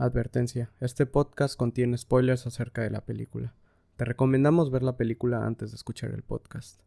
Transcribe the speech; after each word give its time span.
Advertencia, 0.00 0.70
este 0.80 1.04
podcast 1.04 1.58
contiene 1.58 1.98
spoilers 1.98 2.46
acerca 2.46 2.80
de 2.80 2.88
la 2.88 3.02
película. 3.02 3.52
Te 3.96 4.06
recomendamos 4.06 4.70
ver 4.70 4.82
la 4.82 4.96
película 4.96 5.44
antes 5.44 5.72
de 5.72 5.76
escuchar 5.76 6.12
el 6.12 6.22
podcast. 6.22 6.80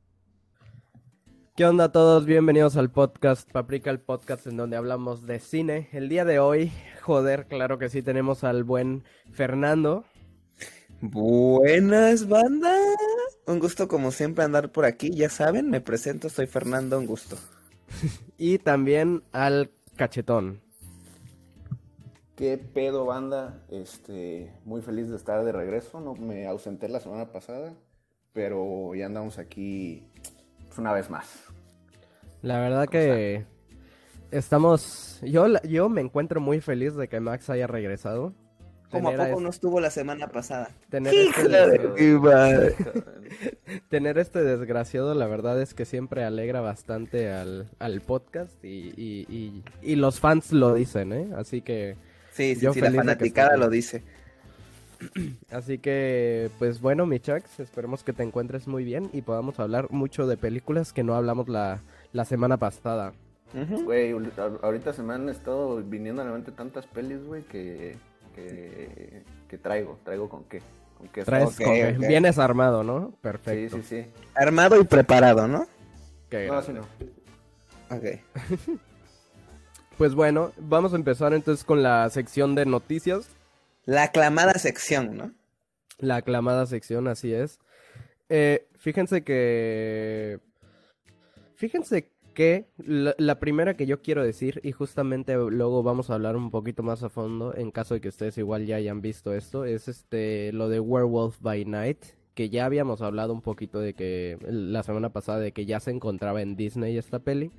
¿Qué 1.55 1.63
onda 1.63 1.83
a 1.83 1.91
todos? 1.91 2.25
Bienvenidos 2.25 2.75
al 2.75 2.89
podcast 2.89 3.47
Paprika, 3.51 3.91
el 3.91 3.99
podcast 3.99 4.47
en 4.47 4.57
donde 4.57 4.77
hablamos 4.77 5.27
de 5.27 5.39
cine. 5.39 5.89
El 5.91 6.09
día 6.09 6.25
de 6.25 6.39
hoy, 6.39 6.71
joder, 7.03 7.45
claro 7.45 7.77
que 7.77 7.89
sí, 7.89 8.01
tenemos 8.01 8.43
al 8.43 8.63
buen 8.63 9.03
Fernando. 9.31 10.05
Buenas, 10.99 12.27
banda. 12.27 12.75
Un 13.45 13.59
gusto 13.59 13.87
como 13.87 14.11
siempre 14.11 14.43
andar 14.43 14.71
por 14.71 14.85
aquí, 14.85 15.11
ya 15.11 15.29
saben, 15.29 15.69
me 15.69 15.81
presento, 15.81 16.29
soy 16.29 16.47
Fernando, 16.47 16.97
un 16.97 17.05
gusto. 17.05 17.37
y 18.39 18.57
también 18.57 19.21
al 19.31 19.69
cachetón. 19.97 20.63
¿Qué 22.43 22.57
pedo, 22.57 23.05
banda? 23.05 23.63
Este, 23.69 24.51
muy 24.65 24.81
feliz 24.81 25.07
de 25.09 25.15
estar 25.15 25.45
de 25.45 25.53
regreso. 25.53 26.01
No 26.01 26.13
me 26.13 26.45
ausenté 26.45 26.89
la 26.89 26.99
semana 26.99 27.31
pasada, 27.31 27.73
pero 28.33 28.93
ya 28.95 29.05
andamos 29.05 29.37
aquí 29.37 30.03
pues, 30.67 30.77
una 30.77 30.91
vez 30.91 31.09
más. 31.09 31.45
La 32.41 32.59
verdad 32.59 32.89
que 32.89 33.45
estamos. 34.29 35.21
Yo, 35.21 35.47
yo 35.63 35.87
me 35.87 36.01
encuentro 36.01 36.41
muy 36.41 36.59
feliz 36.59 36.97
de 36.97 37.07
que 37.07 37.21
Max 37.21 37.49
haya 37.49 37.65
regresado. 37.65 38.33
Como 38.91 39.07
a 39.07 39.15
poco 39.15 39.39
no 39.39 39.49
estuvo 39.49 39.79
la 39.79 39.89
semana 39.89 40.27
pasada. 40.27 40.69
Tener 40.89 41.13
este, 41.15 42.75
tener 43.89 44.17
este 44.17 44.43
desgraciado, 44.43 45.15
la 45.15 45.27
verdad 45.27 45.61
es 45.61 45.73
que 45.73 45.85
siempre 45.85 46.25
alegra 46.25 46.59
bastante 46.59 47.31
al, 47.31 48.01
podcast 48.05 48.61
y, 48.65 49.63
y, 49.81 49.95
los 49.95 50.19
fans 50.19 50.51
lo 50.51 50.73
dicen, 50.73 51.13
¿eh? 51.13 51.29
Así 51.37 51.61
que 51.61 51.95
Sí, 52.33 52.55
sí, 52.55 52.81
la 52.81 52.91
fanaticada 52.91 53.57
lo 53.57 53.69
dice. 53.69 54.03
Así 55.51 55.77
que, 55.77 56.49
pues 56.59 56.81
bueno, 56.81 57.05
mi 57.05 57.19
Chucks, 57.19 57.59
esperemos 57.59 58.03
que 58.03 58.13
te 58.13 58.23
encuentres 58.23 58.67
muy 58.67 58.83
bien 58.83 59.09
y 59.13 59.21
podamos 59.21 59.59
hablar 59.59 59.91
mucho 59.91 60.27
de 60.27 60.37
películas 60.37 60.93
que 60.93 61.03
no 61.03 61.15
hablamos 61.15 61.47
la, 61.47 61.81
semana 62.25 62.57
pasada. 62.57 63.13
Güey, 63.83 64.15
ahorita 64.63 64.93
se 64.93 65.03
me 65.03 65.13
han 65.13 65.29
estado 65.29 65.75
viniendo 65.83 66.23
a 66.23 66.25
la 66.25 66.31
mente 66.31 66.51
tantas 66.51 66.87
pelis, 66.87 67.23
güey, 67.23 67.43
que, 67.43 67.95
que, 68.35 69.57
traigo, 69.59 69.99
traigo 70.03 70.27
con 70.27 70.43
qué. 70.45 70.61
Con 70.97 71.07
qué 71.09 71.95
Vienes 71.99 72.39
armado, 72.39 72.83
¿no? 72.83 73.11
Perfecto. 73.21 73.77
Sí, 73.77 73.83
sí, 73.83 74.03
sí. 74.03 74.11
Armado 74.33 74.81
y 74.81 74.85
preparado, 74.85 75.47
¿no? 75.47 75.67
no, 76.31 76.53
así 76.55 76.73
no. 76.73 76.81
Ok. 77.91 78.79
Pues 79.97 80.15
bueno, 80.15 80.51
vamos 80.57 80.93
a 80.93 80.95
empezar 80.95 81.33
entonces 81.33 81.63
con 81.63 81.83
la 81.83 82.09
sección 82.09 82.55
de 82.55 82.65
noticias. 82.65 83.29
La 83.85 84.03
aclamada 84.03 84.53
sección, 84.53 85.15
¿no? 85.15 85.31
La 85.99 86.17
aclamada 86.17 86.65
sección, 86.65 87.07
así 87.07 87.33
es. 87.33 87.59
Eh, 88.29 88.67
fíjense 88.77 89.23
que... 89.23 90.39
Fíjense 91.55 92.09
que 92.33 92.65
la, 92.77 93.39
primera 93.39 93.77
que 93.77 93.85
yo 93.85 94.01
quiero 94.01 94.23
decir, 94.23 94.59
y 94.63 94.71
justamente 94.71 95.35
luego 95.35 95.83
vamos 95.83 96.09
a 96.09 96.15
hablar 96.15 96.35
un 96.35 96.49
poquito 96.49 96.81
más 96.81 97.03
a 97.03 97.09
fondo, 97.09 97.55
en 97.55 97.69
caso 97.69 97.93
de 97.93 98.01
que 98.01 98.09
ustedes 98.09 98.37
igual 98.39 98.65
ya 98.65 98.77
hayan 98.77 99.01
visto 99.01 99.33
esto, 99.33 99.63
es 99.65 99.87
este 99.87 100.51
lo 100.51 100.67
de 100.67 100.79
Werewolf 100.79 101.39
by 101.41 101.63
Night, 101.65 101.99
que 102.33 102.49
ya 102.49 102.65
habíamos 102.65 103.01
hablado 103.01 103.33
un 103.33 103.41
poquito 103.41 103.79
de 103.79 103.93
que 103.93 104.39
la 104.49 104.81
semana 104.81 105.13
pasada 105.13 105.39
de 105.39 105.51
que 105.51 105.65
ya 105.65 105.79
se 105.79 105.91
encontraba 105.91 106.41
en 106.41 106.55
Disney 106.55 106.97
esta 106.97 107.19
peli. 107.19 107.51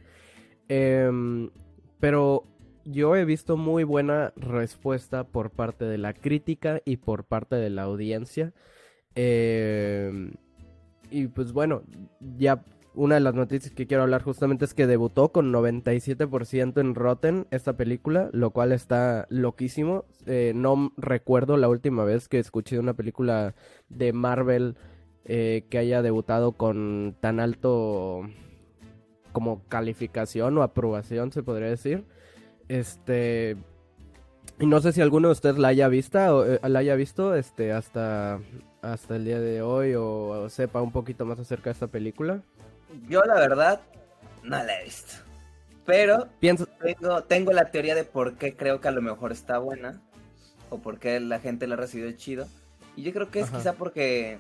Eh, 0.68 1.48
pero 2.04 2.44
yo 2.84 3.16
he 3.16 3.24
visto 3.24 3.56
muy 3.56 3.82
buena 3.82 4.34
respuesta 4.36 5.24
por 5.24 5.48
parte 5.48 5.86
de 5.86 5.96
la 5.96 6.12
crítica 6.12 6.82
y 6.84 6.98
por 6.98 7.24
parte 7.24 7.56
de 7.56 7.70
la 7.70 7.84
audiencia. 7.84 8.52
Em, 9.14 10.34
y 11.10 11.28
pues 11.28 11.52
bueno, 11.52 11.82
ya 12.36 12.62
una 12.92 13.14
de 13.14 13.22
las 13.22 13.32
noticias 13.32 13.72
que 13.72 13.86
quiero 13.86 14.02
hablar 14.02 14.22
justamente 14.22 14.66
es 14.66 14.74
que 14.74 14.86
debutó 14.86 15.30
con 15.30 15.50
97% 15.50 16.78
en 16.78 16.94
Rotten 16.94 17.46
esta 17.50 17.74
película, 17.74 18.28
lo 18.34 18.50
cual 18.50 18.72
está 18.72 19.26
loquísimo. 19.30 20.04
Eh, 20.26 20.52
no 20.54 20.92
recuerdo 20.98 21.56
la 21.56 21.70
última 21.70 22.04
vez 22.04 22.28
que 22.28 22.38
escuché 22.38 22.78
una 22.78 22.92
película 22.92 23.54
de 23.88 24.12
Marvel 24.12 24.76
eh, 25.24 25.64
que 25.70 25.78
haya 25.78 26.02
debutado 26.02 26.52
con 26.52 27.16
tan 27.20 27.40
alto 27.40 28.28
como 29.34 29.62
calificación 29.68 30.56
o 30.56 30.62
aprobación, 30.62 31.32
se 31.32 31.42
podría 31.42 31.68
decir. 31.68 32.04
Este. 32.68 33.58
Y 34.60 34.66
no 34.66 34.80
sé 34.80 34.92
si 34.92 35.02
alguno 35.02 35.28
de 35.28 35.32
ustedes 35.32 35.58
la 35.58 35.68
haya 35.68 35.88
visto 35.88 36.18
o 36.18 36.44
eh, 36.46 36.60
la 36.62 36.78
haya 36.78 36.94
visto 36.94 37.34
este 37.34 37.72
hasta 37.72 38.38
hasta 38.80 39.16
el 39.16 39.24
día 39.24 39.40
de 39.40 39.62
hoy 39.62 39.94
o, 39.96 40.48
sepa 40.48 40.80
un 40.80 40.92
poquito 40.92 41.26
más 41.26 41.38
acerca 41.38 41.64
de 41.64 41.72
esta 41.72 41.88
película. 41.88 42.42
Yo 43.08 43.22
la 43.22 43.34
verdad 43.34 43.80
no 44.42 44.56
la 44.62 44.80
he 44.80 44.84
visto. 44.84 45.14
Pero 45.84 46.28
tengo, 46.80 47.24
tengo 47.24 47.52
la 47.52 47.70
teoría 47.70 47.94
de 47.94 48.04
por 48.04 48.36
qué 48.36 48.56
creo 48.56 48.80
que 48.80 48.88
a 48.88 48.92
lo 48.92 49.02
mejor 49.02 49.32
está 49.32 49.58
buena 49.58 50.00
o 50.70 50.78
por 50.78 50.98
qué 50.98 51.18
la 51.20 51.40
gente 51.40 51.66
la 51.66 51.74
ha 51.74 51.78
recibido 51.78 52.10
chido. 52.12 52.46
Y 52.96 53.02
yo 53.02 53.12
creo 53.12 53.30
que 53.30 53.40
es 53.40 53.50
quizá 53.50 53.72
porque 53.72 54.38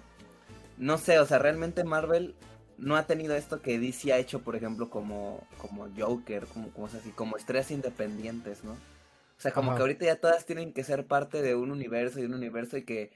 no 0.78 0.98
sé, 0.98 1.18
o 1.18 1.26
sea, 1.26 1.38
realmente 1.38 1.84
Marvel 1.84 2.34
no 2.78 2.96
ha 2.96 3.06
tenido 3.06 3.34
esto 3.34 3.60
que 3.60 3.78
DC 3.78 4.12
ha 4.12 4.18
hecho, 4.18 4.42
por 4.42 4.56
ejemplo, 4.56 4.90
como, 4.90 5.46
como 5.58 5.88
Joker, 5.96 6.46
como, 6.46 6.70
como, 6.70 6.86
así, 6.86 7.10
como 7.10 7.36
estrellas 7.36 7.70
independientes, 7.70 8.64
¿no? 8.64 8.72
O 8.72 9.40
sea, 9.44 9.52
como 9.52 9.74
que 9.74 9.80
ahorita 9.82 10.06
ya 10.06 10.16
todas 10.16 10.46
tienen 10.46 10.72
que 10.72 10.84
ser 10.84 11.06
parte 11.06 11.42
de 11.42 11.54
un 11.54 11.70
universo 11.70 12.20
y 12.20 12.24
un 12.24 12.34
universo 12.34 12.76
y 12.76 12.84
que, 12.84 13.10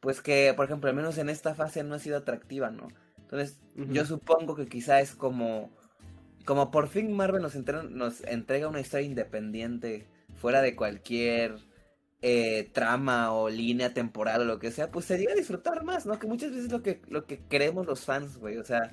pues 0.00 0.20
que, 0.20 0.52
por 0.54 0.66
ejemplo, 0.66 0.90
al 0.90 0.96
menos 0.96 1.18
en 1.18 1.28
esta 1.28 1.54
fase 1.54 1.82
no 1.82 1.94
ha 1.94 1.98
sido 1.98 2.18
atractiva, 2.18 2.70
¿no? 2.70 2.88
Entonces, 3.18 3.58
yo 3.74 4.04
supongo 4.04 4.54
que 4.54 4.66
quizá 4.66 5.00
es 5.00 5.14
como, 5.14 5.70
como 6.44 6.70
por 6.70 6.88
fin 6.88 7.12
Marvel 7.12 7.42
nos, 7.42 7.56
nos 7.90 8.20
entrega 8.22 8.68
una 8.68 8.80
historia 8.80 9.06
independiente, 9.06 10.06
fuera 10.36 10.62
de 10.62 10.76
cualquier 10.76 11.56
eh, 12.28 12.68
trama 12.72 13.32
o 13.32 13.48
línea 13.48 13.94
temporal 13.94 14.40
o 14.40 14.44
lo 14.44 14.58
que 14.58 14.72
sea, 14.72 14.90
pues 14.90 15.04
se 15.04 15.16
llega 15.16 15.30
a 15.30 15.36
disfrutar 15.36 15.84
más, 15.84 16.06
¿no? 16.06 16.18
Que 16.18 16.26
muchas 16.26 16.50
veces 16.50 16.72
lo 16.72 16.82
que, 16.82 17.00
lo 17.06 17.24
que 17.24 17.38
queremos 17.38 17.86
los 17.86 18.04
fans, 18.04 18.38
güey, 18.38 18.58
o 18.58 18.64
sea, 18.64 18.92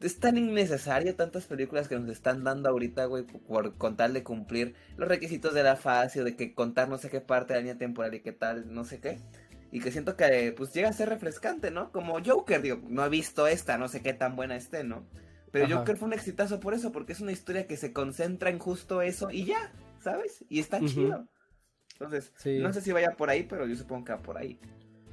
es 0.00 0.20
tan 0.20 0.38
innecesario 0.38 1.16
tantas 1.16 1.46
películas 1.46 1.88
que 1.88 1.98
nos 1.98 2.08
están 2.10 2.44
dando 2.44 2.68
ahorita, 2.68 3.06
güey, 3.06 3.24
por 3.24 3.76
con 3.76 3.96
tal 3.96 4.12
de 4.12 4.22
cumplir 4.22 4.76
los 4.96 5.08
requisitos 5.08 5.52
de 5.52 5.64
la 5.64 5.74
fase 5.74 6.20
o 6.20 6.24
de 6.24 6.36
que 6.36 6.54
contar 6.54 6.88
no 6.88 6.96
sé 6.96 7.10
qué 7.10 7.20
parte 7.20 7.54
de 7.54 7.58
la 7.58 7.62
línea 7.62 7.78
temporal 7.78 8.14
y 8.14 8.20
qué 8.20 8.30
tal, 8.30 8.72
no 8.72 8.84
sé 8.84 9.00
qué. 9.00 9.18
Y 9.72 9.80
que 9.80 9.90
siento 9.90 10.14
que, 10.16 10.54
pues, 10.56 10.72
llega 10.72 10.90
a 10.90 10.92
ser 10.92 11.08
refrescante, 11.08 11.72
¿no? 11.72 11.90
Como 11.90 12.22
Joker, 12.24 12.62
digo, 12.62 12.80
no 12.88 13.04
he 13.04 13.08
visto 13.08 13.48
esta, 13.48 13.78
no 13.78 13.88
sé 13.88 14.00
qué 14.00 14.12
tan 14.12 14.36
buena 14.36 14.54
esté, 14.54 14.84
¿no? 14.84 15.08
Pero 15.50 15.76
Joker 15.76 15.96
fue 15.96 16.06
un 16.06 16.14
exitazo 16.14 16.60
por 16.60 16.72
eso, 16.72 16.92
porque 16.92 17.14
es 17.14 17.20
una 17.20 17.32
historia 17.32 17.66
que 17.66 17.76
se 17.76 17.92
concentra 17.92 18.50
en 18.50 18.60
justo 18.60 19.02
eso 19.02 19.28
y 19.32 19.44
ya, 19.44 19.72
¿sabes? 19.98 20.44
Y 20.48 20.60
está 20.60 20.78
chido. 20.78 21.26
Entonces, 21.92 22.32
no 22.60 22.72
sé 22.72 22.80
si 22.80 22.92
vaya 22.92 23.12
por 23.12 23.30
ahí, 23.30 23.44
pero 23.44 23.66
yo 23.66 23.76
supongo 23.76 24.04
que 24.04 24.12
va 24.12 24.18
por 24.18 24.38
ahí. 24.38 24.58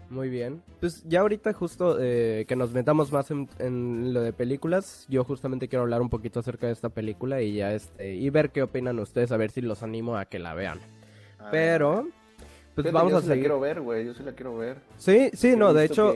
Muy 0.10 0.30
bien. 0.30 0.64
Pues 0.80 1.04
ya 1.08 1.20
ahorita 1.20 1.54
justo 1.54 1.98
eh, 2.00 2.46
que 2.48 2.56
nos 2.56 2.74
metamos 2.74 3.12
más 3.12 3.30
en, 3.32 4.14
lo 4.14 4.22
de 4.22 4.34
películas, 4.34 5.06
yo 5.08 5.24
justamente 5.24 5.68
quiero 5.68 5.84
hablar 5.84 6.02
un 6.02 6.10
poquito 6.10 6.40
acerca 6.40 6.66
de 6.66 6.74
esta 6.74 6.90
película 6.90 7.42
y 7.42 7.54
ya 7.54 7.74
este 7.74 8.16
y 8.16 8.30
ver 8.32 8.50
qué 8.50 8.64
opinan 8.64 8.98
ustedes, 9.00 9.32
a 9.32 9.38
ver 9.38 9.52
si 9.52 9.62
los 9.62 9.84
animo 9.84 10.18
a 10.18 10.26
que 10.26 10.40
la 10.40 10.56
vean. 10.56 10.80
Pero 11.52 12.08
pues 12.74 12.92
vamos 12.92 13.14
a 13.14 13.22
seguir. 13.22 13.36
la 13.36 13.42
quiero 13.42 13.60
ver, 13.60 13.82
güey, 13.82 14.06
yo 14.06 14.14
sí 14.16 14.24
la 14.24 14.34
quiero 14.34 14.58
ver. 14.58 14.78
Sí, 14.98 15.30
sí, 15.34 15.56
no, 15.56 15.74
de 15.74 15.86
hecho 15.86 16.14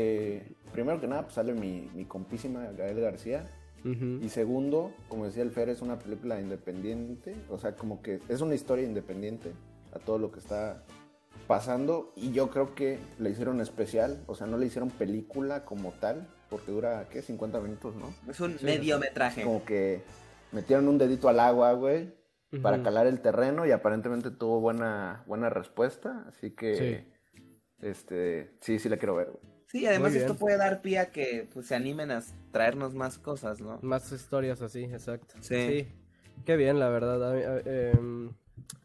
primero 0.73 0.99
que 0.99 1.07
nada 1.07 1.21
pues 1.21 1.35
sale 1.35 1.53
mi, 1.53 1.87
mi 1.93 2.05
compísima 2.05 2.71
Gael 2.75 2.99
García. 2.99 3.47
Y 3.85 4.29
segundo, 4.29 4.93
como 5.09 5.25
decía 5.25 5.43
el 5.43 5.51
Fer, 5.51 5.67
es 5.67 5.81
una 5.81 5.99
película 5.99 6.39
independiente, 6.39 7.35
o 7.49 7.57
sea, 7.57 7.75
como 7.75 8.01
que 8.01 8.21
es 8.29 8.39
una 8.39 8.55
historia 8.55 8.85
independiente 8.85 9.51
a 9.93 9.99
todo 9.99 10.17
lo 10.17 10.31
que 10.31 10.39
está 10.39 10.83
pasando 11.47 12.13
y 12.15 12.31
yo 12.31 12.49
creo 12.49 12.75
que 12.75 12.99
le 13.19 13.29
hicieron 13.29 13.61
especial, 13.61 14.23
o 14.27 14.35
sea, 14.35 14.47
no 14.47 14.57
le 14.57 14.65
hicieron 14.65 14.89
película 14.89 15.65
como 15.65 15.91
tal, 15.93 16.27
porque 16.49 16.71
dura, 16.71 17.07
¿qué? 17.09 17.21
50 17.21 17.59
minutos, 17.59 17.95
¿no? 17.95 18.13
Es 18.29 18.39
un 18.39 18.57
mediometraje. 18.61 19.43
Como 19.43 19.65
que 19.65 20.03
metieron 20.51 20.87
un 20.87 20.97
dedito 20.97 21.29
al 21.29 21.39
agua, 21.39 21.73
güey, 21.73 22.13
para 22.61 22.83
calar 22.83 23.07
el 23.07 23.19
terreno 23.19 23.65
y 23.65 23.71
aparentemente 23.71 24.29
tuvo 24.29 24.59
buena, 24.59 25.23
buena 25.25 25.49
respuesta, 25.49 26.23
así 26.27 26.51
que, 26.51 27.07
este, 27.81 28.55
sí, 28.61 28.77
sí 28.77 28.89
la 28.89 28.97
quiero 28.97 29.15
ver, 29.15 29.31
güey. 29.31 29.53
Sí, 29.73 29.87
además 29.87 30.13
esto 30.13 30.35
puede 30.35 30.57
dar 30.57 30.83
pie 30.83 30.99
a 30.99 31.07
que 31.07 31.49
pues, 31.51 31.65
se 31.65 31.73
animen 31.73 32.11
a 32.11 32.21
traernos 32.51 32.93
más 32.93 33.17
cosas, 33.17 33.59
¿no? 33.59 33.79
Más 33.81 34.11
historias 34.11 34.61
así, 34.61 34.83
exacto. 34.83 35.33
Sí. 35.41 35.87
Qué 36.45 36.55
bien, 36.57 36.79
la 36.79 36.89
verdad. 36.89 37.65
Em, 37.65 38.29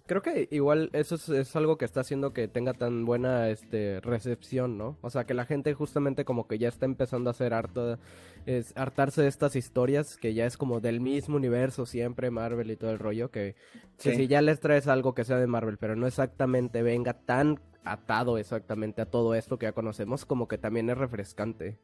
Creo 0.07 0.23
que 0.23 0.49
igual 0.51 0.89
eso 0.95 1.17
es, 1.35 1.55
algo 1.55 1.77
que 1.77 1.85
está 1.85 2.01
haciendo 2.01 2.33
que 2.33 2.49
tenga 2.49 2.73
tan 2.73 3.05
buena 3.05 3.51
este 3.51 4.01
recepción, 4.01 4.79
¿no? 4.79 4.97
O 5.03 5.11
sea, 5.11 5.25
que 5.25 5.35
la 5.35 5.45
gente 5.45 5.75
justamente 5.75 6.25
como 6.25 6.49
que 6.49 6.59
ya 6.59 6.69
está 6.69 6.87
empezando 6.87 7.29
a 7.29 7.33
hacer 7.33 7.53
harto, 7.53 7.99
es 8.47 8.75
hartarse 8.75 9.21
de 9.21 9.29
estas 9.29 9.55
historias 9.55 10.17
que 10.17 10.33
ya 10.33 10.47
es 10.47 10.57
como 10.57 10.81
del 10.81 11.01
mismo 11.01 11.37
universo 11.37 11.85
siempre, 11.85 12.31
Marvel 12.31 12.71
y 12.71 12.77
todo 12.77 12.91
el 12.91 12.99
rollo, 12.99 13.31
que, 13.31 13.55
si 13.99 14.27
ya 14.29 14.41
les 14.41 14.61
traes 14.61 14.89
algo 14.89 15.15
que 15.15 15.25
sea 15.25 15.37
de 15.37 15.47
Marvel, 15.47 15.77
pero 15.77 15.95
no 15.95 16.07
exactamente 16.07 16.83
venga 16.83 17.13
tan 17.13 17.61
atado 17.85 18.39
exactamente 18.39 19.03
a 19.03 19.07
todo 19.11 19.35
esto 19.35 19.59
que 19.59 19.67
ya 19.67 19.73
conocemos, 19.73 20.25
como 20.25 20.49
que 20.49 20.57
también 20.57 20.89
es 20.89 20.97
refrescante. 20.97 21.79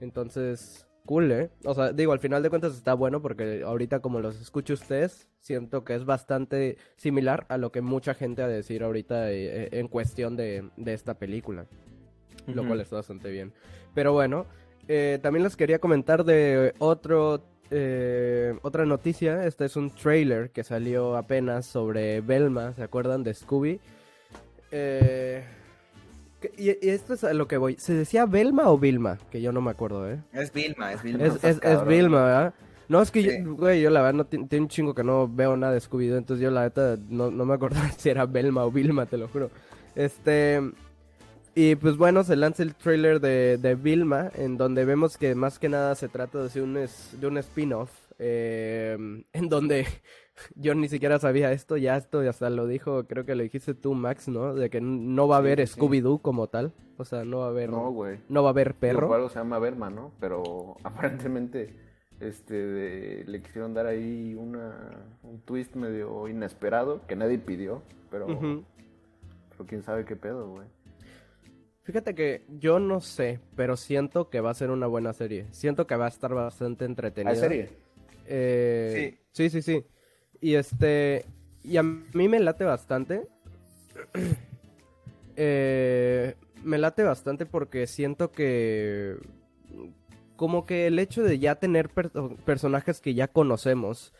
Entonces, 0.00 0.85
cool, 1.06 1.32
¿eh? 1.32 1.50
O 1.64 1.74
sea, 1.74 1.92
digo, 1.92 2.12
al 2.12 2.18
final 2.18 2.42
de 2.42 2.50
cuentas 2.50 2.74
está 2.74 2.92
bueno 2.92 3.22
porque 3.22 3.62
ahorita 3.64 4.00
como 4.00 4.20
los 4.20 4.38
escucho 4.40 4.74
ustedes, 4.74 5.26
siento 5.40 5.84
que 5.84 5.94
es 5.94 6.04
bastante 6.04 6.76
similar 6.96 7.46
a 7.48 7.56
lo 7.56 7.72
que 7.72 7.80
mucha 7.80 8.12
gente 8.12 8.42
a 8.42 8.48
decir 8.48 8.82
ahorita 8.82 9.30
eh, 9.30 9.64
eh, 9.64 9.68
en 9.72 9.88
cuestión 9.88 10.36
de, 10.36 10.68
esta 10.84 11.14
película. 11.14 11.66
Lo 12.46 12.66
cual 12.66 12.80
está 12.80 12.96
bastante 12.96 13.30
bien. 13.30 13.52
Pero 13.94 14.12
bueno, 14.12 14.46
eh, 14.86 15.18
también 15.22 15.42
les 15.42 15.56
quería 15.56 15.78
comentar 15.78 16.24
de 16.24 16.74
otro 16.78 17.42
otra 18.62 18.86
noticia. 18.86 19.44
Este 19.44 19.64
es 19.64 19.74
un 19.74 19.90
trailer 19.90 20.50
que 20.50 20.62
salió 20.62 21.16
apenas 21.16 21.66
sobre 21.66 22.20
Velma, 22.20 22.74
¿se 22.74 22.84
acuerdan 22.84 23.24
de 23.24 23.34
Scooby? 23.34 23.80
Eh, 24.70 25.42
y, 26.56 26.70
esto 26.88 27.14
es 27.14 27.24
a 27.24 27.32
lo 27.32 27.48
que 27.48 27.56
voy. 27.56 27.76
¿Se 27.78 27.94
decía 27.94 28.26
Velma 28.26 28.70
o 28.70 28.78
Vilma? 28.78 29.18
Que 29.30 29.40
yo 29.40 29.52
no 29.52 29.60
me 29.60 29.70
acuerdo, 29.70 30.10
¿eh? 30.10 30.18
Es 30.32 30.52
Vilma, 30.52 30.92
es 30.92 31.02
Vilma. 31.02 31.24
Es, 31.24 31.42
es, 31.42 31.86
Vilma, 31.86 32.24
¿verdad? 32.24 32.54
No, 32.88 33.02
es 33.02 33.10
que, 33.10 33.22
yo, 33.22 33.54
güey, 33.54 33.80
yo 33.80 33.90
la 33.90 34.00
verdad 34.00 34.14
no 34.14 34.24
tiene 34.26 34.62
un 34.64 34.68
chingo 34.68 34.94
que 34.94 35.02
no 35.02 35.28
veo 35.28 35.56
nada 35.56 35.72
de 35.72 35.80
scooby 35.80 36.12
entonces 36.12 36.40
yo 36.40 36.52
la 36.52 36.62
verdad 36.62 36.98
no, 37.08 37.32
no 37.32 37.44
me 37.44 37.54
acuerdo 37.54 37.80
si 37.98 38.10
era 38.10 38.26
Velma 38.26 38.64
o 38.64 38.70
Vilma, 38.70 39.06
te 39.06 39.18
lo 39.18 39.28
juro. 39.28 39.50
Este... 39.94 40.60
Y 41.58 41.74
pues 41.76 41.96
bueno, 41.96 42.22
se 42.22 42.36
lanza 42.36 42.62
el 42.62 42.74
trailer 42.74 43.18
de, 43.18 43.56
de 43.56 43.76
Vilma, 43.76 44.30
en 44.34 44.58
donde 44.58 44.84
vemos 44.84 45.16
que 45.16 45.34
más 45.34 45.58
que 45.58 45.70
nada 45.70 45.94
se 45.94 46.06
trata 46.06 46.46
de 46.48 46.60
un, 46.62 46.74
de 46.74 47.26
un 47.26 47.38
spin-off, 47.38 47.90
eh, 48.18 49.24
en 49.32 49.48
donde 49.48 49.86
yo 50.54 50.74
ni 50.74 50.88
siquiera 50.88 51.18
sabía 51.18 51.52
esto, 51.52 51.76
ya 51.76 51.96
esto 51.96 52.20
hasta 52.20 52.50
lo 52.50 52.66
dijo, 52.66 53.06
creo 53.06 53.24
que 53.24 53.34
lo 53.34 53.42
dijiste 53.42 53.74
tú, 53.74 53.94
Max, 53.94 54.28
¿no? 54.28 54.54
De 54.54 54.70
que 54.70 54.80
no 54.80 55.28
va 55.28 55.36
a 55.36 55.38
haber 55.38 55.60
Scooby-Doo 55.60 56.20
como 56.20 56.48
tal. 56.48 56.72
O 56.98 57.04
sea, 57.04 57.24
no 57.24 57.38
va 57.38 57.46
a 57.46 57.48
haber. 57.50 57.70
No, 57.70 57.90
güey. 57.90 58.18
No 58.28 58.42
va 58.42 58.50
a 58.50 58.52
haber 58.52 58.74
perro. 58.74 59.06
Igual 59.06 59.30
se 59.30 59.38
llama 59.38 59.58
Verma, 59.58 59.90
¿no? 59.90 60.12
Pero 60.20 60.76
aparentemente 60.84 61.74
este 62.20 63.24
le 63.26 63.42
quisieron 63.42 63.74
dar 63.74 63.86
ahí 63.86 64.34
una, 64.34 65.06
un 65.22 65.40
twist 65.40 65.74
medio 65.74 66.28
inesperado 66.28 67.06
que 67.06 67.14
nadie 67.14 67.38
pidió, 67.38 67.82
pero, 68.10 68.26
pero 68.26 69.66
quién 69.66 69.82
sabe 69.82 70.06
qué 70.06 70.16
pedo, 70.16 70.48
güey. 70.48 70.66
Fíjate 71.82 72.14
que 72.14 72.44
yo 72.48 72.80
no 72.80 73.00
sé, 73.00 73.38
pero 73.54 73.76
siento 73.76 74.28
que 74.28 74.40
va 74.40 74.50
a 74.50 74.54
ser 74.54 74.70
una 74.70 74.88
buena 74.88 75.12
serie. 75.12 75.46
Siento 75.52 75.86
que 75.86 75.94
va 75.94 76.06
a 76.06 76.08
estar 76.08 76.34
bastante 76.34 76.84
entretenida. 76.84 77.34
¿La 77.34 77.38
serie? 77.38 77.68
Eh, 78.26 79.12
sí. 79.12 79.18
Sí, 79.30 79.50
sí, 79.50 79.62
sí. 79.62 79.86
Y 80.40 80.54
este. 80.54 81.24
Y 81.62 81.76
a 81.76 81.82
mí 81.82 82.28
me 82.28 82.40
late 82.40 82.64
bastante. 82.64 83.26
eh, 85.36 86.34
me 86.62 86.78
late 86.78 87.02
bastante 87.02 87.46
porque 87.46 87.86
siento 87.86 88.32
que. 88.32 89.16
Como 90.36 90.66
que 90.66 90.86
el 90.86 90.98
hecho 90.98 91.22
de 91.22 91.38
ya 91.38 91.54
tener 91.54 91.88
personajes 92.44 93.00
que 93.00 93.14
ya 93.14 93.28
conocemos. 93.28 94.12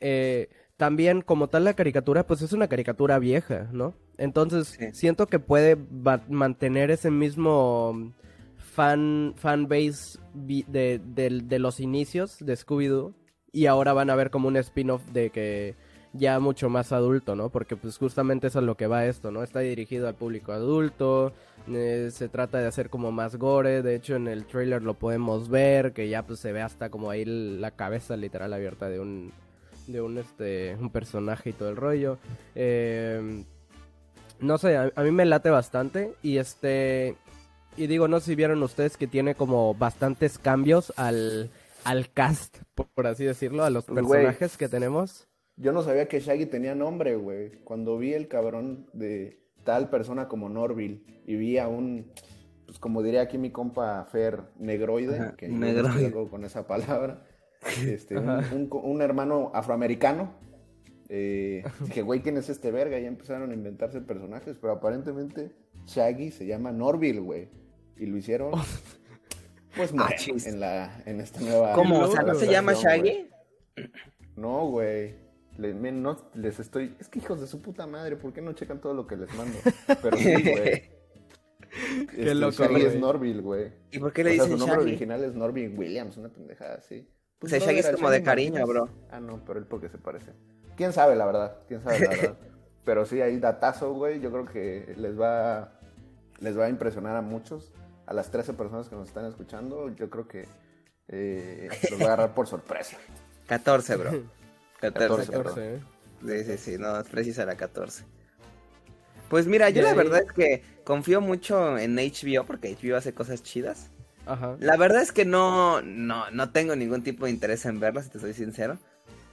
Eh, 0.00 0.48
también, 0.76 1.20
como 1.20 1.48
tal, 1.48 1.64
la 1.64 1.74
caricatura, 1.74 2.26
pues 2.26 2.42
es 2.42 2.52
una 2.52 2.68
caricatura 2.68 3.18
vieja, 3.18 3.68
¿no? 3.72 3.94
Entonces, 4.18 4.78
siento 4.92 5.26
que 5.26 5.38
puede 5.40 5.76
mantener 6.28 6.90
ese 6.90 7.10
mismo 7.10 8.12
fan, 8.56 9.34
fan 9.36 9.66
base 9.66 10.18
de, 10.32 11.00
de 11.00 11.58
los 11.58 11.80
inicios 11.80 12.38
de 12.38 12.54
Scooby-Doo 12.54 13.14
y 13.54 13.66
ahora 13.66 13.92
van 13.92 14.10
a 14.10 14.16
ver 14.16 14.30
como 14.30 14.48
un 14.48 14.56
spin-off 14.56 15.02
de 15.12 15.30
que 15.30 15.74
ya 16.12 16.38
mucho 16.40 16.68
más 16.68 16.92
adulto, 16.92 17.34
¿no? 17.34 17.50
Porque 17.50 17.76
pues 17.76 17.96
justamente 17.98 18.48
eso 18.48 18.58
es 18.58 18.64
lo 18.64 18.76
que 18.76 18.86
va 18.86 19.06
esto, 19.06 19.30
¿no? 19.30 19.42
Está 19.42 19.60
dirigido 19.60 20.08
al 20.08 20.14
público 20.14 20.52
adulto, 20.52 21.32
eh, 21.68 22.10
se 22.12 22.28
trata 22.28 22.58
de 22.58 22.66
hacer 22.66 22.90
como 22.90 23.12
más 23.12 23.36
gore, 23.36 23.82
de 23.82 23.94
hecho 23.94 24.16
en 24.16 24.28
el 24.28 24.44
trailer 24.44 24.82
lo 24.82 24.94
podemos 24.94 25.48
ver, 25.48 25.92
que 25.92 26.08
ya 26.08 26.24
pues 26.24 26.40
se 26.40 26.52
ve 26.52 26.62
hasta 26.62 26.90
como 26.90 27.10
ahí 27.10 27.24
la 27.24 27.70
cabeza 27.70 28.16
literal 28.16 28.52
abierta 28.52 28.88
de 28.88 29.00
un 29.00 29.32
de 29.86 30.00
un 30.00 30.18
este 30.18 30.76
un 30.80 30.90
personaje 30.90 31.50
y 31.50 31.52
todo 31.52 31.68
el 31.68 31.76
rollo. 31.76 32.18
Eh, 32.54 33.44
no 34.40 34.58
sé, 34.58 34.76
a, 34.76 35.02
mí 35.02 35.10
me 35.10 35.24
late 35.24 35.50
bastante 35.50 36.14
y 36.22 36.38
este 36.38 37.16
y 37.76 37.86
digo, 37.86 38.08
no 38.08 38.20
sé 38.20 38.26
si 38.26 38.34
vieron 38.34 38.62
ustedes 38.62 38.96
que 38.96 39.06
tiene 39.06 39.34
como 39.34 39.74
bastantes 39.74 40.38
cambios 40.38 40.92
al 40.96 41.50
al 41.84 42.10
cast, 42.12 42.58
por, 42.74 43.06
así 43.06 43.24
decirlo, 43.24 43.64
a 43.64 43.70
los 43.70 43.84
personajes 43.84 44.56
que 44.56 44.68
tenemos. 44.68 45.28
Yo 45.56 45.72
no 45.72 45.82
sabía 45.82 46.08
que 46.08 46.20
Shaggy 46.20 46.46
tenía 46.46 46.74
nombre, 46.74 47.16
güey. 47.16 47.52
Cuando 47.62 47.96
vi 47.96 48.12
el 48.12 48.28
cabrón 48.28 48.88
de 48.92 49.44
tal 49.64 49.88
persona 49.88 50.28
como 50.28 50.48
Norville 50.48 51.02
y 51.26 51.36
vi 51.36 51.58
a 51.58 51.68
un, 51.68 52.12
pues 52.66 52.78
como 52.78 53.02
diría 53.02 53.22
aquí 53.22 53.38
mi 53.38 53.50
compa 53.50 54.04
Fer, 54.04 54.42
negroide, 54.58 55.32
que 55.36 55.48
negroide. 55.48 56.12
con 56.12 56.44
esa 56.44 56.66
palabra, 56.66 57.24
este, 57.86 58.16
un, 58.16 59.02
hermano 59.02 59.50
afroamericano. 59.54 60.32
Eh, 61.08 61.62
dije, 61.80 62.02
güey, 62.02 62.20
¿quién 62.20 62.36
es 62.38 62.48
este 62.48 62.70
verga? 62.70 62.98
Y 62.98 63.04
empezaron 63.04 63.50
a 63.50 63.54
inventarse 63.54 64.00
personajes, 64.00 64.56
pero 64.60 64.72
aparentemente 64.72 65.52
Shaggy 65.86 66.30
se 66.30 66.46
llama 66.46 66.72
Norville, 66.72 67.20
güey. 67.20 67.48
Y 67.96 68.06
lo 68.06 68.16
hicieron 68.16 68.52
pues 69.76 69.92
no, 69.92 70.04
ah, 70.04 70.10
en, 70.26 70.60
la, 70.60 71.02
en 71.06 71.20
esta 71.20 71.40
nueva. 71.40 71.72
¿Cómo? 71.72 72.00
O 72.00 72.10
sea, 72.10 72.22
¿no 72.22 72.34
se 72.34 72.46
llama 72.46 72.74
Shaggy? 72.74 73.30
No, 74.36 74.68
güey. 74.68 75.14
Les, 75.58 75.74
no, 75.74 76.16
les 76.34 76.58
estoy. 76.58 76.96
Es 76.98 77.08
que 77.08 77.20
hijos 77.20 77.40
de 77.40 77.46
su 77.46 77.62
puta 77.62 77.86
madre, 77.86 78.16
¿por 78.16 78.32
qué 78.32 78.40
no 78.40 78.52
checan 78.52 78.80
todo 78.80 78.94
lo 78.94 79.06
que 79.06 79.16
les 79.16 79.32
mando? 79.34 79.56
Pero 80.02 80.16
sí, 80.16 80.32
güey. 80.42 80.94
Qué 82.10 82.20
este, 82.22 82.34
loco, 82.34 82.52
Shaggy 82.52 82.82
es 82.82 82.96
Norville, 82.96 83.40
güey. 83.40 83.72
¿Y 83.90 83.98
por 83.98 84.12
qué 84.12 84.24
le 84.24 84.30
dicen 84.30 84.48
Shaggy? 84.50 84.60
Su 84.60 84.66
nombre 84.66 84.82
original 84.82 85.24
es 85.24 85.34
Norville 85.34 85.76
Williams, 85.76 86.16
una 86.16 86.28
pendejada 86.28 86.76
así. 86.76 87.08
Pues 87.38 87.52
o 87.52 87.56
sea, 87.56 87.66
Shaggy 87.66 87.80
es 87.80 87.90
como 87.90 88.10
de 88.10 88.22
cariño, 88.22 88.66
bro. 88.66 88.88
Ah, 89.10 89.20
no, 89.20 89.44
pero 89.44 89.58
él 89.58 89.66
porque 89.66 89.88
se 89.88 89.98
parece. 89.98 90.32
¿Quién 90.76 90.92
sabe, 90.92 91.14
la 91.14 91.26
verdad? 91.26 91.58
¿Quién 91.68 91.82
sabe, 91.82 92.00
la 92.00 92.08
verdad? 92.10 92.36
pero 92.84 93.06
sí, 93.06 93.20
ahí 93.20 93.38
datazo, 93.38 93.92
güey. 93.92 94.20
Yo 94.20 94.30
creo 94.30 94.44
que 94.44 94.94
les 94.96 95.18
va, 95.18 95.72
les 96.40 96.58
va 96.58 96.66
a 96.66 96.68
impresionar 96.68 97.16
a 97.16 97.22
muchos 97.22 97.72
a 98.06 98.14
las 98.14 98.30
13 98.30 98.54
personas 98.54 98.88
que 98.88 98.96
nos 98.96 99.08
están 99.08 99.26
escuchando, 99.26 99.94
yo 99.94 100.10
creo 100.10 100.28
que 100.28 100.46
eh, 101.08 101.68
los 101.90 101.98
voy 101.98 102.02
a 102.02 102.06
agarrar 102.06 102.34
por 102.34 102.46
sorpresa. 102.46 102.96
14, 103.46 103.96
bro. 103.96 104.10
14, 104.80 105.32
14 105.32 105.80
Sí, 106.26 106.44
sí, 106.44 106.58
sí, 106.58 106.78
no, 106.78 106.98
es 106.98 107.08
precisa 107.08 107.44
la 107.44 107.56
14. 107.56 108.04
Pues 109.28 109.46
mira, 109.46 109.70
yo 109.70 109.82
la 109.82 109.94
verdad 109.94 110.22
es 110.22 110.32
que 110.32 110.62
confío 110.84 111.20
mucho 111.20 111.78
en 111.78 111.96
HBO 111.96 112.44
porque 112.44 112.76
HBO 112.76 112.96
hace 112.96 113.14
cosas 113.14 113.42
chidas. 113.42 113.90
Ajá. 114.26 114.56
La 114.60 114.76
verdad 114.76 115.02
es 115.02 115.12
que 115.12 115.24
no, 115.24 115.82
no, 115.82 116.30
no 116.30 116.50
tengo 116.50 116.76
ningún 116.76 117.02
tipo 117.02 117.26
de 117.26 117.32
interés 117.32 117.66
en 117.66 117.80
verlas, 117.80 118.04
si 118.04 118.10
te 118.10 118.20
soy 118.20 118.32
sincero. 118.32 118.78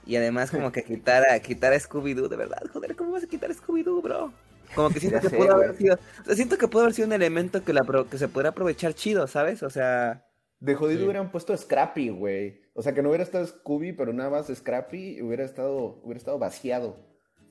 Y 0.05 0.15
además 0.15 0.51
como 0.51 0.71
que 0.73 0.83
quitar 0.83 1.29
a, 1.29 1.39
quitar 1.39 1.73
a 1.73 1.77
Scooby-Doo, 1.77 2.27
de 2.27 2.35
verdad, 2.35 2.61
joder, 2.73 2.95
¿cómo 2.95 3.11
vas 3.11 3.23
a 3.23 3.27
quitar 3.27 3.51
a 3.51 3.53
Scooby-Doo, 3.53 4.01
bro? 4.01 4.33
Como 4.75 4.89
que 4.89 4.99
siento 4.99 5.19
que 5.19 5.29
pudo 5.29 5.53
haber 5.53 5.75
sido. 5.75 5.97
siento 6.33 6.57
que 6.57 6.67
pudo 6.67 6.83
haber 6.83 6.93
sido 6.93 7.07
un 7.07 7.13
elemento 7.13 7.63
que, 7.63 7.73
la, 7.73 7.81
que 8.09 8.17
se 8.17 8.27
pudiera 8.27 8.49
aprovechar 8.49 8.93
chido, 8.93 9.27
¿sabes? 9.27 9.63
O 9.63 9.69
sea. 9.69 10.25
De 10.59 10.75
jodido 10.75 11.05
hubieran 11.05 11.31
puesto 11.31 11.55
Scrappy, 11.55 12.09
güey. 12.09 12.61
O 12.73 12.81
sea, 12.81 12.93
que 12.93 13.01
no 13.01 13.09
hubiera 13.09 13.23
estado 13.23 13.45
Scooby, 13.45 13.93
pero 13.93 14.13
nada 14.13 14.29
más 14.29 14.47
Scrappy 14.53 15.21
hubiera 15.21 15.43
estado, 15.43 15.99
hubiera 16.03 16.19
estado 16.19 16.37
vaciado. 16.39 16.97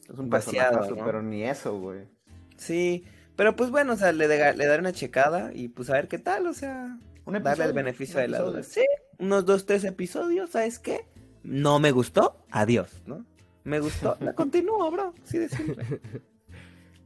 Es 0.08 0.18
un 0.18 0.30
vaciado, 0.30 0.96
pero 1.04 1.22
ni 1.22 1.44
eso, 1.44 1.78
güey. 1.78 2.08
Sí, 2.56 3.04
pero 3.36 3.56
pues 3.56 3.70
bueno, 3.70 3.94
o 3.94 3.96
sea, 3.96 4.12
le, 4.12 4.28
le 4.28 4.66
daré 4.66 4.78
una 4.78 4.92
checada 4.92 5.50
y 5.52 5.68
pues 5.68 5.90
a 5.90 5.94
ver 5.94 6.08
qué 6.08 6.18
tal, 6.18 6.46
o 6.46 6.54
sea, 6.54 6.98
darle 7.38 7.64
el 7.64 7.72
beneficio 7.72 8.20
de 8.20 8.28
la 8.28 8.40
duda. 8.40 8.62
Sí, 8.62 8.84
unos 9.18 9.44
dos, 9.44 9.66
tres 9.66 9.84
episodios, 9.84 10.50
¿sabes 10.50 10.78
qué? 10.78 11.06
No 11.42 11.78
me 11.78 11.92
gustó, 11.92 12.44
adiós, 12.50 13.02
¿no? 13.06 13.24
Me 13.64 13.80
gustó, 13.80 14.16
la 14.20 14.34
continúo, 14.34 14.90
bro, 14.90 15.14
sí 15.24 15.38
de 15.38 15.48
simple. 15.48 15.84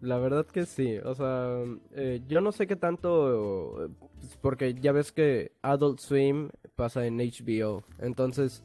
La 0.04 0.18
verdad 0.18 0.44
que 0.44 0.66
sí, 0.66 0.98
o 0.98 1.14
sea, 1.14 1.64
eh, 1.92 2.20
yo 2.28 2.42
no 2.42 2.52
sé 2.52 2.66
qué 2.66 2.76
tanto, 2.76 3.88
pues, 4.20 4.36
porque 4.42 4.74
ya 4.74 4.92
ves 4.92 5.12
que 5.12 5.52
Adult 5.62 5.98
Swim 5.98 6.50
pasa 6.76 7.06
en 7.06 7.16
HBO, 7.16 7.84
entonces 7.98 8.62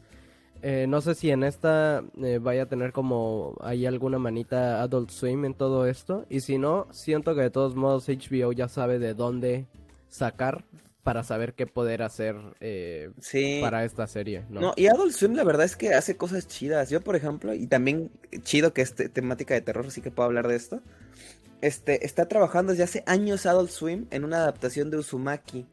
eh, 0.62 0.86
no 0.90 1.00
sé 1.00 1.16
si 1.16 1.32
en 1.32 1.46
esta 1.46 2.04
eh, 2.22 2.40
vaya 2.42 2.64
a 2.64 2.66
tener 2.66 2.92
como 2.92 3.56
hay 3.62 3.86
alguna 3.86 4.20
manita 4.20 4.82
Adult 4.82 5.12
Swim 5.12 5.46
en 5.46 5.54
todo 5.54 5.88
esto, 5.88 6.26
y 6.30 6.42
si 6.42 6.58
no, 6.58 6.88
siento 6.92 7.34
que 7.36 7.42
de 7.44 7.52
todos 7.52 7.74
modos 7.74 8.10
HBO 8.10 8.52
ya 8.52 8.68
sabe 8.68 9.00
de 9.00 9.14
dónde 9.14 9.66
sacar 10.10 10.66
para 11.04 11.24
saber 11.24 11.54
qué 11.54 11.66
poder 11.66 12.02
hacer 12.02 12.36
eh, 12.60 13.12
para 13.62 13.86
esta 13.86 14.06
serie, 14.08 14.44
¿no? 14.50 14.62
No, 14.62 14.74
y 14.76 14.88
Adult 14.88 15.14
Swim 15.14 15.34
la 15.34 15.44
verdad 15.44 15.66
es 15.66 15.76
que 15.76 15.94
hace 15.94 16.18
cosas 16.18 16.48
chidas. 16.48 16.90
Yo, 16.90 17.02
por 17.02 17.16
ejemplo, 17.16 17.54
y 17.54 17.68
también 17.68 18.12
chido 18.44 18.74
que 18.74 18.82
es 18.82 18.94
temática 18.94 19.54
de 19.54 19.62
terror, 19.62 19.86
así 19.88 20.02
que 20.02 20.12
puedo 20.12 20.28
hablar 20.28 20.48
de 20.48 20.56
esto. 20.56 20.82
Este, 21.62 22.06
está 22.06 22.28
trabajando 22.28 22.72
desde 22.72 22.84
hace 22.84 23.04
años 23.06 23.46
Adult 23.46 23.70
Swim 23.70 24.08
en 24.12 24.24
una 24.24 24.38
adaptación 24.38 24.92
de 24.92 24.98
Uzumaki, 24.98 25.68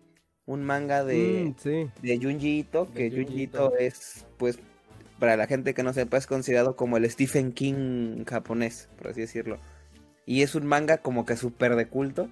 un 0.45 0.62
manga 0.62 1.04
de, 1.04 1.54
mm, 1.56 2.02
de 2.02 2.18
Junji 2.18 2.59
Ito, 2.61 2.92
que 2.92 3.11
Junji 3.11 3.42
Ito 3.42 3.76
es, 3.76 4.26
pues, 4.37 4.59
para 5.18 5.37
la 5.37 5.47
gente 5.47 5.75
que 5.75 5.83
no 5.83 5.92
sepa, 5.92 6.16
es 6.16 6.26
considerado 6.26 6.76
como 6.76 6.97
el 6.97 7.11
Stephen 7.11 7.52
King 7.52 8.25
japonés, 8.26 8.88
por 8.97 9.09
así 9.09 9.23
decirlo. 9.23 9.59
Y 10.25 10.42
es 10.42 10.54
un 10.54 10.66
manga 10.66 10.99
como 10.99 11.25
que 11.25 11.37
súper 11.37 11.76
de 11.76 11.88
culto. 11.88 12.28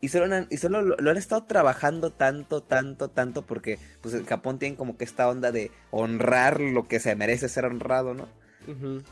Y 0.00 0.08
solo, 0.08 0.32
han, 0.32 0.46
y 0.48 0.58
solo 0.58 0.82
lo, 0.82 1.10
han 1.10 1.16
estado 1.16 1.44
trabajando 1.44 2.12
tanto, 2.12 2.62
tanto, 2.62 3.08
tanto, 3.08 3.42
porque 3.42 3.78
pues 4.00 4.14
el 4.14 4.24
Japón 4.26 4.58
tiene 4.58 4.76
como 4.76 4.96
que 4.96 5.04
esta 5.04 5.28
onda 5.28 5.50
de 5.50 5.72
honrar 5.90 6.60
lo 6.60 6.86
que 6.86 7.00
se 7.00 7.16
merece 7.16 7.48
ser 7.48 7.64
honrado, 7.64 8.14
¿no? 8.14 8.28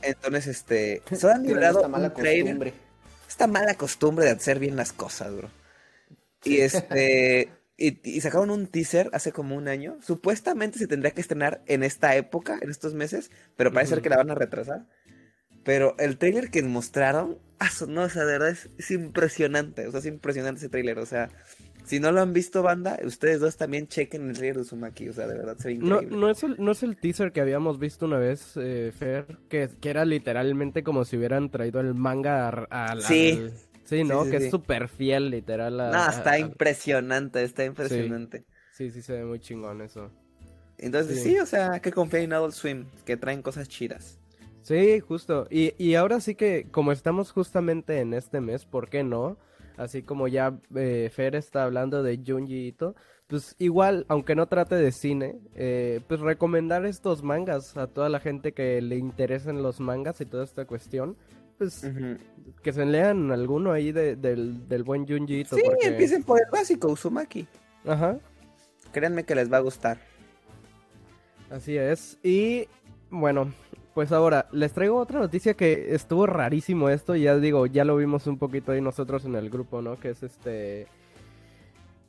Entonces, 0.03 0.47
este, 0.47 1.03
solo 1.17 1.35
han 1.35 1.45
librado 1.45 1.79
esta 1.79 1.89
mala 1.89 2.13
costumbre. 2.13 2.75
Esta 3.29 3.47
mala 3.47 3.75
costumbre 3.75 4.25
de 4.25 4.31
hacer 4.33 4.59
bien 4.59 4.77
las 4.77 4.93
cosas, 4.93 5.35
bro. 5.35 5.51
Y 6.45 6.59
este, 6.59 7.51
y, 7.77 8.21
sacaron 8.21 8.51
un 8.51 8.67
teaser 8.67 9.11
hace 9.13 9.33
como 9.33 9.57
un 9.57 9.69
año. 9.69 9.99
Supuestamente 10.03 10.79
se 10.79 10.87
tendría 10.87 11.11
que 11.11 11.21
estrenar 11.21 11.63
en 11.67 11.83
esta 11.83 12.17
época, 12.17 12.59
en 12.61 12.71
estos 12.71 12.95
meses, 12.95 13.31
pero 13.57 13.73
parece 13.73 13.95
ser 13.95 14.03
que 14.03 14.09
la 14.09 14.17
van 14.17 14.31
a 14.31 14.35
retrasar. 14.35 14.87
Pero 15.67 15.97
el 15.99 16.17
trailer 16.17 16.49
que 16.49 16.63
mostraron, 16.63 17.39
ah, 17.59 17.69
no, 17.89 18.03
o 18.03 18.09
sea, 18.09 18.25
de 18.25 18.39
verdad 18.39 18.57
es, 18.79 18.91
impresionante. 18.93 19.89
O 19.89 19.91
sea, 19.91 19.99
es 19.99 20.07
impresionante 20.07 20.61
ese 20.61 20.69
trailer. 20.69 21.01
O 21.01 21.07
sea, 21.07 21.29
si 21.85 21.99
no 21.99 22.13
lo 22.13 22.23
han 22.23 22.33
visto, 22.33 22.63
banda, 22.63 23.01
ustedes 23.05 23.41
dos 23.41 23.57
también 23.57 23.89
chequen 23.89 24.31
el 24.31 24.37
trailer 24.37 24.55
de 24.55 24.63
Uzumaki. 24.63 25.09
O 25.09 25.13
sea, 25.13 25.27
de 25.27 25.37
verdad 25.37 25.59
se 25.59 25.67
ve 25.67 25.75
increíble. 25.75 26.07
No, 26.09 26.17
no, 26.19 26.31
es, 26.31 26.45
el, 26.45 26.55
no 26.61 26.71
es 26.71 26.85
el 26.85 26.97
teaser 26.97 27.33
que 27.33 27.41
habíamos 27.41 27.81
visto 27.81 28.07
una 28.07 28.19
vez, 28.19 28.53
eh, 28.55 28.93
Fer, 28.97 29.39
que, 29.49 29.69
que, 29.81 29.91
era 29.91 30.05
literalmente 30.05 30.85
como 30.85 31.05
si 31.05 31.17
hubieran 31.17 31.51
traído 31.51 31.81
el 31.81 31.95
manga 31.95 32.49
al. 32.49 33.03
Sí. 33.03 33.51
Sí, 33.83 34.05
¿no? 34.05 34.25
que 34.25 34.37
es 34.37 34.51
súper 34.51 34.89
fiel, 34.89 35.31
literal. 35.31 35.81
A, 35.81 35.91
no, 35.91 36.09
está 36.09 36.39
impresionante, 36.39 37.43
está 37.43 37.65
impresionante. 37.65 38.45
Sí. 38.73 38.91
sí, 38.91 39.03
se 39.03 39.15
ve 39.15 39.25
muy 39.25 39.41
chingón 39.41 39.81
eso. 39.81 40.13
Entonces, 40.79 41.23
sí, 41.23 41.39
o 41.39 41.47
sea, 41.47 41.81
que 41.81 41.91
confía 41.91 42.21
en 42.21 42.33
Adult 42.33 42.55
Swim, 42.55 42.85
que 43.05 43.17
traen 43.17 43.43
cosas 43.43 43.69
chidas. 43.69 44.21
Sí, 44.67 44.99
justo. 44.99 45.47
Y, 45.49 45.75
y 45.79 45.95
ahora 45.95 46.19
sí 46.19 46.35
que, 46.35 46.67
como 46.73 46.91
estamos 46.91 47.31
justamente 47.31 48.01
en 48.01 48.13
este 48.15 48.41
mes, 48.41 48.65
¿por 48.65 48.89
qué 48.91 49.05
no? 49.05 49.37
Así 49.77 50.03
como 50.03 50.27
ya 50.27 50.59
eh, 50.75 51.09
Fer 51.15 51.37
está 51.37 51.63
hablando 51.63 52.03
de 52.03 52.21
Junji 52.27 52.67
Ito, 52.67 52.97
pues 53.29 53.55
igual, 53.59 54.07
aunque 54.09 54.35
no 54.35 54.49
trate 54.49 54.75
de 54.75 54.91
cine, 54.91 55.39
eh, 55.55 56.01
pues 56.09 56.19
recomendar 56.19 56.85
estos 56.85 57.23
mangas 57.23 57.77
a 57.77 57.87
toda 57.87 58.09
la 58.09 58.19
gente 58.19 58.55
que 58.55 58.83
le 58.83 58.97
interesen 58.97 59.63
los 59.63 59.79
mangas 59.79 60.21
y 60.21 60.27
toda 60.27 60.43
esta 60.43 60.65
cuestión, 60.65 61.17
pues 61.59 61.89
que 62.61 62.73
se 62.73 62.87
lean 62.87 63.31
alguno 63.31 63.71
ahí 63.71 63.93
del, 63.93 64.21
del, 64.21 64.83
buen 64.83 65.07
Junji 65.07 65.43
Ito. 65.43 65.55
Sí, 65.55 65.63
empiecen 65.81 66.25
por 66.25 66.41
el 66.41 66.51
básico, 66.51 66.89
Uzumaki. 66.89 67.47
Ajá. 67.87 68.19
Créanme 68.91 69.23
que 69.23 69.37
les 69.37 69.53
va 69.53 69.59
a 69.59 69.61
gustar. 69.61 69.99
Así 71.51 71.77
es. 71.77 72.19
Y 72.25 72.67
bueno, 73.11 73.53
pues 73.97 74.13
ahora, 74.13 74.47
les 74.53 74.75
traigo 74.75 74.99
otra 74.99 75.21
noticia 75.21 75.55
que 75.55 75.95
estuvo 75.95 76.27
rarísimo 76.27 76.91
esto, 76.91 77.17
ya 77.17 77.39
digo, 77.39 77.65
ya 77.65 77.83
lo 77.83 77.97
vimos 77.97 78.27
un 78.27 78.37
poquito 78.37 78.73
ahí 78.73 78.83
nosotros 78.83 79.25
en 79.25 79.37
el 79.37 79.49
grupo, 79.49 79.81
¿no? 79.81 79.99
Que 79.99 80.11
es 80.11 80.23
este... 80.23 80.87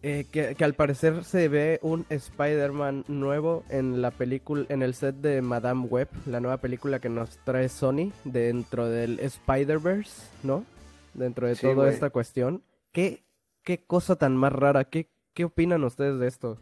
Eh, 0.02 0.26
que, 0.30 0.62
al 0.66 0.74
parecer 0.74 1.24
se 1.24 1.48
ve 1.48 1.80
un 1.82 2.06
Spider-Man 2.10 3.06
nuevo 3.08 3.64
en 3.70 4.02
la 4.02 4.12
película, 4.12 4.66
en 4.68 4.84
el 4.84 4.96
set 4.96 5.16
de 5.16 5.42
Madame 5.42 5.86
Web, 5.86 6.10
la 6.26 6.42
nueva 6.42 6.58
película 6.58 7.00
que 7.00 7.08
nos 7.08 7.38
trae 7.46 7.70
Sony 7.70 8.12
dentro 8.26 8.90
del 8.90 9.22
Spider-Verse, 9.22 10.24
¿no? 10.44 10.66
Dentro 11.14 11.48
de 11.48 11.56
toda 11.56 11.90
esta 11.90 12.10
cuestión. 12.10 12.64
¿Qué, 12.92 13.24
¿Qué 13.64 13.78
cosa 13.78 14.18
tan 14.18 14.36
más 14.36 14.52
rara? 14.52 14.84
¿Qué, 14.84 15.08
¿Qué 15.34 15.46
opinan 15.46 15.86
ustedes 15.86 16.20
de 16.20 16.28
esto? 16.28 16.60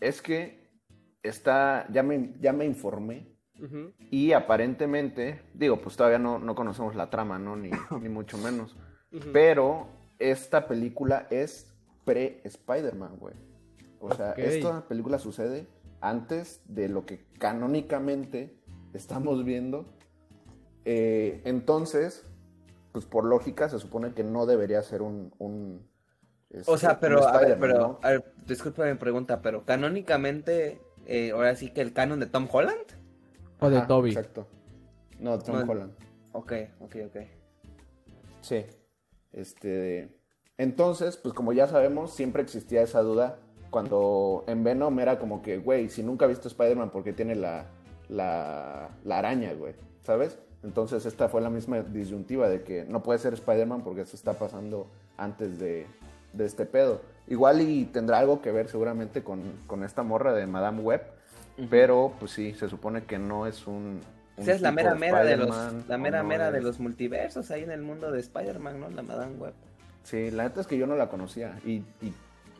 Es 0.00 0.20
que 0.20 0.68
está, 1.22 1.86
ya 1.92 2.02
me, 2.02 2.34
ya 2.40 2.52
me 2.52 2.64
informé 2.64 3.31
y 4.10 4.32
aparentemente, 4.32 5.42
digo, 5.54 5.80
pues 5.80 5.96
todavía 5.96 6.18
no, 6.18 6.54
conocemos 6.54 6.94
la 6.96 7.10
trama, 7.10 7.38
¿no? 7.38 7.56
Ni, 7.56 7.70
ni 8.00 8.08
mucho 8.08 8.38
menos. 8.38 8.76
Pero 9.32 9.88
esta 10.18 10.66
película 10.66 11.26
es 11.30 11.72
pre-Spider-Man, 12.04 13.16
güey. 13.18 13.34
O 14.00 14.12
sea, 14.14 14.32
esta 14.32 14.88
película 14.88 15.18
sucede 15.18 15.66
antes 16.00 16.60
de 16.66 16.88
lo 16.88 17.06
que 17.06 17.24
canónicamente 17.38 18.56
estamos 18.92 19.44
viendo. 19.44 19.86
Eh, 20.84 21.40
entonces, 21.44 22.26
pues 22.90 23.06
por 23.06 23.24
lógica 23.24 23.68
se 23.68 23.78
supone 23.78 24.12
que 24.12 24.24
no 24.24 24.46
debería 24.46 24.82
ser 24.82 25.02
un... 25.02 25.32
o 26.66 26.76
sea, 26.76 26.92
este, 26.92 27.00
pero, 27.00 27.26
a 27.26 27.38
ver, 27.38 27.58
pero, 27.60 28.00
a 28.02 28.10
ver, 28.10 28.34
disculpa 28.46 28.84
mi 28.86 28.94
pregunta, 28.94 29.40
pero 29.40 29.64
canónicamente, 29.64 30.80
eh, 31.06 31.30
ahora 31.30 31.54
sí 31.54 31.70
que 31.70 31.80
el 31.80 31.92
canon 31.92 32.18
de 32.20 32.26
Tom 32.26 32.48
Holland. 32.50 33.01
O 33.62 33.70
de 33.70 33.80
Toby. 33.82 34.10
Exacto. 34.10 34.46
No, 35.18 35.38
Tom 35.38 35.68
Holland. 35.68 35.92
Ok, 36.32 36.52
ok, 36.80 36.96
ok. 37.06 37.16
Sí. 38.40 38.64
Este. 39.32 40.18
Entonces, 40.58 41.16
pues 41.16 41.34
como 41.34 41.52
ya 41.52 41.66
sabemos, 41.66 42.12
siempre 42.12 42.42
existía 42.42 42.82
esa 42.82 43.02
duda. 43.02 43.38
Cuando 43.70 44.44
en 44.46 44.64
Venom 44.64 44.98
era 45.00 45.18
como 45.18 45.40
que, 45.40 45.58
güey, 45.58 45.88
si 45.88 46.02
nunca 46.02 46.26
has 46.26 46.30
visto 46.30 46.48
Spider-Man, 46.48 46.90
porque 46.90 47.14
tiene 47.14 47.34
la, 47.34 47.66
la, 48.08 48.90
la 49.04 49.18
araña, 49.18 49.54
güey? 49.54 49.74
¿Sabes? 50.02 50.38
Entonces 50.62 51.06
esta 51.06 51.28
fue 51.28 51.40
la 51.40 51.50
misma 51.50 51.80
disyuntiva 51.80 52.48
de 52.48 52.62
que 52.62 52.84
no 52.84 53.02
puede 53.02 53.18
ser 53.18 53.34
Spider-Man 53.34 53.82
porque 53.82 54.04
se 54.04 54.16
está 54.16 54.34
pasando 54.34 54.86
antes 55.16 55.58
de, 55.58 55.86
de, 56.32 56.44
este 56.44 56.66
pedo. 56.66 57.00
Igual 57.26 57.60
y 57.62 57.86
tendrá 57.86 58.18
algo 58.18 58.40
que 58.40 58.52
ver 58.52 58.68
seguramente 58.68 59.24
con, 59.24 59.40
con 59.66 59.82
esta 59.82 60.02
morra 60.02 60.32
de 60.32 60.46
Madame 60.46 60.82
Web, 60.82 61.02
pero, 61.70 62.14
pues 62.18 62.32
sí, 62.32 62.54
se 62.54 62.68
supone 62.68 63.04
que 63.04 63.18
no 63.18 63.46
es 63.46 63.66
un. 63.66 64.00
Esa 64.36 64.54
es 64.54 64.60
la 64.62 64.72
mera 64.72 64.94
mera 64.94 65.22
de 65.22 65.36
los, 65.36 65.50
la 65.88 65.98
mera 65.98 66.22
mera 66.22 66.50
de 66.50 66.62
los 66.62 66.80
multiversos 66.80 67.50
ahí 67.50 67.62
en 67.62 67.70
el 67.70 67.82
mundo 67.82 68.10
de 68.10 68.20
Spider-Man, 68.20 68.80
¿no? 68.80 68.88
La 68.88 69.02
Madame 69.02 69.36
Web. 69.36 69.54
Sí, 70.04 70.30
la 70.30 70.44
neta 70.44 70.62
es 70.62 70.66
que 70.66 70.78
yo 70.78 70.86
no 70.86 70.96
la 70.96 71.08
conocía. 71.08 71.58
Y, 71.64 71.84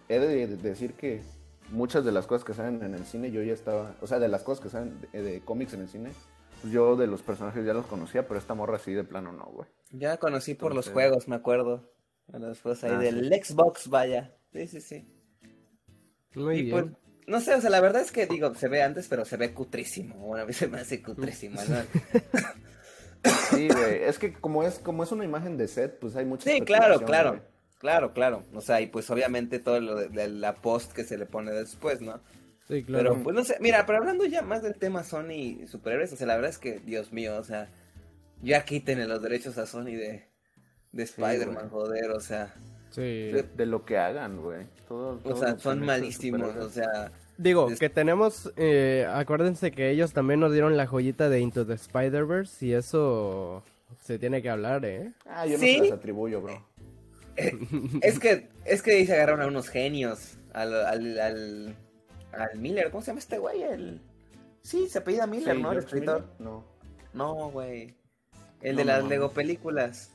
he 0.09 0.19
de 0.19 0.47
decir 0.47 0.93
que 0.95 1.23
muchas 1.71 2.05
de 2.05 2.13
las 2.13 2.27
cosas 2.27 2.45
que 2.45 2.55
salen 2.55 2.83
en 2.83 2.95
el 2.95 3.05
cine 3.05 3.31
yo 3.31 3.43
ya 3.43 3.55
estaba. 3.55 3.95
O 4.01 4.07
sea, 4.07 4.19
de 4.19 4.29
las 4.29 4.43
cosas 4.43 4.63
que 4.63 4.71
salen 4.71 5.01
de, 5.13 5.41
cómics 5.45 5.73
en 5.73 5.81
el 5.81 5.89
cine, 5.89 6.11
pues 6.61 6.73
yo 6.73 6.97
de 6.97 7.07
los 7.07 7.23
personajes 7.23 7.65
ya 7.65 7.73
los 7.73 7.87
conocía, 7.87 8.29
pero 8.29 8.39
esta 8.39 8.55
morra 8.55 8.79
sí 8.79 8.93
de 8.93 9.05
plano 9.05 9.33
no, 9.33 9.45
güey. 9.47 9.69
Ya 9.91 10.19
conocí 10.19 10.55
por 10.55 10.75
los 10.75 10.91
juegos, 10.91 11.27
me 11.29 11.37
acuerdo. 11.37 11.91
Los 12.29 12.61
juegos 12.61 12.85
ahí 12.85 12.93
ah, 12.95 12.99
del 12.99 13.29
Xbox, 13.43 13.89
vaya. 13.89 14.35
Sí, 14.53 14.67
sí, 14.67 14.81
sí. 14.81 15.09
Muy 16.35 16.71
pues, 16.71 16.85
bien. 16.85 16.97
No 17.27 17.41
sé, 17.41 17.55
o 17.55 17.61
sea, 17.61 17.71
la 17.71 17.81
verdad 17.81 18.03
es 18.03 18.13
que 18.13 18.27
digo, 18.27 18.55
se 18.55 18.69
ve 18.69 18.83
antes, 18.83 19.09
pero 19.09 19.25
se 19.25 19.37
ve 19.37 19.53
cutrísimo. 19.53 20.17
Bueno, 20.17 20.45
a 20.45 20.47
mí 20.47 20.53
se 20.53 20.69
me 20.69 20.81
hace 20.81 21.03
cutrísimo, 21.03 21.61
¿no? 21.69 21.77
sí, 23.51 23.69
güey. 23.69 24.03
Es 24.05 24.19
que 24.19 24.33
como 24.33 24.65
es, 24.65 24.79
como 24.79 25.05
es 25.05 25.13
una 25.13 25.25
imagen 25.25 25.57
de 25.57 25.69
set, 25.69 25.99
pues 25.99 26.17
hay 26.17 26.25
mucha 26.25 26.51
Sí, 26.51 26.61
claro, 26.61 27.01
claro. 27.05 27.41
Claro, 27.79 28.13
claro. 28.13 28.45
O 28.55 28.61
sea, 28.61 28.81
y 28.81 28.87
pues 28.87 29.11
obviamente 29.11 29.59
todo 29.59 29.81
lo 29.81 29.97
de, 29.97 30.29
la 30.29 30.55
post 30.55 30.93
que 30.93 31.03
se 31.03 31.19
le 31.19 31.27
pone 31.27 31.51
después, 31.51 32.01
¿no? 32.01 32.21
Sí, 32.69 32.85
claro. 32.85 33.11
Pero 33.11 33.23
pues 33.25 33.35
no 33.35 33.45
sé, 33.45 33.57
mira, 33.61 33.87
pero 33.87 33.99
hablando 33.99 34.25
ya 34.25 34.43
más 34.43 34.63
del 34.63 34.77
tema 34.77 35.03
Sony 35.03 35.67
superhéroes, 35.67 36.13
o 36.13 36.17
sea, 36.17 36.29
la 36.29 36.37
verdad 36.37 36.51
es 36.51 36.59
que, 36.59 36.79
Dios 36.79 37.13
mío, 37.13 37.37
o 37.37 37.43
sea, 37.43 37.71
ya 38.41 38.65
quiten 38.65 39.09
los 39.09 39.21
derechos 39.21 39.59
a 39.59 39.67
Sony 39.67 39.97
de, 39.97 40.29
de 40.93 41.03
Spider-Man, 41.03 41.71
joder, 41.71 42.11
o 42.13 42.21
sea. 42.21 42.55
Sí, 42.93 43.01
de, 43.01 43.67
lo 43.67 43.85
que 43.85 43.97
hagan, 43.97 44.41
güey. 44.43 44.67
o 44.89 45.37
sea, 45.37 45.59
son 45.59 45.81
malísimos, 45.81 46.55
o 46.57 46.69
sea... 46.69 47.11
Digo, 47.39 47.67
que 47.81 47.89
tenemos, 47.89 48.53
eh, 48.57 49.07
acuérdense 49.11 49.73
que 49.73 49.91
ellos 49.91 50.13
también 50.13 50.39
nos 50.39 50.53
dieron 50.53 50.77
la 50.77 50.87
joyita 50.87 51.31
de 51.31 51.41
Into 51.41 51.67
the 51.67 51.73
Spider-Verse 51.73 52.67
y 52.67 52.75
eso 52.75 53.65
se 54.01 54.19
tiene 54.19 54.43
que 54.43 54.51
hablar, 54.51 54.85
¿eh? 54.85 55.13
Ah, 55.27 55.47
yo 55.47 55.53
no 55.53 55.59
se 55.59 55.79
las 55.79 55.93
atribuyo, 55.93 56.43
bro. 56.43 56.65
Eh, 57.37 57.59
es 58.03 58.19
que, 58.19 58.51
es 58.67 58.83
que 58.83 58.93
ahí 58.93 59.07
se 59.07 59.15
agarraron 59.15 59.41
a 59.41 59.47
unos 59.47 59.71
genios, 59.71 60.37
al, 60.53 60.75
al, 60.75 61.19
al, 61.19 61.77
al 62.33 62.59
Miller, 62.59 62.91
¿cómo 62.91 63.03
se 63.03 63.09
llama 63.09 63.21
este 63.21 63.39
güey? 63.39 63.63
El... 63.63 64.01
Sí, 64.61 64.87
se 64.89 64.99
apellida 64.99 65.27
Miller, 65.27 65.59
¿no? 65.59 65.73
El 65.73 65.79
escritor. 65.79 66.27
No. 66.39 66.65
No, 67.15 67.51
güey. 67.51 67.95
El 68.61 68.77
de 68.77 68.85
las 68.85 69.05
Lego 69.05 69.31
películas. 69.33 70.12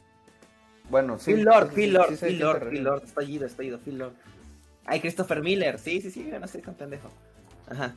Bueno, 0.89 1.19
sí. 1.19 1.33
Phil 1.33 1.43
Lord, 1.43 1.73
Phil 1.73 1.93
Lord, 1.93 2.17
Phil 2.17 2.39
Lord, 2.39 2.69
Phil 2.69 2.83
Lord, 2.83 3.03
está 3.03 3.23
ido, 3.23 3.45
está 3.45 3.63
ido, 3.63 3.79
Phil 3.79 3.97
Lord. 3.97 4.13
Ay, 4.85 5.01
Christopher 5.01 5.41
Miller, 5.41 5.77
sí, 5.79 6.01
sí, 6.01 6.11
sí, 6.11 6.29
no 6.39 6.47
sé, 6.47 6.59
tan 6.59 6.75
pendejo. 6.75 7.11
Ajá. 7.69 7.93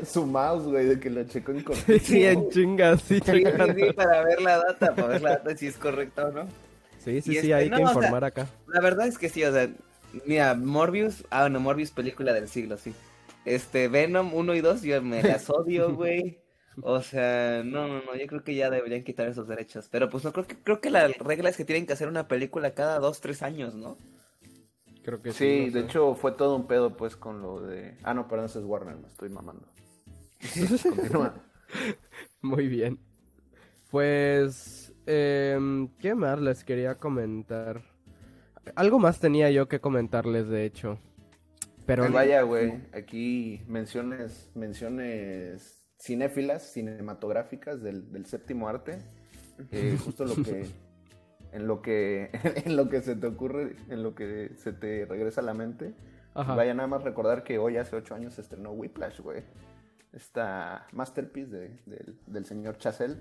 Su 0.06 0.26
mouse, 0.26 0.66
güey, 0.66 0.86
de 0.86 1.00
que 1.00 1.10
lo 1.10 1.24
checó 1.24 1.52
en. 1.52 1.66
Sí, 2.02 2.24
en 2.24 2.50
chingas, 2.50 3.02
sí, 3.02 3.22
chingas. 3.22 3.76
Sí, 3.76 3.94
para 3.96 4.24
ver 4.24 4.42
la 4.42 4.58
data, 4.58 4.96
para 4.96 5.08
ver 5.08 5.22
la 5.22 5.30
data 5.38 5.56
si 5.58 5.68
es 5.68 5.78
correcta 5.78 6.28
o 6.28 6.32
no. 6.32 6.48
Sí, 7.00 7.22
sí, 7.22 7.32
sí, 7.32 7.38
este, 7.38 7.54
hay 7.54 7.70
que 7.70 7.82
informar 7.82 8.24
acá. 8.24 8.48
La 8.68 8.82
verdad 8.82 9.08
es 9.08 9.18
que 9.18 9.30
sí, 9.30 9.44
o 9.44 9.52
sea, 9.52 9.70
mira, 10.26 10.56
Morbius, 10.56 11.24
ah, 11.30 11.50
no, 11.50 11.60
Morbius 11.60 11.92
película 11.92 12.34
del 12.34 12.50
siglo, 12.50 12.78
sí. 12.78 12.94
Este, 13.46 13.88
Venom 13.88 14.34
1 14.34 14.56
y 14.56 14.62
2, 14.62 14.82
yo 14.82 15.02
me 15.02 15.24
las 15.24 15.50
odio, 15.50 15.96
güey. 15.96 16.38
O 16.82 17.02
sea, 17.02 17.64
no, 17.64 17.88
no, 17.88 18.02
no, 18.04 18.16
yo 18.16 18.28
creo 18.28 18.44
que 18.44 18.56
ya 18.56 18.70
deberían 18.70 19.04
quitar 19.04 19.28
esos 19.28 19.48
derechos. 19.48 19.88
Pero 19.92 20.10
pues 20.10 20.24
no 20.24 20.32
creo 20.32 20.46
que 20.46 20.56
creo 20.58 20.80
que 20.80 20.90
la 20.90 21.08
regla 21.08 21.50
es 21.50 21.58
que 21.58 21.66
tienen 21.66 21.86
que 21.86 21.94
hacer 21.94 22.08
una 22.08 22.28
película 22.28 22.72
cada 22.72 23.00
dos, 23.00 23.20
tres 23.22 23.42
años, 23.42 23.76
¿no? 23.76 23.98
Creo 25.04 25.22
que 25.22 25.32
sí. 25.32 25.66
Sí, 25.66 25.70
de 25.70 25.82
hecho 25.82 26.14
fue 26.16 26.34
todo 26.34 26.56
un 26.56 26.68
pedo 26.68 26.96
pues 26.96 27.16
con 27.16 27.42
lo 27.42 27.62
de... 27.62 27.98
Ah, 28.04 28.14
no, 28.14 28.28
perdón, 28.28 28.46
ese 28.46 28.60
es 28.60 28.66
Warner, 28.66 28.98
me 28.98 29.08
estoy 29.08 29.30
mamando. 29.30 29.66
Continúa. 30.84 31.34
Muy 32.42 32.68
bien. 32.68 33.00
Pues, 33.90 34.94
eh, 35.06 35.88
¿qué 36.00 36.14
más 36.14 36.40
les 36.40 36.64
quería 36.64 36.96
comentar? 36.96 37.82
Algo 38.76 39.00
más 39.00 39.20
tenía 39.20 39.50
yo 39.50 39.68
que 39.68 39.80
comentarles, 39.80 40.50
de 40.50 40.66
hecho. 40.66 41.00
Pero 41.86 42.04
pues 42.04 42.14
vaya, 42.14 42.42
güey, 42.42 42.82
aquí 42.92 43.64
menciones, 43.66 44.52
menciones 44.56 45.77
cinéfilas, 46.00 46.64
cinematográficas 46.72 47.82
del, 47.82 48.26
séptimo 48.26 48.68
arte. 48.68 49.00
Eh, 49.72 49.98
justo 50.04 50.26
lo 50.26 50.36
que, 50.36 50.68
en 51.52 51.68
lo 51.68 51.82
que, 51.82 52.30
en 52.66 52.76
lo 52.76 52.90
que 52.90 53.02
se 53.02 53.16
te 53.16 53.28
ocurre, 53.28 53.76
en 53.90 54.04
lo 54.04 54.16
que 54.16 54.52
se 54.58 54.74
te 54.74 55.06
regresa 55.06 55.42
a 55.42 55.44
la 55.44 55.54
mente. 55.54 55.94
Vaya 56.36 56.76
nada 56.76 56.88
más 56.88 57.04
recordar 57.04 57.44
que 57.44 57.58
hoy 57.58 57.78
hace 57.78 57.96
ocho 57.96 58.14
años 58.14 58.36
se 58.36 58.42
estrenó 58.42 58.72
Whiplash, 58.72 59.22
güey. 59.22 59.42
Esta 60.14 60.86
masterpiece 60.92 61.80
del, 62.28 62.46
señor 62.46 62.78
Chazelle. 62.78 63.18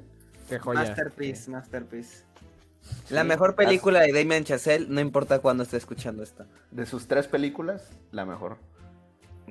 Qué 0.51 0.59
joya. 0.59 0.81
Masterpiece, 0.81 1.51
masterpiece. 1.51 2.25
La 3.09 3.25
mejor 3.25 3.57
película 3.57 4.01
de 4.01 4.13
Damien 4.13 4.45
Chazelle, 4.45 4.87
no 4.89 5.01
importa 5.01 5.39
cuándo 5.39 5.63
esté 5.63 5.79
escuchando 5.79 6.23
esta. 6.23 6.47
De 6.71 6.85
sus 6.85 7.09
tres 7.09 7.27
películas, 7.27 7.91
la 8.13 8.27
mejor. 8.27 8.59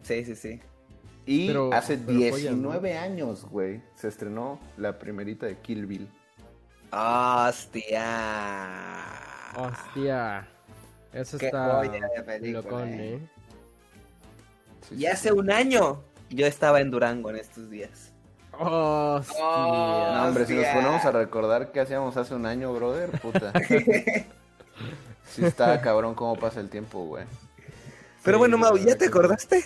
Sí, 0.03 0.23
sí, 0.25 0.35
sí. 0.35 0.61
Y 1.25 1.51
hace 1.73 1.97
19 1.97 2.97
años, 2.97 3.45
güey, 3.49 3.81
se 3.95 4.07
estrenó 4.07 4.59
la 4.77 4.99
primerita 4.99 5.47
de 5.47 5.57
Kill 5.57 5.87
Bill. 5.87 6.07
Hostia. 6.91 8.03
Hostia. 9.57 10.47
Eso 11.11 11.37
está 11.37 11.83
locón, 12.41 12.89
¿eh? 12.89 13.15
¿eh? 13.15 13.19
y 14.95 15.05
hace 15.05 15.31
un 15.31 15.49
año 15.49 16.03
yo 16.29 16.45
estaba 16.45 16.81
en 16.81 16.91
Durango 16.91 17.29
en 17.29 17.37
estos 17.37 17.69
días. 17.69 18.11
Hostia. 18.51 19.43
no, 19.43 20.27
hombre, 20.27 20.45
si 20.45 20.53
nos 20.53 20.67
ponemos 20.67 21.03
a 21.05 21.11
recordar 21.11 21.71
qué 21.71 21.79
hacíamos 21.79 22.15
hace 22.17 22.35
un 22.35 22.45
año, 22.45 22.73
brother, 22.73 23.09
puta. 23.19 23.51
sí 25.25 25.43
está 25.43 25.81
cabrón 25.81 26.13
cómo 26.15 26.37
pasa 26.37 26.59
el 26.59 26.69
tiempo, 26.69 27.05
güey. 27.05 27.25
Pero 28.23 28.37
bueno, 28.37 28.57
Mau, 28.57 28.77
¿ya 28.77 28.95
te 28.95 29.05
acordaste? 29.05 29.63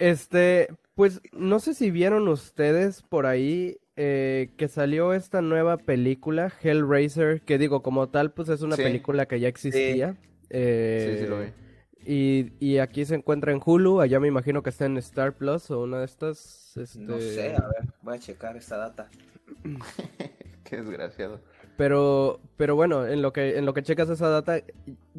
Este, 0.00 0.68
pues 0.94 1.20
no 1.32 1.60
sé 1.60 1.74
si 1.74 1.90
vieron 1.90 2.26
ustedes 2.26 3.02
por 3.02 3.26
ahí 3.26 3.78
eh, 3.96 4.50
que 4.56 4.66
salió 4.68 5.12
esta 5.12 5.42
nueva 5.42 5.76
película, 5.76 6.52
Hellraiser, 6.62 7.42
que 7.42 7.58
digo, 7.58 7.82
como 7.82 8.08
tal, 8.08 8.32
pues 8.32 8.48
es 8.48 8.62
una 8.62 8.76
película 8.76 9.26
que 9.26 9.38
ya 9.38 9.48
existía. 9.48 10.12
Sí, 10.14 10.48
eh, 10.48 11.18
sí, 11.20 11.26
lo 11.26 11.40
vi. 11.40 11.46
Y, 12.02 12.52
y, 12.58 12.78
aquí 12.78 13.04
se 13.04 13.14
encuentra 13.14 13.52
en 13.52 13.60
Hulu, 13.62 14.00
allá 14.00 14.18
me 14.18 14.28
imagino 14.28 14.62
que 14.62 14.70
está 14.70 14.86
en 14.86 14.96
Star 14.96 15.34
Plus 15.34 15.70
o 15.70 15.82
una 15.82 15.98
de 15.98 16.06
estas. 16.06 16.74
Este... 16.78 16.98
No 16.98 17.20
sé, 17.20 17.54
a 17.54 17.68
ver, 17.68 17.92
voy 18.00 18.16
a 18.16 18.18
checar 18.18 18.56
esta 18.56 18.78
data. 18.78 19.10
Qué 20.64 20.76
desgraciado. 20.78 21.42
Pero, 21.80 22.40
pero 22.58 22.76
bueno, 22.76 23.06
en 23.06 23.22
lo 23.22 23.32
que, 23.32 23.56
en 23.56 23.64
lo 23.64 23.72
que 23.72 23.82
checas 23.82 24.10
esa 24.10 24.28
data, 24.28 24.60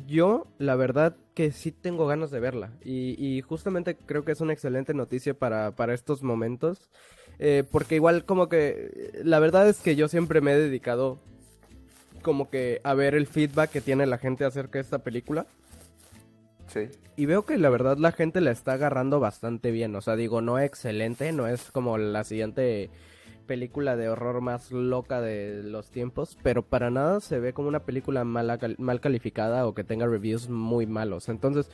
yo 0.06 0.46
la 0.60 0.76
verdad 0.76 1.16
que 1.34 1.52
sí 1.52 1.72
tengo 1.72 2.06
ganas 2.06 2.30
de 2.30 2.40
verla. 2.40 2.70
Y, 2.86 3.16
y 3.18 3.42
justamente 3.42 3.98
creo 3.98 4.24
que 4.24 4.34
es 4.34 4.42
una 4.42 4.54
excelente 4.54 4.94
noticia 4.94 5.34
para, 5.34 5.72
para 5.72 5.96
estos 5.96 6.22
momentos. 6.22 6.92
Eh, 7.40 7.64
porque 7.72 7.96
igual 7.96 8.26
como 8.26 8.48
que 8.48 9.10
la 9.24 9.40
verdad 9.40 9.68
es 9.68 9.80
que 9.80 9.96
yo 9.96 10.08
siempre 10.08 10.40
me 10.40 10.52
he 10.52 10.60
dedicado 10.60 11.18
como 12.22 12.52
que 12.52 12.80
a 12.84 12.94
ver 12.94 13.16
el 13.16 13.26
feedback 13.26 13.72
que 13.72 13.82
tiene 13.82 14.06
la 14.06 14.20
gente 14.20 14.46
acerca 14.46 14.78
de 14.78 14.84
esta 14.84 15.00
película. 15.00 15.48
Y 17.16 17.26
veo 17.26 17.44
que 17.44 17.58
la 17.58 17.72
verdad 17.72 17.98
la 17.98 18.12
gente 18.12 18.40
la 18.40 18.52
está 18.52 18.74
agarrando 18.74 19.20
bastante 19.20 19.72
bien. 19.72 19.96
O 19.96 20.02
sea, 20.02 20.16
digo, 20.16 20.42
no 20.42 20.60
excelente, 20.60 21.32
no 21.32 21.48
es 21.48 21.72
como 21.72 21.98
la 21.98 22.24
siguiente 22.24 22.92
película 23.52 23.98
de 23.98 24.08
horror 24.08 24.40
más 24.40 24.72
loca 24.72 25.20
de 25.20 25.62
los 25.62 25.92
tiempos, 25.92 26.38
pero 26.42 26.64
para 26.64 26.90
nada 26.90 27.20
se 27.20 27.38
ve 27.38 27.52
como 27.52 27.68
una 27.68 27.82
película 27.82 28.24
mal 28.24 29.02
calificada 29.02 29.68
o 29.68 29.74
que 29.74 29.84
tenga 29.84 30.08
reviews 30.08 30.48
muy 30.48 30.86
malos. 30.86 31.28
Entonces, 31.28 31.70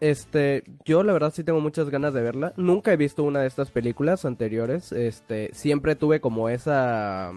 este, 0.00 0.64
yo 0.86 1.02
la 1.02 1.12
verdad 1.12 1.30
sí 1.34 1.44
tengo 1.44 1.60
muchas 1.60 1.90
ganas 1.90 2.14
de 2.14 2.22
verla. 2.22 2.54
Nunca 2.56 2.94
he 2.94 2.96
visto 2.96 3.24
una 3.24 3.42
de 3.42 3.46
estas 3.46 3.70
películas 3.70 4.24
anteriores. 4.24 4.90
Este, 4.90 5.50
siempre 5.52 5.96
tuve 5.96 6.22
como 6.22 6.48
esa 6.48 7.30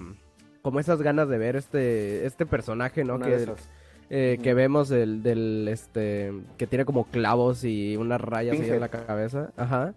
como 0.61 0.79
esas 0.79 1.01
ganas 1.01 1.27
de 1.27 1.37
ver 1.37 1.57
este 1.57 2.25
este 2.25 2.45
personaje, 2.45 3.03
¿no? 3.03 3.19
que 3.19 3.45
eh, 4.09 4.37
que 4.41 4.53
vemos 4.53 4.87
del, 4.87 5.21
del, 5.21 5.67
este, 5.67 6.31
que 6.57 6.65
tiene 6.65 6.85
como 6.85 7.07
clavos 7.09 7.65
y 7.65 7.97
unas 7.97 8.21
rayas 8.21 8.57
en 8.57 8.79
la 8.79 8.87
cabeza. 8.87 9.51
Ajá. 9.57 9.93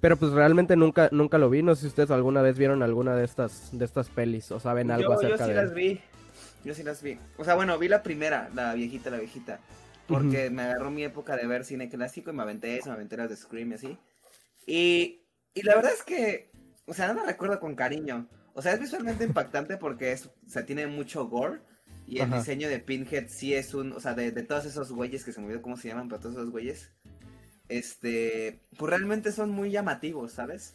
Pero 0.00 0.16
pues 0.16 0.32
realmente 0.32 0.76
nunca, 0.76 1.08
nunca 1.12 1.38
lo 1.38 1.50
vi. 1.50 1.62
No 1.62 1.74
sé 1.74 1.82
si 1.82 1.86
ustedes 1.88 2.10
alguna 2.10 2.42
vez 2.42 2.58
vieron 2.58 2.82
alguna 2.82 3.14
de 3.14 3.24
estas, 3.24 3.76
de 3.76 3.84
estas 3.84 4.08
pelis 4.08 4.50
o 4.50 4.58
saben 4.58 4.90
algo 4.90 5.12
acerca 5.12 5.46
de... 5.46 5.54
Yo 5.54 5.60
sí 5.60 5.64
las 5.64 5.74
vi. 5.74 6.00
Yo 6.64 6.74
sí 6.74 6.82
las 6.82 7.02
vi. 7.02 7.18
O 7.36 7.44
sea, 7.44 7.54
bueno, 7.54 7.78
vi 7.78 7.88
la 7.88 8.02
primera, 8.02 8.50
la 8.54 8.74
viejita, 8.74 9.10
la 9.10 9.18
viejita. 9.18 9.60
Porque 10.06 10.50
me 10.50 10.62
agarró 10.62 10.90
mi 10.90 11.04
época 11.04 11.36
de 11.36 11.46
ver 11.46 11.64
cine 11.64 11.88
clásico 11.88 12.30
y 12.30 12.34
me 12.34 12.42
aventé 12.42 12.76
eso, 12.76 12.88
me 12.88 12.96
aventé 12.96 13.16
las 13.16 13.30
de 13.30 13.36
Scream 13.36 13.70
y 13.70 13.74
así. 13.74 13.98
Y, 14.66 15.22
y 15.54 15.62
la 15.62 15.76
verdad 15.76 15.92
es 15.92 16.02
que, 16.02 16.50
o 16.86 16.94
sea, 16.94 17.08
no 17.08 17.14
la 17.14 17.26
recuerdo 17.26 17.60
con 17.60 17.76
cariño. 17.76 18.28
O 18.54 18.62
sea, 18.62 18.72
es 18.72 18.80
visualmente 18.80 19.24
impactante 19.24 19.76
porque 19.76 20.12
es, 20.12 20.26
o 20.26 20.48
sea, 20.48 20.66
tiene 20.66 20.86
mucho 20.86 21.26
gore. 21.28 21.60
Y 22.06 22.18
el 22.18 22.30
diseño 22.30 22.68
de 22.68 22.80
Pinhead 22.80 23.28
sí 23.28 23.54
es 23.54 23.72
un, 23.72 23.92
o 23.92 24.00
sea, 24.00 24.14
de, 24.14 24.32
todos 24.42 24.64
esos 24.64 24.90
güeyes 24.90 25.24
que 25.24 25.32
se 25.32 25.40
me 25.40 25.46
olvidó 25.46 25.62
cómo 25.62 25.76
se 25.76 25.86
llaman, 25.86 26.08
pero 26.08 26.20
todos 26.20 26.34
esos 26.34 26.50
güeyes, 26.50 26.90
este, 27.70 28.60
pues 28.76 28.90
realmente 28.90 29.32
son 29.32 29.50
muy 29.50 29.70
llamativos, 29.70 30.32
¿sabes? 30.32 30.74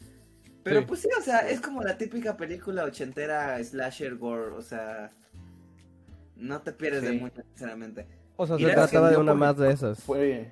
Pero 0.63 0.85
pues 0.87 1.01
sí, 1.01 1.09
o 1.15 1.21
sea, 1.21 1.47
es 1.47 1.61
como 1.61 1.83
la 1.83 1.97
típica 1.97 2.37
película 2.37 2.85
ochentera 2.85 3.63
slasher 3.63 4.15
gore, 4.15 4.53
o 4.53 4.63
sea, 4.63 5.11
no 6.35 6.61
te 6.61 6.71
pierdes 6.71 7.03
de 7.03 7.11
mucho, 7.11 7.43
sinceramente. 7.49 8.07
O 8.35 8.47
sea, 8.47 8.57
se 8.57 8.65
trataba 8.65 9.11
de 9.11 9.17
una 9.17 9.35
más 9.35 9.57
de 9.57 9.71
esas. 9.71 10.01
Fue, 10.01 10.49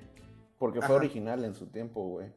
porque 0.58 0.80
fue 0.80 0.94
original 0.94 1.44
en 1.44 1.54
su 1.56 1.66
tiempo, 1.66 2.06
güey. 2.06 2.28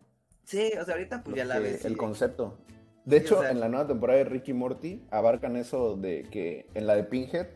Sí, 0.44 0.72
o 0.82 0.86
sea, 0.86 0.96
ahorita 0.96 1.24
pues 1.24 1.36
ya 1.36 1.46
la 1.46 1.60
ves. 1.60 1.86
El 1.86 1.98
concepto. 1.98 2.58
De 3.06 3.18
hecho, 3.18 3.46
en 3.46 3.60
la 3.60 3.70
nueva 3.70 3.88
temporada 3.88 4.20
de 4.20 4.26
Ricky 4.26 4.54
Morty 4.54 5.06
abarcan 5.12 5.56
eso 5.56 5.96
de 5.96 6.24
que 6.24 6.66
en 6.74 6.88
la 6.88 6.96
de 6.96 7.04
Pinhead 7.04 7.48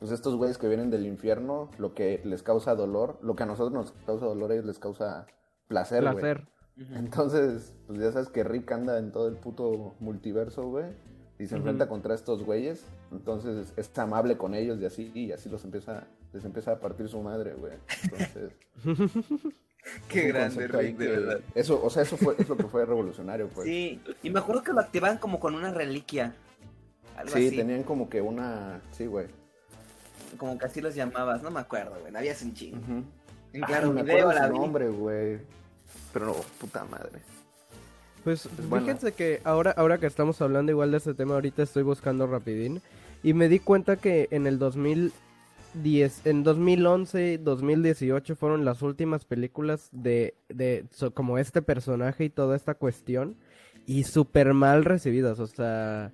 pues 0.00 0.12
estos 0.12 0.34
güeyes 0.34 0.56
que 0.56 0.66
vienen 0.66 0.90
del 0.90 1.06
infierno, 1.06 1.70
lo 1.76 1.94
que 1.94 2.22
les 2.24 2.42
causa 2.42 2.74
dolor, 2.74 3.18
lo 3.22 3.36
que 3.36 3.42
a 3.42 3.46
nosotros 3.46 3.72
nos 3.72 3.92
causa 4.06 4.24
dolor, 4.24 4.50
a 4.50 4.54
ellos 4.54 4.64
les 4.64 4.78
causa 4.78 5.26
placer, 5.70 6.02
güey. 6.02 6.14
Placer. 6.16 6.46
Entonces, 6.94 7.74
pues 7.86 8.00
ya 8.00 8.12
sabes 8.12 8.28
que 8.28 8.44
Rick 8.44 8.70
anda 8.72 8.98
en 8.98 9.12
todo 9.12 9.28
el 9.28 9.36
puto 9.36 9.94
multiverso, 10.00 10.68
güey. 10.68 10.86
Y 11.38 11.46
se 11.46 11.56
enfrenta 11.56 11.88
contra 11.88 12.14
estos 12.14 12.44
güeyes. 12.44 12.84
Entonces 13.10 13.72
es 13.76 13.98
amable 13.98 14.36
con 14.36 14.54
ellos 14.54 14.78
y 14.80 14.84
así, 14.84 15.10
y 15.14 15.32
así 15.32 15.48
los 15.48 15.64
empieza, 15.64 16.04
les 16.34 16.44
empieza 16.44 16.72
a 16.72 16.80
partir 16.80 17.08
su 17.08 17.20
madre, 17.22 17.54
güey. 17.54 17.72
Entonces. 18.04 18.52
Qué 20.08 20.28
grande, 20.28 20.68
Rick, 20.68 20.98
de 20.98 21.08
verdad. 21.08 21.40
Eso, 21.54 21.82
o 21.82 21.88
sea, 21.88 22.02
eso 22.02 22.18
fue 22.18 22.34
es 22.38 22.48
lo 22.48 22.56
que 22.58 22.64
fue 22.64 22.84
revolucionario, 22.84 23.48
pues. 23.48 23.66
Sí, 23.66 24.00
y 24.22 24.28
me 24.28 24.40
acuerdo 24.40 24.62
que 24.62 24.72
lo 24.74 24.80
activaban 24.80 25.16
como 25.16 25.40
con 25.40 25.54
una 25.54 25.72
reliquia. 25.72 26.34
sí, 27.26 27.56
tenían 27.56 27.84
como 27.84 28.10
que 28.10 28.20
una. 28.20 28.82
Sí, 28.90 29.06
güey 29.06 29.26
como 30.36 30.58
que 30.58 30.66
así 30.66 30.80
los 30.80 30.94
llamabas, 30.94 31.42
no 31.42 31.50
me 31.50 31.60
acuerdo, 31.60 31.96
güey, 32.00 32.14
había 32.16 32.34
un 32.42 32.54
chingo. 32.54 32.78
En 33.52 33.62
claro, 33.62 33.92
me 33.92 34.02
video 34.02 34.32
la 34.32 34.48
nombre, 34.48 34.88
güey. 34.88 35.40
Pero 36.12 36.26
no, 36.26 36.34
puta 36.58 36.84
madre. 36.84 37.20
Pues, 38.24 38.48
pues 38.68 38.82
fíjense 38.82 39.12
que 39.12 39.40
ahora, 39.44 39.70
ahora 39.70 39.98
que 39.98 40.06
estamos 40.06 40.40
hablando 40.42 40.72
igual 40.72 40.90
de 40.90 40.98
este 40.98 41.14
tema, 41.14 41.34
ahorita 41.34 41.62
estoy 41.62 41.82
buscando 41.82 42.26
rapidín. 42.26 42.82
Y 43.22 43.34
me 43.34 43.48
di 43.48 43.58
cuenta 43.58 43.96
que 43.96 44.28
en 44.30 44.46
el 44.46 44.58
2010, 44.58 46.26
en 46.26 46.42
2011, 46.42 47.38
2018 47.38 48.36
fueron 48.36 48.64
las 48.64 48.82
últimas 48.82 49.24
películas 49.24 49.88
de, 49.92 50.34
de 50.48 50.84
como 51.14 51.38
este 51.38 51.62
personaje 51.62 52.24
y 52.24 52.30
toda 52.30 52.56
esta 52.56 52.74
cuestión. 52.74 53.36
Y 53.86 54.04
súper 54.04 54.52
mal 54.52 54.84
recibidas, 54.84 55.38
o 55.38 55.46
sea 55.46 56.12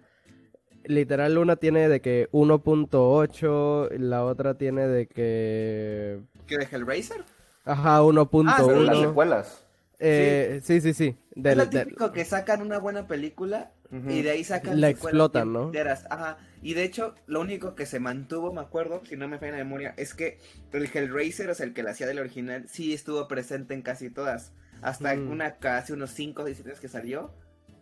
literal 0.86 1.38
una 1.38 1.56
tiene 1.56 1.88
de 1.88 2.00
que 2.00 2.28
1.8, 2.32 3.90
la 3.98 4.24
otra 4.24 4.54
tiene 4.54 4.86
de 4.86 5.06
que... 5.06 6.20
¿Qué 6.46 6.58
de 6.58 6.68
Hellraiser? 6.70 7.24
Ajá, 7.64 8.02
1.1. 8.02 8.44
Ah, 8.48 8.62
las 8.82 8.98
secuelas. 9.00 9.65
Eh, 9.98 10.60
sí, 10.62 10.80
sí, 10.80 10.92
sí. 10.92 11.16
es 11.34 11.56
lo 11.56 11.68
típico 11.68 12.12
que 12.12 12.24
sacan 12.24 12.60
una 12.60 12.78
buena 12.78 13.06
película 13.06 13.72
y 13.90 14.22
de 14.22 14.30
ahí 14.30 14.44
sacan... 14.44 14.80
La 14.80 14.90
explotan, 14.90 15.52
¿no? 15.52 15.72
Ajá. 16.10 16.38
Y 16.60 16.74
de 16.74 16.84
hecho, 16.84 17.14
lo 17.26 17.40
único 17.40 17.74
que 17.74 17.86
se 17.86 18.00
mantuvo, 18.00 18.52
me 18.52 18.60
acuerdo, 18.60 19.02
si 19.04 19.16
no 19.16 19.28
me 19.28 19.38
falla 19.38 19.52
la 19.52 19.58
memoria, 19.58 19.94
es 19.96 20.14
que 20.14 20.38
el 20.72 20.90
Hellraiser, 20.92 21.48
o 21.50 21.54
sea, 21.54 21.64
el 21.64 21.72
que 21.72 21.82
la 21.82 21.92
hacía 21.92 22.06
del 22.06 22.18
original, 22.18 22.66
sí 22.68 22.92
estuvo 22.92 23.28
presente 23.28 23.74
en 23.74 23.82
casi 23.82 24.10
todas. 24.10 24.52
Hasta 24.82 25.14
mm. 25.14 25.30
una 25.30 25.56
casi 25.56 25.92
unos 25.92 26.10
5 26.10 26.42
o 26.42 26.46
6 26.46 26.80
que 26.80 26.88
salió, 26.88 27.32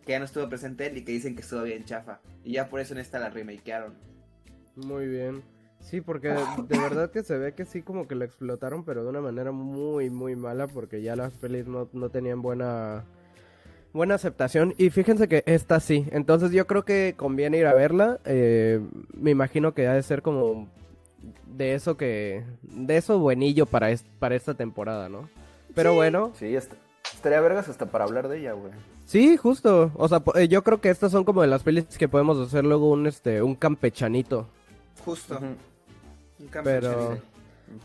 que 0.05 0.11
ya 0.11 0.19
no 0.19 0.25
estuvo 0.25 0.47
presente 0.47 0.85
él 0.85 0.97
y 0.97 1.03
que 1.03 1.11
dicen 1.11 1.35
que 1.35 1.41
estuvo 1.41 1.63
bien 1.63 1.83
chafa. 1.85 2.21
Y 2.43 2.53
ya 2.53 2.69
por 2.69 2.79
eso 2.79 2.93
en 2.93 2.99
esta 2.99 3.19
la 3.19 3.29
remakearon. 3.29 3.95
Muy 4.75 5.07
bien. 5.07 5.43
Sí, 5.85 6.01
porque 6.01 6.29
de, 6.29 6.79
verdad 6.79 7.11
que 7.11 7.23
se 7.23 7.37
ve 7.37 7.53
que 7.53 7.65
sí 7.65 7.83
como 7.83 8.07
que 8.07 8.15
lo 8.15 8.25
explotaron, 8.25 8.83
pero 8.83 9.03
de 9.03 9.09
una 9.09 9.21
manera 9.21 9.51
muy, 9.51 10.09
muy 10.09 10.35
mala, 10.35 10.67
porque 10.67 11.01
ya 11.03 11.15
las 11.15 11.33
pelis 11.33 11.67
no, 11.67 11.87
no 11.93 12.09
tenían 12.09 12.41
buena 12.41 13.05
buena 13.93 14.15
aceptación. 14.15 14.73
Y 14.77 14.89
fíjense 14.89 15.27
que 15.27 15.43
esta 15.45 15.79
sí. 15.79 16.07
Entonces 16.11 16.51
yo 16.51 16.67
creo 16.67 16.83
que 16.83 17.13
conviene 17.15 17.59
ir 17.59 17.67
a 17.67 17.73
verla. 17.73 18.19
Eh, 18.25 18.81
me 19.13 19.31
imagino 19.31 19.73
que 19.73 19.87
ha 19.87 19.93
de 19.93 20.03
ser 20.03 20.21
como 20.21 20.67
de 21.47 21.75
eso 21.75 21.95
que... 21.95 22.43
De 22.63 22.97
eso 22.97 23.19
buenillo 23.19 23.65
para, 23.65 23.95
para 24.19 24.35
esta 24.35 24.53
temporada, 24.53 25.07
¿no? 25.07 25.29
Pero 25.73 25.93
bueno. 25.93 26.33
Sí, 26.35 26.55
estaría 26.55 27.39
vergas 27.39 27.69
hasta 27.69 27.85
para 27.85 28.03
hablar 28.03 28.27
de 28.27 28.39
ella, 28.39 28.51
güey. 28.51 28.73
Sí, 29.05 29.37
justo. 29.37 29.91
O 29.95 30.09
sea, 30.09 30.21
eh, 30.35 30.49
yo 30.49 30.63
creo 30.63 30.81
que 30.81 30.89
estas 30.89 31.11
son 31.11 31.23
como 31.23 31.41
de 31.41 31.47
las 31.47 31.63
pelis 31.63 31.85
que 31.97 32.09
podemos 32.09 32.37
hacer 32.39 32.65
luego 32.65 32.89
un, 32.89 33.07
este, 33.07 33.41
un 33.41 33.55
campechanito. 33.55 34.47
Justo. 35.05 35.39
Pero, 36.63 37.17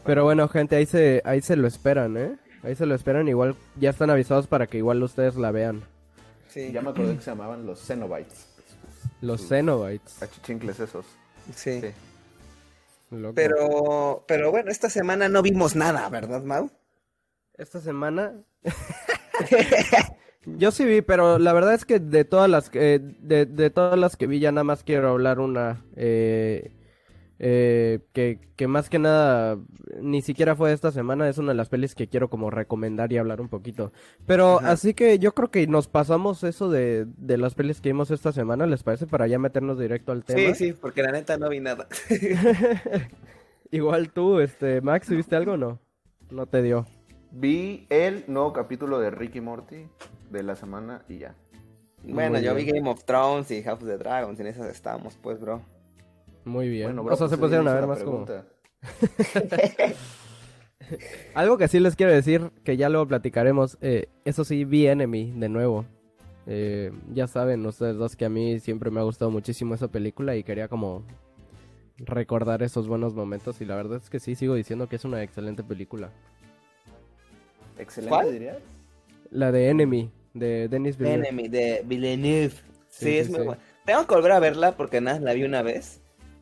pero 0.04 0.24
bueno, 0.24 0.48
gente, 0.48 0.76
ahí 0.76 0.86
se, 0.86 1.22
ahí 1.24 1.40
se 1.40 1.56
lo 1.56 1.66
esperan, 1.66 2.16
¿eh? 2.16 2.36
Ahí 2.62 2.74
se 2.74 2.86
lo 2.86 2.94
esperan, 2.94 3.28
igual 3.28 3.56
ya 3.76 3.90
están 3.90 4.10
avisados 4.10 4.46
para 4.46 4.66
que 4.66 4.78
igual 4.78 5.02
ustedes 5.02 5.36
la 5.36 5.50
vean. 5.50 5.82
Sí. 6.48 6.72
Ya 6.72 6.82
me 6.82 6.90
acordé 6.90 7.14
que 7.14 7.22
se 7.22 7.30
llamaban 7.30 7.64
los 7.64 7.86
Cenobites. 7.86 8.48
Los 9.20 9.48
Cenobites. 9.48 10.22
Achichincles 10.22 10.80
esos. 10.80 11.06
Sí. 11.54 11.80
Pero, 13.34 14.24
pero 14.28 14.50
bueno, 14.50 14.70
esta 14.70 14.90
semana 14.90 15.28
no 15.28 15.42
vimos 15.42 15.74
nada, 15.74 16.08
¿verdad, 16.08 16.42
Mau? 16.42 16.70
Esta 17.56 17.80
semana. 17.80 18.34
Yo 20.44 20.70
sí 20.70 20.84
vi, 20.84 21.02
pero 21.02 21.38
la 21.38 21.52
verdad 21.52 21.74
es 21.74 21.84
que 21.84 21.98
de 21.98 22.24
todas 22.24 22.48
las 22.48 22.70
que, 22.70 22.98
de, 22.98 23.46
de 23.46 23.70
todas 23.70 23.98
las 23.98 24.16
que 24.16 24.26
vi 24.26 24.38
ya 24.40 24.52
nada 24.52 24.64
más 24.64 24.84
quiero 24.84 25.10
hablar 25.10 25.40
una. 25.40 25.84
Eh, 25.96 26.72
eh, 27.42 28.00
que, 28.12 28.38
que, 28.54 28.68
más 28.68 28.90
que 28.90 28.98
nada 28.98 29.58
ni 30.02 30.20
siquiera 30.20 30.54
fue 30.54 30.74
esta 30.74 30.92
semana, 30.92 31.26
es 31.26 31.38
una 31.38 31.52
de 31.52 31.54
las 31.54 31.70
pelis 31.70 31.94
que 31.94 32.06
quiero 32.06 32.28
como 32.28 32.50
recomendar 32.50 33.10
y 33.12 33.16
hablar 33.16 33.40
un 33.40 33.48
poquito. 33.48 33.92
Pero 34.26 34.60
así 34.60 34.92
que 34.92 35.18
yo 35.18 35.32
creo 35.32 35.50
que 35.50 35.66
nos 35.66 35.88
pasamos 35.88 36.44
eso 36.44 36.68
de, 36.68 37.06
de, 37.16 37.38
las 37.38 37.54
pelis 37.54 37.80
que 37.80 37.88
vimos 37.88 38.10
esta 38.10 38.30
semana, 38.32 38.66
¿les 38.66 38.82
parece? 38.82 39.06
Para 39.06 39.26
ya 39.26 39.38
meternos 39.38 39.78
directo 39.78 40.12
al 40.12 40.22
tema. 40.22 40.54
Sí, 40.54 40.66
sí, 40.66 40.72
porque 40.74 41.02
la 41.02 41.12
neta 41.12 41.38
no 41.38 41.48
vi 41.48 41.60
nada. 41.60 41.88
Igual 43.70 44.12
tú, 44.12 44.38
este, 44.40 44.82
Max, 44.82 45.08
¿viste 45.08 45.34
algo 45.34 45.52
o 45.52 45.56
no? 45.56 45.78
No 46.30 46.44
te 46.44 46.60
dio. 46.60 46.86
Vi 47.30 47.86
el 47.88 48.24
nuevo 48.26 48.52
capítulo 48.52 49.00
de 49.00 49.10
Ricky 49.10 49.40
Morty 49.40 49.86
de 50.30 50.42
la 50.42 50.56
semana 50.56 51.04
y 51.08 51.18
ya. 51.18 51.34
Bueno, 52.02 52.38
yo 52.38 52.54
vi 52.54 52.66
Game 52.66 52.88
of 52.90 53.04
Thrones 53.04 53.50
y 53.50 53.62
House 53.62 53.80
of 53.80 53.88
the 53.88 53.96
Dragons, 53.96 54.38
en 54.40 54.46
esas 54.46 54.66
estamos, 54.68 55.16
pues, 55.22 55.40
bro. 55.40 55.62
Muy 56.44 56.68
bien. 56.68 56.94
Bueno, 56.94 57.02
o 57.04 57.16
sea, 57.16 57.28
se 57.28 57.36
pues, 57.36 57.48
pusieron 57.48 57.68
a 57.68 57.74
ver 57.74 57.86
más 57.86 58.02
como... 58.02 58.26
Algo 61.34 61.58
que 61.58 61.68
sí 61.68 61.78
les 61.78 61.94
quiero 61.96 62.12
decir, 62.12 62.50
que 62.64 62.76
ya 62.76 62.88
luego 62.88 63.06
platicaremos, 63.06 63.78
eh, 63.80 64.08
eso 64.24 64.44
sí, 64.44 64.64
vi 64.64 64.86
Enemy 64.86 65.32
de 65.36 65.48
nuevo. 65.48 65.84
Eh, 66.46 66.90
ya 67.12 67.26
saben 67.26 67.64
ustedes 67.66 67.96
dos 67.96 68.16
que 68.16 68.24
a 68.24 68.28
mí 68.28 68.58
siempre 68.60 68.90
me 68.90 69.00
ha 69.00 69.04
gustado 69.04 69.30
muchísimo 69.30 69.74
esa 69.74 69.88
película 69.88 70.34
y 70.36 70.42
quería 70.42 70.68
como 70.68 71.04
recordar 71.98 72.62
esos 72.62 72.88
buenos 72.88 73.14
momentos 73.14 73.60
y 73.60 73.66
la 73.66 73.76
verdad 73.76 74.00
es 74.02 74.08
que 74.08 74.20
sí, 74.20 74.34
sigo 74.34 74.54
diciendo 74.54 74.88
que 74.88 74.96
es 74.96 75.04
una 75.04 75.22
excelente 75.22 75.62
película. 75.62 76.10
¿Excelente 77.78 78.32
dirías? 78.32 78.58
La 79.30 79.52
de 79.52 79.68
Enemy, 79.68 80.10
de 80.34 80.68
Denis 80.68 80.96
Villeneuve. 80.96 81.28
Enemy, 81.28 81.48
de 81.48 81.82
Villeneuve. 81.86 82.54
Sí, 82.88 83.18
es 83.18 83.30
muy 83.30 83.42
buena. 83.42 83.62
Tengo 83.84 84.06
que 84.06 84.14
volver 84.14 84.32
a 84.32 84.40
verla 84.40 84.76
porque 84.76 85.00
nada, 85.00 85.20
la 85.20 85.32
vi 85.34 85.44
una 85.44 85.62
vez. 85.62 85.99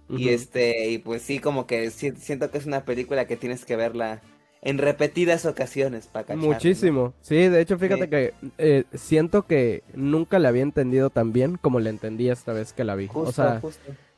Y 0.09 0.31
este, 0.31 0.91
y 0.91 0.99
pues 0.99 1.23
sí, 1.23 1.39
como 1.39 1.67
que 1.67 1.91
siento 1.91 2.51
que 2.51 2.59
es 2.59 2.67
una 2.67 2.85
película 2.85 3.27
que 3.27 3.37
tienes 3.37 3.65
que 3.65 3.77
verla 3.77 4.23
en 4.63 4.79
repetidas 4.79 5.47
ocasiones 5.47 6.07
para 6.07 6.27
cachar. 6.27 6.43
Muchísimo. 6.43 7.15
Sí, 7.21 7.37
de 7.37 7.61
hecho, 7.61 7.79
fíjate 7.79 8.09
que 8.09 8.35
eh, 8.59 8.85
siento 8.95 9.47
que 9.47 9.83
nunca 9.95 10.39
la 10.39 10.49
había 10.49 10.63
entendido 10.63 11.11
tan 11.11 11.33
bien 11.33 11.57
como 11.57 11.81
la 11.81 11.91
entendí 11.91 12.29
esta 12.29 12.53
vez 12.53 12.73
que 12.73 12.85
la 12.85 12.95
vi. 12.95 13.09
o 13.13 13.33
sea, 13.33 13.61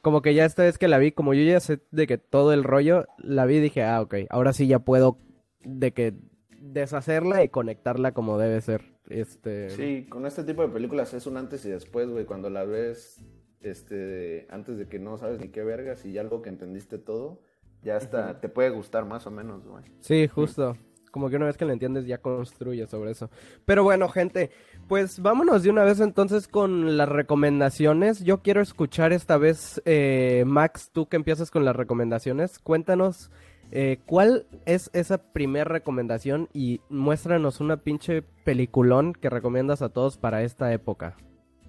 como 0.00 0.22
que 0.22 0.34
ya 0.34 0.44
esta 0.44 0.62
vez 0.62 0.78
que 0.78 0.88
la 0.88 0.98
vi, 0.98 1.12
como 1.12 1.34
yo 1.34 1.42
ya 1.42 1.60
sé 1.60 1.80
de 1.90 2.06
que 2.06 2.18
todo 2.18 2.52
el 2.52 2.64
rollo, 2.64 3.06
la 3.18 3.44
vi 3.44 3.56
y 3.56 3.60
dije, 3.60 3.82
ah, 3.82 4.00
ok, 4.00 4.14
ahora 4.30 4.52
sí 4.52 4.66
ya 4.66 4.78
puedo 4.78 5.18
de 5.62 5.92
que 5.92 6.14
deshacerla 6.58 7.44
y 7.44 7.48
conectarla 7.48 8.12
como 8.12 8.38
debe 8.38 8.60
ser. 8.60 8.82
Este... 9.08 9.70
Sí, 9.70 10.06
con 10.08 10.24
este 10.24 10.44
tipo 10.44 10.62
de 10.62 10.68
películas 10.68 11.12
es 11.14 11.26
un 11.26 11.36
antes 11.36 11.64
y 11.64 11.70
después, 11.70 12.08
güey. 12.08 12.24
Cuando 12.24 12.48
la 12.48 12.64
ves 12.64 13.18
este, 13.60 14.46
antes 14.50 14.78
de 14.78 14.88
que 14.88 14.98
no 14.98 15.18
sabes 15.18 15.40
ni 15.40 15.48
qué 15.48 15.62
vergas 15.62 16.04
y 16.04 16.12
ya 16.12 16.20
algo 16.20 16.42
que 16.42 16.48
entendiste 16.48 16.98
todo, 16.98 17.40
ya 17.82 17.96
hasta 17.96 18.40
te 18.40 18.48
puede 18.48 18.70
gustar 18.70 19.04
más 19.04 19.26
o 19.26 19.30
menos, 19.30 19.66
güey. 19.66 19.84
Sí, 20.00 20.28
justo. 20.28 20.76
Como 21.10 21.28
que 21.28 21.36
una 21.36 21.46
vez 21.46 21.56
que 21.56 21.64
lo 21.64 21.72
entiendes 21.72 22.06
ya 22.06 22.18
construye 22.18 22.86
sobre 22.86 23.10
eso. 23.10 23.30
Pero 23.64 23.82
bueno, 23.82 24.08
gente, 24.08 24.50
pues 24.86 25.20
vámonos 25.20 25.64
de 25.64 25.70
una 25.70 25.82
vez 25.82 25.98
entonces 25.98 26.46
con 26.46 26.96
las 26.96 27.08
recomendaciones. 27.08 28.22
Yo 28.22 28.42
quiero 28.42 28.60
escuchar 28.60 29.12
esta 29.12 29.36
vez, 29.36 29.82
eh, 29.86 30.44
Max, 30.46 30.90
tú 30.92 31.08
que 31.08 31.16
empiezas 31.16 31.50
con 31.50 31.64
las 31.64 31.74
recomendaciones. 31.74 32.60
Cuéntanos 32.60 33.32
eh, 33.72 33.98
cuál 34.06 34.46
es 34.66 34.88
esa 34.92 35.18
primera 35.32 35.64
recomendación 35.64 36.48
y 36.52 36.80
muéstranos 36.88 37.60
una 37.60 37.78
pinche 37.78 38.22
peliculón 38.44 39.12
que 39.12 39.30
recomiendas 39.30 39.82
a 39.82 39.88
todos 39.88 40.16
para 40.16 40.42
esta 40.42 40.72
época. 40.72 41.16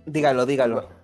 Dígalo, 0.06 0.45
dígalo. 0.45 1.00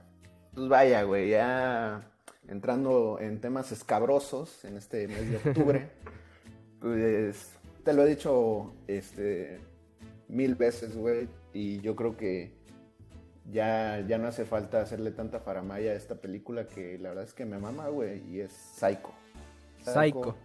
Pues 0.57 0.69
vaya, 0.69 1.03
güey, 1.03 1.29
ya 1.29 2.01
entrando 2.47 3.19
en 3.21 3.39
temas 3.39 3.71
escabrosos 3.71 4.65
en 4.65 4.75
este 4.75 5.07
mes 5.07 5.29
de 5.29 5.37
octubre, 5.37 5.91
pues 6.81 7.51
te 7.83 7.93
lo 7.93 8.01
he 8.01 8.09
dicho 8.09 8.73
este, 8.87 9.59
mil 10.27 10.55
veces, 10.55 10.97
güey, 10.97 11.27
y 11.53 11.79
yo 11.81 11.95
creo 11.95 12.17
que 12.17 12.55
ya, 13.51 14.03
ya 14.07 14.17
no 14.17 14.27
hace 14.27 14.45
falta 14.45 14.81
hacerle 14.81 15.11
tanta 15.11 15.41
faramaya 15.41 15.91
a 15.91 15.93
esta 15.93 16.15
película 16.15 16.65
que 16.65 16.97
la 16.97 17.09
verdad 17.09 17.25
es 17.25 17.35
que 17.35 17.45
me 17.45 17.59
mama, 17.59 17.89
güey, 17.89 18.27
y 18.27 18.39
es 18.39 18.51
Psycho. 18.51 19.11
Psycho. 19.83 20.35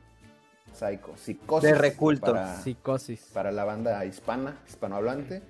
Psycho. 0.75 1.17
Psicosis. 1.17 1.71
De 1.71 1.75
reculto. 1.75 2.33
Para, 2.33 2.61
Psicosis. 2.61 3.31
Para 3.33 3.51
la 3.51 3.65
banda 3.65 4.05
hispana, 4.05 4.59
hispanohablante. 4.69 5.41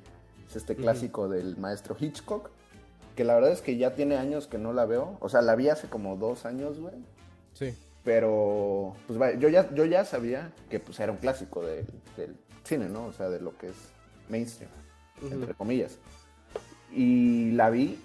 Es 0.49 0.55
este 0.55 0.77
clásico 0.77 1.29
del 1.29 1.57
maestro 1.57 1.97
Hitchcock 1.99 2.53
que 3.15 3.25
la 3.25 3.35
verdad 3.35 3.53
es 3.53 3.61
que 3.61 3.77
ya 3.77 3.95
tiene 3.95 4.17
años 4.17 4.47
que 4.47 4.59
no 4.59 4.73
la 4.73 4.87
veo. 4.87 5.17
O 5.21 5.29
sea, 5.29 5.43
la 5.43 5.55
vi 5.55 5.69
hace 5.69 5.89
como 5.89 6.17
dos 6.17 6.47
años, 6.47 6.81
güey. 6.81 6.95
Sí. 7.53 7.75
Pero, 8.05 8.95
pues 9.07 9.19
vaya, 9.19 9.39
yo 9.39 9.49
ya, 9.49 9.73
yo 9.75 9.85
ya 9.85 10.05
sabía 10.05 10.53
que 10.69 10.81
pues 10.81 10.99
era 10.99 11.13
un 11.13 11.19
clásico 11.19 11.65
del, 11.65 11.87
cine, 12.65 12.89
¿no? 12.89 13.07
O 13.07 13.13
sea, 13.13 13.29
de 13.29 13.41
lo 13.41 13.57
que 13.57 13.69
es 13.69 13.77
mainstream, 14.29 14.71
entre 15.31 15.55
comillas. 15.55 15.99
Y 16.93 17.53
la 17.53 17.71
vi 17.71 17.99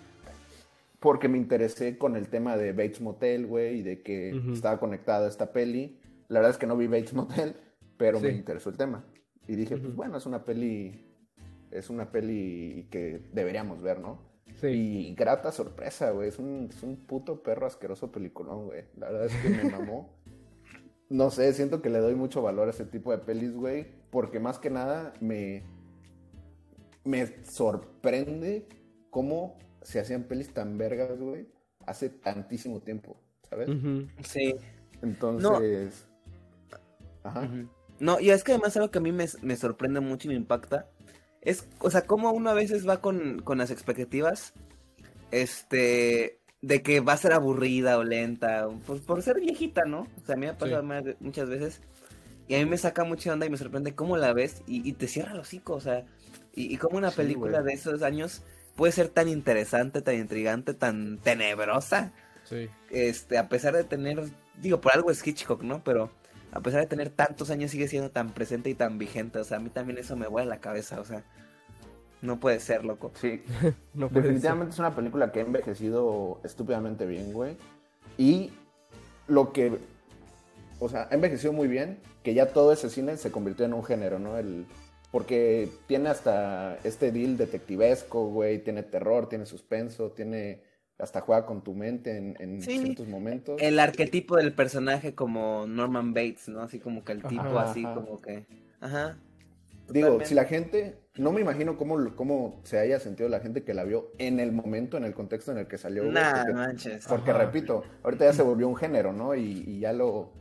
porque 1.00 1.28
me 1.28 1.38
interesé 1.38 1.98
con 1.98 2.16
el 2.16 2.28
tema 2.28 2.58
de 2.58 2.74
Bates 2.74 3.02
Motel, 3.02 3.48
güey, 3.48 3.80
y 3.80 3.82
de 3.84 4.02
que 4.02 4.30
estaba 4.52 4.80
conectada 4.80 5.26
a 5.26 5.30
esta 5.30 5.52
peli. 5.52 6.00
La 6.28 6.40
verdad 6.40 6.52
es 6.52 6.58
que 6.58 6.68
no 6.68 6.78
vi 6.78 6.88
Bates 6.88 7.14
Motel, 7.14 7.56
pero 7.98 8.20
me 8.20 8.30
interesó 8.30 8.70
el 8.70 8.78
tema. 8.78 9.04
Y 9.48 9.56
dije, 9.56 9.78
pues 9.78 9.96
bueno, 9.96 10.18
es 10.18 10.26
una 10.26 10.44
peli, 10.44 11.16
es 11.72 11.90
una 11.90 12.12
peli 12.12 12.88
que 12.92 13.22
deberíamos 13.32 13.82
ver, 13.82 14.00
¿no? 14.00 14.20
Y 14.64 15.14
grata 15.14 15.52
sorpresa, 15.52 16.12
güey. 16.12 16.30
Es 16.30 16.40
un, 16.40 16.70
es 16.72 16.82
un 16.84 16.98
puto 16.98 17.44
perro 17.44 17.68
asqueroso 17.68 18.12
peliculón, 18.12 18.66
güey. 18.66 18.86
La 18.98 19.12
verdad 19.12 19.28
es 19.28 19.36
que 19.36 19.50
me 19.50 19.70
mamó. 19.70 20.18
no 21.10 21.30
sé, 21.30 21.54
siento 21.54 21.82
que 21.82 21.90
le 21.90 22.00
doy 22.00 22.16
mucho 22.16 22.42
valor 22.42 22.68
a 22.68 22.72
ese 22.72 22.86
tipo 22.86 23.12
de 23.12 23.20
pelis, 23.20 23.54
güey. 23.54 23.88
Porque 24.10 24.40
más 24.40 24.58
que 24.60 24.70
nada 24.70 25.14
me. 25.20 25.64
Me 27.04 27.44
sorprende 27.46 28.68
cómo 29.10 29.58
se 29.82 30.00
hacían 30.00 30.24
pelis 30.24 30.54
tan 30.54 30.78
vergas, 30.78 31.20
güey. 31.20 31.48
Hace 31.86 32.10
tantísimo 32.10 32.82
tiempo, 32.82 33.18
¿sabes? 33.50 33.70
Sí. 34.24 34.56
Entonces. 35.02 36.08
No. 36.72 36.78
Ajá. 37.24 37.50
No, 38.00 38.20
y 38.20 38.30
es 38.30 38.44
que 38.44 38.52
además 38.54 38.76
algo 38.78 38.92
que 38.92 39.00
a 39.00 39.02
mí 39.02 39.12
me, 39.12 39.26
me 39.42 39.56
sorprende 39.56 40.02
mucho 40.02 40.28
y 40.28 40.30
me 40.30 40.36
impacta 40.36 40.90
es, 41.48 41.66
o 41.80 41.90
sea, 41.90 42.02
como 42.02 42.30
uno 42.32 42.50
a 42.50 42.54
veces 42.54 42.86
va 42.86 43.00
con, 43.00 43.42
las 43.56 43.72
expectativas, 43.72 44.54
este, 45.32 46.42
de 46.62 46.82
que 46.82 47.00
va 47.00 47.14
a 47.14 47.18
ser 47.18 47.32
aburrida 47.32 47.98
o 47.98 48.04
lenta, 48.04 48.68
pues 48.86 49.00
por 49.00 49.24
ser 49.24 49.40
viejita, 49.40 49.86
¿no? 49.86 50.08
O 50.22 50.26
sea, 50.26 50.36
a 50.36 50.38
mí 50.38 50.46
me 50.46 50.50
ha 50.50 50.58
pasado 50.58 50.84
muchas 51.22 51.48
veces. 51.48 51.80
Y 52.50 52.56
a 52.56 52.60
mí 52.60 52.66
me 52.66 52.78
saca 52.78 53.06
mucha 53.06 53.32
onda 53.32 53.46
y 53.46 53.50
me 53.50 53.56
sorprende 53.56 53.96
cómo 53.96 54.18
la 54.18 54.34
ves 54.34 54.62
y, 54.68 54.92
te 54.92 55.08
cierra 55.08 55.32
el 55.32 55.40
hocico, 55.40 55.76
o 55.76 55.80
sea, 55.80 56.06
Y, 56.54 56.74
y 56.74 56.76
como 56.76 56.98
una 56.98 57.12
película 57.12 57.62
de 57.62 57.72
esos 57.72 58.04
años 58.04 58.44
puede 58.76 58.92
ser 58.92 59.08
tan 59.08 59.30
interesante, 59.30 60.02
tan 60.02 60.16
intrigante, 60.16 60.74
tan 60.74 61.18
tenebrosa. 61.20 62.12
Sí. 62.44 62.68
Este, 62.90 63.38
a 63.38 63.48
pesar 63.48 63.74
de 63.74 63.86
tener, 63.86 64.22
digo, 64.62 64.82
por 64.82 64.92
algo 64.92 65.12
es 65.12 65.26
Hitchcock, 65.26 65.64
¿no? 65.64 65.82
Pero 65.82 66.12
a 66.58 66.60
pesar 66.60 66.82
de 66.82 66.88
tener 66.88 67.12
tantos 67.12 67.52
años 67.52 67.70
sigue 67.70 67.88
siendo 67.88 68.10
tan 68.10 68.32
presente 68.32 68.72
y 68.72 68.74
tan 68.74 68.98
vigente. 68.98 69.38
O 69.38 69.44
sea, 69.44 69.58
a 69.58 69.60
mí 69.60 69.70
también 69.70 70.00
eso 70.00 70.16
me 70.16 70.28
vuela 70.28 70.50
la 70.50 70.60
cabeza, 70.60 71.00
o 71.00 71.06
sea. 71.06 71.24
No 72.20 72.40
puede 72.40 72.60
ser, 72.60 72.84
loco. 72.84 73.12
Sí. 73.14 73.44
Definitivamente 73.94 74.74
es 74.74 74.80
una 74.80 74.96
película 74.96 75.32
que 75.32 75.40
ha 75.40 75.44
envejecido 75.44 76.42
estúpidamente 76.44 77.06
bien, 77.06 77.32
güey. 77.32 77.58
Y 78.18 78.52
lo 79.28 79.54
que. 79.54 79.78
O 80.80 80.90
sea, 80.90 81.08
ha 81.12 81.14
envejecido 81.14 81.54
muy 81.54 81.68
bien, 81.68 82.00
que 82.24 82.34
ya 82.34 82.48
todo 82.48 82.74
ese 82.74 82.90
cine 82.90 83.18
se 83.18 83.32
convirtió 83.32 83.66
en 83.66 83.76
un 83.76 83.84
género, 83.84 84.18
¿no? 84.18 84.36
El, 84.38 84.66
porque 85.12 85.70
tiene 85.86 86.10
hasta 86.10 86.80
este 86.84 87.12
deal 87.12 87.38
detectivesco, 87.38 88.30
güey. 88.30 88.64
Tiene 88.64 88.82
terror, 88.82 89.30
tiene 89.30 89.46
suspenso, 89.46 90.10
tiene. 90.10 90.64
Hasta 91.00 91.22
juega 91.22 91.46
con 91.46 91.64
tu 91.64 91.76
mente 91.76 92.18
en, 92.18 92.62
ciertos 92.62 93.08
momentos. 93.08 93.62
El 93.62 93.80
arquetipo 93.80 94.36
del 94.38 94.54
personaje 94.54 95.14
como 95.14 95.68
Norman 95.68 96.14
Bates, 96.14 96.50
¿no? 96.50 96.62
Así 96.62 96.80
como 96.80 97.04
que 97.04 97.12
el 97.12 97.24
tipo 97.24 97.60
así 97.60 97.84
como 97.84 98.20
que. 98.20 98.46
Ajá. 98.82 99.18
Digo, 99.90 100.20
si 100.24 100.36
la 100.36 100.46
gente, 100.46 100.98
no 101.16 101.32
me 101.32 101.42
imagino 101.42 101.78
cómo, 101.78 102.14
cómo 102.16 102.60
se 102.64 102.80
haya 102.80 103.00
sentido 103.00 103.30
la 103.30 103.40
gente 103.40 103.64
que 103.64 103.74
la 103.74 103.84
vio 103.84 104.12
en 104.18 104.40
el 104.40 104.52
momento, 104.52 104.98
en 104.98 105.06
el 105.06 105.14
contexto 105.14 105.52
en 105.52 105.60
el 105.60 105.68
que 105.68 105.78
salió. 105.78 106.04
Nah, 106.04 106.40
porque, 106.40 106.54
manches. 106.54 107.08
Porque 107.08 107.34
repito, 107.34 107.84
ahorita 108.04 108.26
ya 108.26 108.34
se 108.34 108.44
volvió 108.44 108.68
un 108.68 108.76
género, 108.76 109.14
¿no? 109.14 109.36
Y, 109.36 109.80
ya 109.80 109.94
lo, 109.94 110.34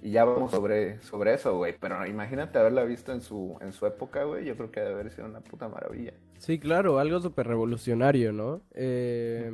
y 0.00 0.10
ya 0.10 0.24
vamos 0.24 0.50
sobre, 0.50 1.00
sobre 1.02 1.34
eso, 1.34 1.56
güey. 1.56 1.76
Pero 1.78 2.06
imagínate 2.06 2.58
haberla 2.58 2.84
visto 2.84 3.12
en 3.12 3.20
su, 3.20 3.58
en 3.60 3.72
su 3.72 3.84
época, 3.86 4.24
güey. 4.24 4.44
Yo 4.46 4.56
creo 4.56 4.70
que 4.70 4.80
debe 4.80 4.94
haber 4.94 5.10
sido 5.10 5.26
una 5.26 5.40
puta 5.40 5.68
maravilla. 5.68 6.14
Sí, 6.38 6.58
claro, 6.58 6.98
algo 6.98 7.20
súper 7.20 7.46
revolucionario, 7.46 8.32
¿no? 8.32 8.62
Eh, 8.72 9.52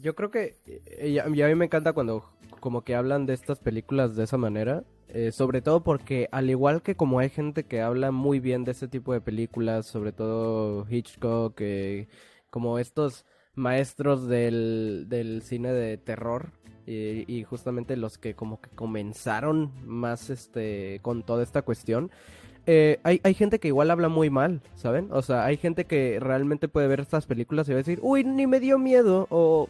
yo 0.00 0.14
creo 0.14 0.30
que, 0.30 0.56
eh, 0.66 1.08
y 1.08 1.18
a 1.18 1.26
mí 1.26 1.54
me 1.54 1.64
encanta 1.66 1.92
cuando 1.92 2.24
como 2.60 2.82
que 2.82 2.94
hablan 2.94 3.26
de 3.26 3.34
estas 3.34 3.58
películas 3.58 4.16
de 4.16 4.24
esa 4.24 4.36
manera. 4.36 4.84
Eh, 5.12 5.32
sobre 5.32 5.60
todo 5.60 5.82
porque 5.82 6.28
al 6.30 6.50
igual 6.50 6.82
que 6.82 6.94
como 6.94 7.18
hay 7.18 7.30
gente 7.30 7.64
que 7.64 7.80
habla 7.80 8.12
muy 8.12 8.38
bien 8.38 8.62
de 8.62 8.70
este 8.70 8.86
tipo 8.86 9.12
de 9.12 9.20
películas, 9.20 9.86
sobre 9.86 10.12
todo 10.12 10.86
Hitchcock, 10.88 11.56
eh, 11.60 12.06
como 12.48 12.78
estos 12.78 13.24
maestros 13.56 14.28
del, 14.28 15.06
del 15.08 15.42
cine 15.42 15.72
de 15.72 15.98
terror 15.98 16.52
y, 16.86 17.44
justamente 17.44 17.96
los 17.96 18.18
que 18.18 18.34
como 18.34 18.60
que 18.60 18.70
comenzaron 18.70 19.72
más 19.84 20.28
este 20.30 20.98
con 21.02 21.22
toda 21.24 21.42
esta 21.42 21.62
cuestión. 21.62 22.10
Eh, 22.66 23.00
hay, 23.02 23.20
hay, 23.24 23.34
gente 23.34 23.58
que 23.58 23.68
igual 23.68 23.90
habla 23.90 24.08
muy 24.08 24.30
mal, 24.30 24.60
¿saben? 24.74 25.08
O 25.12 25.22
sea, 25.22 25.44
hay 25.44 25.56
gente 25.56 25.86
que 25.86 26.18
realmente 26.20 26.68
puede 26.68 26.88
ver 26.88 27.00
estas 27.00 27.26
películas 27.26 27.68
y 27.68 27.72
va 27.72 27.76
a 27.76 27.78
decir, 27.78 27.98
uy, 28.02 28.22
ni 28.22 28.46
me 28.46 28.60
dio 28.60 28.78
miedo, 28.78 29.26
o, 29.30 29.68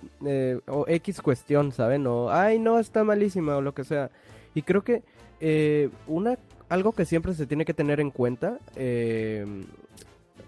o 0.66 0.85
X 0.88 1.22
cuestión, 1.22 1.72
¿saben? 1.72 2.07
O, 2.07 2.31
ay, 2.31 2.59
no, 2.59 2.79
está 2.79 3.05
malísima, 3.05 3.57
o 3.57 3.62
lo 3.62 3.74
que 3.74 3.85
sea. 3.85 4.11
Y 4.55 4.62
creo 4.62 4.83
que 4.83 5.03
eh, 5.40 5.88
una, 6.07 6.38
algo 6.68 6.92
que 6.92 7.07
siempre 7.07 7.35
se 7.35 7.46
tiene 7.46 7.64
que 7.64 7.72
tener 7.74 7.98
en 7.98 8.11
cuenta 8.11 8.59
eh, 8.76 9.46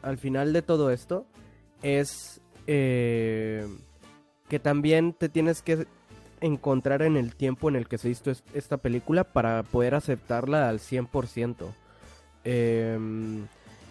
al 0.03 0.19
final 0.19 0.53
de 0.53 0.61
todo 0.61 0.91
esto 0.91 1.25
es 1.83 2.43
eh, 2.67 3.67
que 4.49 4.59
también 4.59 5.15
te 5.15 5.31
tienes 5.31 5.63
que 5.63 5.87
encontrar 6.41 7.03
en 7.03 7.17
el 7.17 7.35
tiempo 7.35 7.69
en 7.69 7.77
el 7.77 7.89
que 7.89 7.99
se 7.99 8.11
hizo 8.11 8.33
esta 8.53 8.77
película 8.77 9.25
para 9.25 9.63
poder 9.63 9.95
aceptarla 9.95 10.69
al 10.69 10.81
100%. 10.81 11.57
Eh, 12.45 12.99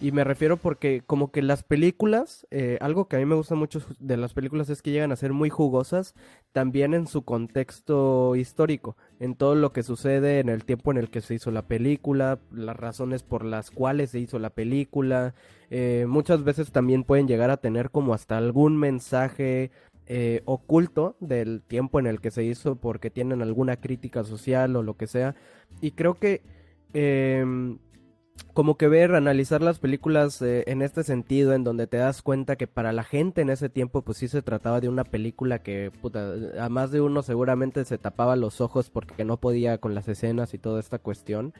y 0.02 0.10
me 0.10 0.24
refiero 0.24 0.56
porque 0.56 1.00
como 1.06 1.30
que 1.30 1.42
las 1.42 1.62
películas, 1.62 2.44
eh, 2.50 2.76
algo 2.80 3.06
que 3.06 3.14
a 3.14 3.18
mí 3.20 3.24
me 3.24 3.36
gusta 3.36 3.54
mucho 3.54 3.80
de 4.00 4.16
las 4.16 4.34
películas 4.34 4.68
es 4.68 4.82
que 4.82 4.90
llegan 4.90 5.12
a 5.12 5.16
ser 5.16 5.32
muy 5.32 5.48
jugosas 5.48 6.16
también 6.50 6.92
en 6.92 7.06
su 7.06 7.22
contexto 7.22 8.34
histórico, 8.34 8.96
en 9.20 9.36
todo 9.36 9.54
lo 9.54 9.72
que 9.72 9.84
sucede 9.84 10.40
en 10.40 10.48
el 10.48 10.64
tiempo 10.64 10.90
en 10.90 10.96
el 10.98 11.08
que 11.08 11.20
se 11.20 11.34
hizo 11.34 11.52
la 11.52 11.62
película, 11.62 12.40
las 12.50 12.76
razones 12.76 13.22
por 13.22 13.44
las 13.44 13.70
cuales 13.70 14.10
se 14.10 14.18
hizo 14.18 14.40
la 14.40 14.50
película. 14.50 15.36
Eh, 15.70 16.06
muchas 16.08 16.42
veces 16.42 16.72
también 16.72 17.04
pueden 17.04 17.28
llegar 17.28 17.50
a 17.50 17.58
tener 17.58 17.90
como 17.90 18.12
hasta 18.12 18.36
algún 18.38 18.76
mensaje 18.76 19.70
eh, 20.08 20.42
oculto 20.46 21.14
del 21.20 21.62
tiempo 21.62 22.00
en 22.00 22.08
el 22.08 22.20
que 22.20 22.32
se 22.32 22.42
hizo 22.42 22.74
porque 22.74 23.10
tienen 23.10 23.40
alguna 23.40 23.76
crítica 23.76 24.24
social 24.24 24.74
o 24.74 24.82
lo 24.82 24.96
que 24.96 25.06
sea. 25.06 25.36
Y 25.80 25.92
creo 25.92 26.14
que 26.14 26.42
em, 26.92 27.78
como 28.52 28.76
que 28.76 28.88
ver, 28.88 29.14
analizar 29.14 29.62
las 29.62 29.78
películas 29.78 30.42
eh, 30.42 30.64
en 30.66 30.82
este 30.82 31.04
sentido, 31.04 31.54
en 31.54 31.64
donde 31.64 31.86
te 31.86 31.96
das 31.96 32.22
cuenta 32.22 32.56
que 32.56 32.66
para 32.66 32.92
la 32.92 33.04
gente 33.04 33.40
en 33.40 33.50
ese 33.50 33.68
tiempo, 33.68 34.02
pues 34.02 34.18
sí 34.18 34.28
se 34.28 34.42
trataba 34.42 34.80
de 34.80 34.88
una 34.88 35.04
película 35.04 35.62
que, 35.62 35.90
puta, 36.02 36.34
a 36.58 36.68
más 36.68 36.90
de 36.90 37.00
uno 37.00 37.22
seguramente 37.22 37.84
se 37.84 37.98
tapaba 37.98 38.36
los 38.36 38.60
ojos 38.60 38.90
porque 38.90 39.24
no 39.24 39.38
podía 39.38 39.78
con 39.78 39.94
las 39.94 40.08
escenas 40.08 40.54
y 40.54 40.58
toda 40.58 40.80
esta 40.80 40.98
cuestión, 40.98 41.54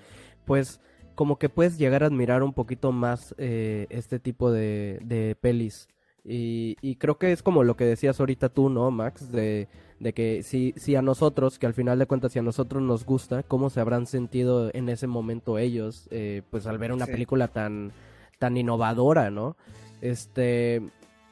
pues 0.45 0.81
como 1.15 1.39
que 1.39 1.49
puedes 1.49 1.79
llegar 1.79 2.03
a 2.03 2.07
admirar 2.07 2.43
un 2.43 2.53
poquito 2.53 2.93
más 2.93 3.35
eh, 3.39 3.87
este 3.91 4.19
tipo 4.19 4.51
de, 4.51 4.99
de 5.05 5.37
pelis. 5.41 5.89
Y, 6.25 6.77
y, 6.81 6.97
creo 6.97 7.19
que 7.19 7.33
es 7.33 7.43
como 7.43 7.65
lo 7.65 7.77
que 7.77 7.85
decías 7.85 8.21
ahorita 8.21 8.49
tú, 8.49 8.69
¿no, 8.69 8.91
Max? 8.93 9.33
De, 9.33 9.67
de 9.99 10.13
que 10.13 10.43
si, 10.43 10.73
si 10.77 10.95
a 10.95 11.03
nosotros, 11.03 11.59
que 11.59 11.67
al 11.67 11.75
final 11.75 11.99
de 11.99 12.07
cuentas 12.07 12.33
si 12.33 12.39
a 12.39 12.43
nosotros 12.43 12.83
nos 12.83 13.05
gusta, 13.05 13.43
¿cómo 13.43 13.71
se 13.71 13.81
habrán 13.81 14.07
sentido 14.07 14.71
en 14.73 14.89
ese 14.89 15.09
momento 15.09 15.59
ellos? 15.59 16.09
Eh, 16.11 16.43
pues 16.51 16.67
al 16.67 16.79
ver 16.79 16.93
una 16.93 17.07
película 17.07 17.49
tan, 17.49 17.93
tan 18.39 18.57
innovadora, 18.57 19.31
¿no? 19.31 19.57
Este, 20.01 20.83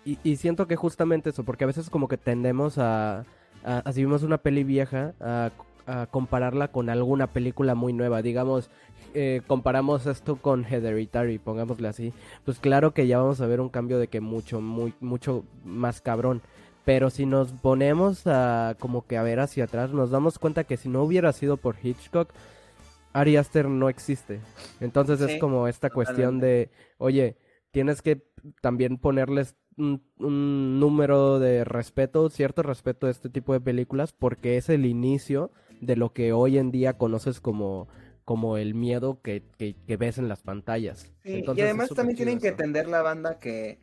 y, 0.05 0.19
y, 0.25 0.37
siento 0.37 0.67
que 0.67 0.77
justamente 0.77 1.31
eso, 1.31 1.45
porque 1.45 1.65
a 1.65 1.67
veces 1.69 1.91
como 1.91 2.09
que 2.09 2.17
tendemos 2.17 2.79
a, 2.79 3.25
a, 3.65 3.93
si 3.93 4.03
vimos 4.03 4.23
una 4.23 4.39
peli 4.39 4.65
vieja, 4.65 5.15
a, 5.21 5.51
a 5.87 6.07
compararla 6.07 6.69
con 6.69 6.89
alguna 6.89 7.27
película 7.27 7.75
muy 7.75 7.93
nueva. 7.93 8.23
Digamos, 8.23 8.71
eh, 9.13 9.43
comparamos 9.47 10.07
esto 10.07 10.37
con 10.37 10.65
Hereditary, 10.65 11.39
pongámosle 11.39 11.89
así, 11.89 12.13
pues 12.45 12.61
claro 12.61 12.95
que 12.95 13.09
ya 13.09 13.19
vamos 13.19 13.41
a 13.41 13.47
ver 13.47 13.61
un 13.61 13.69
cambio 13.69 13.99
de 13.99 14.07
que 14.07 14.21
mucho, 14.21 14.61
muy, 14.61 14.95
mucho 15.01 15.45
más 15.65 16.01
cabrón. 16.01 16.43
Pero 16.85 17.11
si 17.11 17.27
nos 17.27 17.53
ponemos 17.53 18.27
a 18.27 18.77
como 18.79 19.07
que 19.07 19.19
a 19.19 19.23
ver 19.23 19.41
hacia 19.41 19.65
atrás, 19.65 19.93
nos 19.93 20.11
damos 20.11 20.39
cuenta 20.39 20.65
que 20.65 20.77
si 20.77 20.89
no 20.89 21.03
hubiera 21.03 21.33
sido 21.33 21.57
por 21.57 21.77
Hitchcock, 21.83 22.33
Ari 23.13 23.37
Aster 23.37 23.69
no 23.69 23.89
existe. 23.89 24.41
Entonces 24.81 25.21
es 25.21 25.41
como 25.41 25.67
esta 25.69 25.91
cuestión 25.91 26.39
de, 26.41 26.71
oye, 26.99 27.37
tienes 27.71 28.03
que 28.03 28.25
también 28.63 28.97
ponerles 28.97 29.57
un, 29.77 30.03
un, 30.19 30.79
número 30.79 31.39
de 31.39 31.65
respeto, 31.65 32.31
cierto 32.31 32.63
respeto 32.63 33.07
a 33.07 33.11
este 33.11 33.29
tipo 33.29 33.53
de 33.53 33.61
películas, 33.61 34.13
porque 34.13 34.57
es 34.57 34.69
el 34.69 34.87
inicio 34.87 35.51
de 35.81 35.97
lo 35.97 36.13
que 36.13 36.33
hoy 36.33 36.59
en 36.59 36.71
día 36.71 36.99
conoces 36.99 37.41
como 37.41 37.89
como 38.25 38.59
el 38.59 38.75
miedo 38.75 39.21
que, 39.23 39.43
que, 39.59 39.97
ves 39.97 40.19
en 40.19 40.29
las 40.29 40.41
pantallas. 40.41 41.11
y 41.25 41.43
además 41.61 41.89
también 41.89 42.17
tienen 42.17 42.39
que 42.39 42.47
entender 42.47 42.87
la 42.87 43.03
banda 43.03 43.41
que 43.41 43.81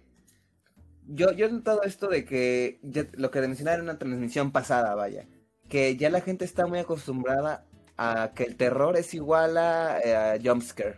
yo, 1.07 1.31
yo 1.33 1.47
he 1.47 1.51
notado 1.51 1.83
esto 1.83 2.07
de 2.07 2.25
que 2.25 2.79
lo 3.13 3.31
que 3.31 3.41
mencionaba 3.41 3.75
en 3.77 3.83
una 3.83 3.97
transmisión 3.97 4.51
pasada, 4.51 4.95
vaya, 4.95 5.27
que 5.69 5.97
ya 5.97 6.09
la 6.09 6.21
gente 6.21 6.45
está 6.45 6.65
muy 6.65 6.79
acostumbrada 6.79 7.65
a 7.97 8.31
que 8.35 8.43
el 8.43 8.55
terror 8.55 8.95
es 8.95 9.13
igual 9.13 9.57
a, 9.57 9.99
eh, 9.99 10.39
jumpscare. 10.43 10.95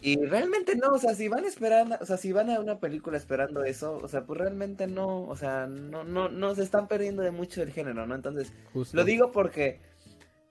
Y 0.00 0.16
realmente 0.26 0.76
no, 0.76 0.88
o 0.94 0.98
sea, 0.98 1.14
si 1.14 1.26
van 1.26 1.44
esperando, 1.44 1.96
o 2.00 2.04
sea, 2.04 2.16
si 2.16 2.32
van 2.32 2.50
a 2.50 2.60
una 2.60 2.78
película 2.78 3.16
esperando 3.16 3.64
eso, 3.64 3.98
o 4.02 4.06
sea, 4.06 4.24
pues 4.24 4.38
realmente 4.38 4.86
no, 4.86 5.22
o 5.22 5.36
sea, 5.36 5.66
no, 5.66 6.04
no, 6.04 6.28
no 6.28 6.54
se 6.54 6.62
están 6.62 6.86
perdiendo 6.86 7.22
de 7.22 7.30
mucho 7.30 7.62
el 7.62 7.72
género, 7.72 8.06
¿no? 8.06 8.14
Entonces, 8.14 8.52
lo 8.92 9.04
digo 9.04 9.32
porque 9.32 9.80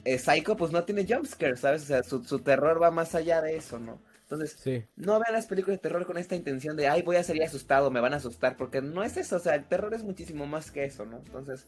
eh, 0.07 0.17
Psycho 0.17 0.55
pues 0.55 0.71
no 0.71 0.85
tiene 0.85 1.05
jumpscare, 1.05 1.57
¿sabes? 1.57 1.83
O 1.83 1.85
sea, 1.85 2.01
su, 2.01 2.39
terror 2.39 2.81
va 2.81 2.91
más 2.91 3.13
allá 3.13 3.41
de 3.41 3.57
eso, 3.57 3.77
¿no? 3.77 3.99
Entonces, 4.21 4.57
no 4.95 5.19
vean 5.19 5.33
las 5.33 5.47
películas 5.47 5.77
de 5.77 5.81
terror 5.81 6.05
con 6.05 6.17
esta 6.17 6.35
intención 6.35 6.77
de, 6.77 6.87
ay, 6.87 7.01
voy 7.01 7.17
a 7.17 7.23
salir 7.23 7.43
asustado, 7.43 7.91
me 7.91 7.99
van 7.99 8.13
a 8.13 8.17
asustar, 8.17 8.55
porque 8.55 8.81
no 8.81 9.03
es 9.03 9.17
eso, 9.17 9.35
o 9.35 9.39
sea, 9.39 9.55
el 9.55 9.65
terror 9.65 9.93
es 9.93 10.03
muchísimo 10.03 10.45
más 10.45 10.71
que 10.71 10.85
eso, 10.85 11.05
¿no? 11.05 11.17
Entonces, 11.17 11.65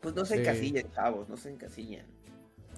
pues 0.00 0.14
no 0.14 0.24
se 0.24 0.40
encasillen, 0.40 0.90
chavos, 0.92 1.28
no 1.28 1.36
se 1.36 1.50
encasillen. 1.50 2.06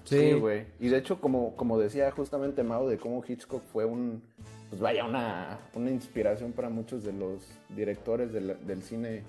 Sí, 0.03 0.33
güey. 0.33 0.65
y 0.79 0.89
de 0.89 0.97
hecho, 0.97 1.21
como, 1.21 1.55
como 1.55 1.79
decía 1.79 2.11
justamente 2.11 2.61
Mao, 2.61 2.87
de 2.87 2.97
cómo 2.97 3.23
Hitchcock 3.25 3.63
fue 3.71 3.85
un, 3.85 4.21
pues 4.69 4.81
vaya, 4.81 5.05
una, 5.05 5.57
una 5.73 5.89
inspiración 5.89 6.51
para 6.51 6.69
muchos 6.69 7.03
de 7.05 7.13
los 7.13 7.47
directores 7.69 8.33
del 8.33 8.83
cine, 8.83 9.23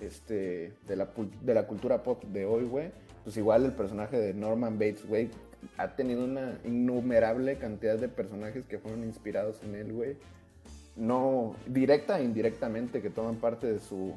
este, 0.00 0.74
de 0.86 0.96
la, 0.96 1.08
de 1.42 1.54
la 1.54 1.66
cultura 1.66 2.04
pop 2.04 2.22
de 2.24 2.44
hoy, 2.46 2.64
güey 2.64 2.92
pues 3.24 3.36
igual 3.36 3.64
el 3.64 3.72
personaje 3.72 4.18
de 4.18 4.34
Norman 4.34 4.78
Bates, 4.78 5.06
güey, 5.06 5.30
ha 5.76 5.94
tenido 5.94 6.24
una 6.24 6.58
innumerable 6.64 7.56
cantidad 7.56 7.98
de 7.98 8.08
personajes 8.08 8.64
que 8.66 8.78
fueron 8.78 9.04
inspirados 9.04 9.62
en 9.62 9.74
él, 9.74 9.92
güey. 9.92 10.16
No, 10.96 11.56
directa 11.66 12.20
e 12.20 12.24
indirectamente, 12.24 13.00
que 13.00 13.10
toman 13.10 13.36
parte 13.36 13.72
de 13.72 13.78
su, 13.78 14.14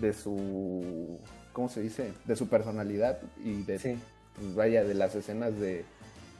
de 0.00 0.12
su, 0.12 1.18
¿cómo 1.52 1.68
se 1.68 1.80
dice? 1.80 2.12
De 2.26 2.36
su 2.36 2.48
personalidad 2.48 3.20
y 3.42 3.62
de, 3.62 3.98
pues, 4.34 4.54
vaya, 4.54 4.84
de 4.84 4.94
las 4.94 5.14
escenas 5.14 5.58
de, 5.58 5.84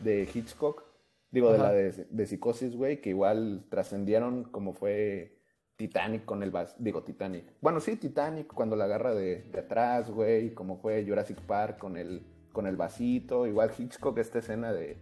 de 0.02 0.28
Hitchcock, 0.32 0.84
digo, 1.30 1.52
de 1.52 1.58
la 1.58 1.72
de, 1.72 2.06
de 2.10 2.26
psicosis, 2.26 2.76
güey, 2.76 3.00
que 3.00 3.10
igual 3.10 3.64
trascendieron 3.70 4.44
como 4.44 4.74
fue 4.74 5.39
Titanic 5.80 6.26
con 6.26 6.42
el 6.42 6.50
vas, 6.50 6.74
digo 6.78 7.02
Titanic. 7.02 7.44
Bueno, 7.62 7.80
sí, 7.80 7.96
Titanic 7.96 8.48
cuando 8.48 8.76
la 8.76 8.84
agarra 8.84 9.14
de, 9.14 9.44
de 9.50 9.60
atrás, 9.60 10.10
güey, 10.10 10.52
como 10.52 10.76
fue 10.76 11.06
Jurassic 11.08 11.40
Park 11.40 11.78
con 11.78 11.96
el, 11.96 12.22
con 12.52 12.66
el 12.66 12.76
vasito, 12.76 13.46
igual 13.46 13.72
Hitchcock, 13.76 14.18
esta 14.18 14.40
escena 14.40 14.74
de, 14.74 14.98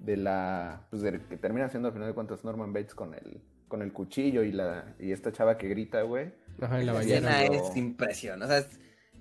de 0.00 0.16
la, 0.18 0.86
pues 0.90 1.00
de, 1.00 1.18
que 1.18 1.38
termina 1.38 1.70
siendo 1.70 1.88
al 1.88 1.94
final 1.94 2.08
de 2.08 2.14
cuentas 2.14 2.44
Norman 2.44 2.74
Bates 2.74 2.94
con 2.94 3.14
el, 3.14 3.40
con 3.68 3.80
el 3.80 3.90
cuchillo 3.94 4.42
y 4.42 4.52
la, 4.52 4.94
y 5.00 5.12
esta 5.12 5.32
chava 5.32 5.56
que 5.56 5.68
grita, 5.68 6.02
güey. 6.02 6.30
Ajá, 6.60 6.78
la, 6.82 7.00
escena 7.00 7.44
es 7.44 7.74
impresión, 7.74 8.42
o 8.42 8.46
sea, 8.46 8.66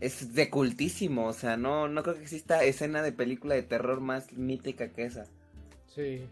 es, 0.01 0.33
de 0.33 0.49
cultísimo, 0.49 1.27
o 1.27 1.33
sea, 1.33 1.55
no, 1.55 1.87
no 1.87 2.03
creo 2.03 2.15
que 2.15 2.23
exista 2.23 2.65
escena 2.65 3.01
de 3.01 3.13
película 3.13 3.55
de 3.55 3.63
terror 3.63 4.01
más 4.01 4.33
mítica 4.33 4.89
que 4.89 5.05
esa. 5.05 5.23
Sí. 5.85 6.27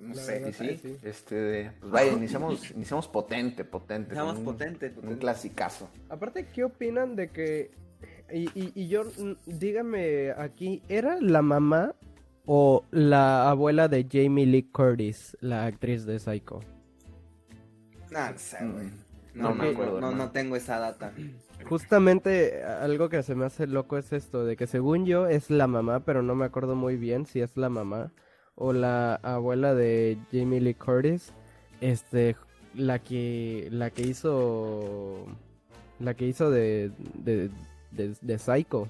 No 0.00 0.14
sé, 0.14 0.52
sí, 0.54 0.96
Este, 1.02 1.72
pues 1.78 1.92
vaya, 1.92 2.12
iniciamos, 2.12 2.70
iniciamos 2.70 3.06
potente, 3.06 3.64
potente. 3.64 4.14
Iniciamos 4.14 4.38
potente, 4.38 4.94
Un 5.02 5.16
clasicazo. 5.16 5.90
Aparte, 6.08 6.46
¿qué 6.46 6.64
opinan 6.64 7.16
de 7.16 7.28
que... 7.28 7.70
Y, 8.32 8.44
y, 8.58 8.72
y 8.74 8.88
yo, 8.88 9.02
dígame 9.44 10.30
aquí, 10.30 10.82
¿era 10.88 11.20
la 11.20 11.42
mamá 11.42 11.94
o 12.46 12.84
la 12.90 13.50
abuela 13.50 13.88
de 13.88 14.06
Jamie 14.10 14.46
Lee 14.46 14.70
Curtis, 14.72 15.36
la 15.40 15.66
actriz 15.66 16.06
de 16.06 16.18
Psycho? 16.18 16.60
No, 18.10 18.30
no 18.30 18.38
sé, 18.38 18.56
güey. 18.66 18.90
No, 19.34 19.54
me 19.54 19.68
acuerdo, 19.68 20.00
no, 20.00 20.12
no 20.12 20.30
tengo 20.30 20.56
esa 20.56 20.78
data. 20.78 21.12
Justamente 21.68 22.64
algo 22.64 23.10
que 23.10 23.22
se 23.22 23.34
me 23.34 23.44
hace 23.44 23.66
loco 23.66 23.98
es 23.98 24.12
esto, 24.12 24.44
de 24.44 24.56
que 24.56 24.66
según 24.66 25.04
yo 25.04 25.26
es 25.26 25.50
la 25.50 25.66
mamá, 25.66 26.00
pero 26.00 26.22
no 26.22 26.34
me 26.34 26.46
acuerdo 26.46 26.74
muy 26.74 26.96
bien 26.96 27.26
si 27.26 27.40
es 27.40 27.56
la 27.56 27.68
mamá 27.68 28.12
o 28.60 28.74
la 28.74 29.14
abuela 29.22 29.74
de 29.74 30.18
Jamie 30.30 30.60
Lee 30.60 30.74
Curtis, 30.74 31.32
este, 31.80 32.36
la 32.74 32.98
que, 32.98 33.68
la 33.72 33.90
que 33.90 34.02
hizo, 34.02 35.26
la 35.98 36.12
que 36.12 36.26
hizo 36.26 36.50
de, 36.50 36.92
de, 37.14 37.50
de, 37.90 38.38
Psycho. 38.38 38.86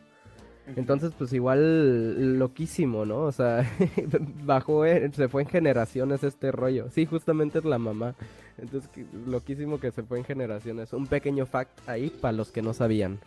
Entonces, 0.75 1.13
pues 1.17 1.33
igual 1.33 2.39
loquísimo, 2.39 3.07
¿no? 3.07 3.21
O 3.21 3.33
sea, 3.33 3.65
bajó, 4.45 4.85
se 4.85 5.29
fue 5.29 5.43
en 5.43 5.49
generaciones 5.49 6.25
este 6.25 6.51
rollo. 6.51 6.89
Sí, 6.91 7.07
justamente 7.07 7.61
es 7.61 7.65
la 7.65 7.79
mamá. 7.79 8.17
Entonces, 8.59 8.91
loquísimo 9.25 9.79
que 9.79 9.93
se 9.93 10.03
fue 10.03 10.19
en 10.19 10.25
generaciones. 10.25 10.93
Un 10.93 11.07
pequeño 11.07 11.47
fact 11.47 11.89
ahí 11.89 12.11
para 12.11 12.33
los 12.33 12.51
que 12.51 12.61
no 12.61 12.75
sabían. 12.75 13.21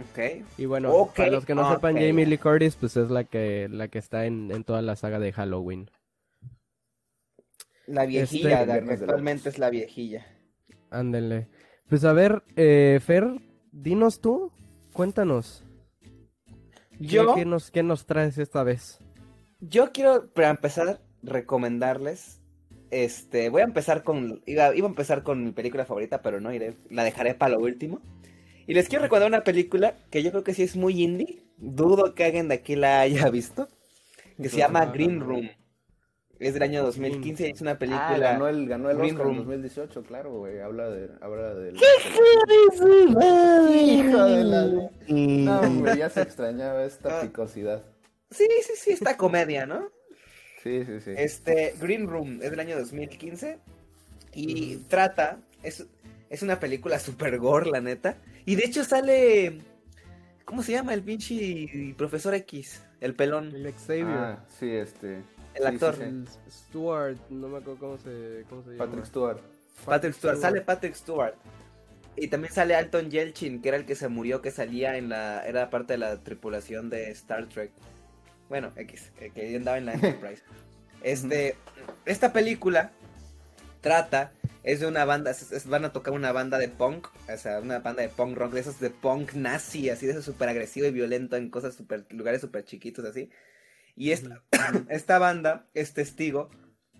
Ok. 0.00 0.44
Y 0.58 0.66
bueno, 0.66 1.10
para 1.16 1.30
los 1.30 1.44
que 1.44 1.54
no 1.54 1.72
sepan, 1.72 1.94
Jamie 1.94 2.26
Lee 2.26 2.38
Curtis, 2.38 2.76
pues 2.76 2.96
es 2.96 3.10
la 3.10 3.24
que, 3.24 3.68
la 3.70 3.88
que 3.88 3.98
está 3.98 4.26
en, 4.26 4.50
en 4.50 4.64
toda 4.64 4.82
la 4.82 4.96
saga 4.96 5.18
de 5.18 5.32
Halloween. 5.32 5.90
La 7.86 8.06
viejilla, 8.06 8.62
este, 8.62 8.92
actualmente 8.92 9.48
es 9.48 9.58
la 9.58 9.68
viejilla. 9.68 10.26
Ándele. 10.90 11.48
Pues 11.88 12.04
a 12.04 12.12
ver, 12.12 12.44
eh, 12.54 13.00
Fer, 13.04 13.40
dinos 13.72 14.20
tú, 14.20 14.52
cuéntanos. 14.92 15.64
Yo, 17.00 17.34
¿Qué, 17.34 17.44
nos, 17.44 17.70
¿Qué 17.70 17.82
nos 17.82 18.06
traes 18.06 18.38
esta 18.38 18.62
vez? 18.62 19.00
Yo 19.60 19.90
quiero, 19.90 20.28
para 20.32 20.50
empezar, 20.50 21.00
recomendarles. 21.22 22.40
Este, 22.90 23.48
voy 23.48 23.62
a 23.62 23.64
empezar 23.64 24.04
con. 24.04 24.42
Iba, 24.46 24.74
iba 24.74 24.86
a 24.86 24.90
empezar 24.90 25.22
con 25.22 25.44
mi 25.44 25.52
película 25.52 25.84
favorita, 25.84 26.22
pero 26.22 26.40
no 26.40 26.52
iré. 26.52 26.76
La 26.90 27.04
dejaré 27.04 27.34
para 27.34 27.54
lo 27.54 27.60
último. 27.60 28.00
Y 28.70 28.74
les 28.74 28.88
quiero 28.88 29.02
recomendar 29.02 29.30
una 29.30 29.42
película 29.42 29.96
que 30.12 30.22
yo 30.22 30.30
creo 30.30 30.44
que 30.44 30.54
sí 30.54 30.62
es 30.62 30.76
muy 30.76 31.02
indie. 31.02 31.42
Dudo 31.56 32.14
que 32.14 32.22
alguien 32.22 32.46
de 32.46 32.54
aquí 32.54 32.76
la 32.76 33.00
haya 33.00 33.28
visto. 33.28 33.68
Que 34.40 34.48
se 34.48 34.58
llama 34.58 34.86
Green 34.86 35.18
Room. 35.18 35.50
Es 36.38 36.54
del 36.54 36.62
año 36.62 36.84
2015 36.84 37.48
y 37.48 37.50
es 37.50 37.60
una 37.60 37.80
película. 37.80 38.10
Ah, 38.10 38.18
ganó 38.18 38.46
el, 38.46 38.68
ganó 38.68 38.88
el 38.88 39.00
Oscar 39.00 39.26
en 39.26 39.38
2018, 39.38 40.04
claro, 40.04 40.34
güey. 40.34 40.60
Habla 40.60 40.88
de. 40.88 41.10
Habla 41.20 41.54
del... 41.56 41.74
¿Qué 41.74 41.84
Hijo 43.74 44.24
de 44.24 44.44
la. 44.44 44.90
No, 45.08 45.60
hombre, 45.62 45.96
ya 45.96 46.08
se 46.08 46.22
extrañaba 46.22 46.84
esta 46.84 47.18
ah. 47.18 47.22
picosidad. 47.22 47.82
Sí, 48.30 48.46
sí, 48.62 48.74
sí, 48.76 48.92
esta 48.92 49.16
comedia, 49.16 49.66
¿no? 49.66 49.90
Sí, 50.62 50.84
sí, 50.84 51.00
sí. 51.00 51.10
Este, 51.16 51.74
Green 51.80 52.06
Room 52.06 52.38
es 52.40 52.52
del 52.52 52.60
año 52.60 52.78
2015 52.78 53.58
y 54.32 54.76
trata. 54.88 55.40
Es, 55.64 55.84
es 56.30 56.42
una 56.42 56.60
película 56.60 56.98
super 57.00 57.38
gore, 57.38 57.70
la 57.70 57.80
neta. 57.80 58.16
Y 58.46 58.54
de 58.54 58.64
hecho 58.64 58.84
sale. 58.84 59.60
¿Cómo 60.44 60.62
se 60.62 60.72
llama 60.72 60.94
el 60.94 61.02
pinche 61.02 61.94
profesor 61.98 62.34
X? 62.34 62.82
El 63.00 63.14
pelón. 63.14 63.54
El 63.54 63.72
Xavier. 63.74 64.06
Ah, 64.06 64.44
sí, 64.58 64.70
este. 64.70 65.22
El 65.54 65.66
actor. 65.66 65.96
Stuart, 66.48 67.18
no 67.30 67.48
me 67.48 67.58
acuerdo 67.58 67.80
cómo 67.80 67.98
se, 67.98 68.44
cómo 68.48 68.62
se 68.62 68.70
llama. 68.70 68.84
Patrick 68.84 69.04
Stewart. 69.06 69.40
Patrick 69.84 70.14
Stewart. 70.14 70.38
Sale 70.38 70.60
Patrick 70.60 70.94
Stewart. 70.94 71.34
Y 72.16 72.28
también 72.28 72.52
sale 72.52 72.76
Alton 72.76 73.10
Yelchin, 73.10 73.60
que 73.60 73.68
era 73.68 73.76
el 73.76 73.84
que 73.84 73.96
se 73.96 74.08
murió, 74.08 74.40
que 74.40 74.52
salía 74.52 74.96
en 74.96 75.08
la. 75.08 75.44
Era 75.44 75.68
parte 75.68 75.94
de 75.94 75.98
la 75.98 76.22
tripulación 76.22 76.90
de 76.90 77.10
Star 77.10 77.48
Trek. 77.48 77.72
Bueno, 78.48 78.72
X, 78.76 79.10
que 79.34 79.56
andaba 79.56 79.78
en 79.78 79.86
la 79.86 79.94
Enterprise. 79.94 80.42
Este. 81.02 81.56
Esta 82.04 82.32
película 82.32 82.92
trata. 83.80 84.32
Es 84.62 84.80
de 84.80 84.86
una 84.86 85.04
banda. 85.04 85.32
van 85.66 85.84
a 85.84 85.92
tocar 85.92 86.12
una 86.12 86.32
banda 86.32 86.58
de 86.58 86.68
punk. 86.68 87.08
O 87.32 87.36
sea, 87.36 87.60
una 87.60 87.78
banda 87.80 88.02
de 88.02 88.08
punk 88.08 88.36
rock. 88.36 88.52
De 88.52 88.60
esos 88.60 88.80
de 88.80 88.90
punk 88.90 89.34
nazi, 89.34 89.90
así, 89.90 90.06
de 90.06 90.12
eso 90.12 90.22
súper 90.22 90.48
agresivo 90.48 90.86
y 90.86 90.90
violento 90.90 91.36
en 91.36 91.50
cosas 91.50 91.74
super. 91.74 92.06
lugares 92.10 92.40
súper 92.40 92.64
chiquitos, 92.64 93.04
así. 93.04 93.30
Y 93.96 94.12
esta, 94.12 94.42
esta 94.88 95.18
banda 95.18 95.68
es 95.74 95.94
testigo 95.94 96.50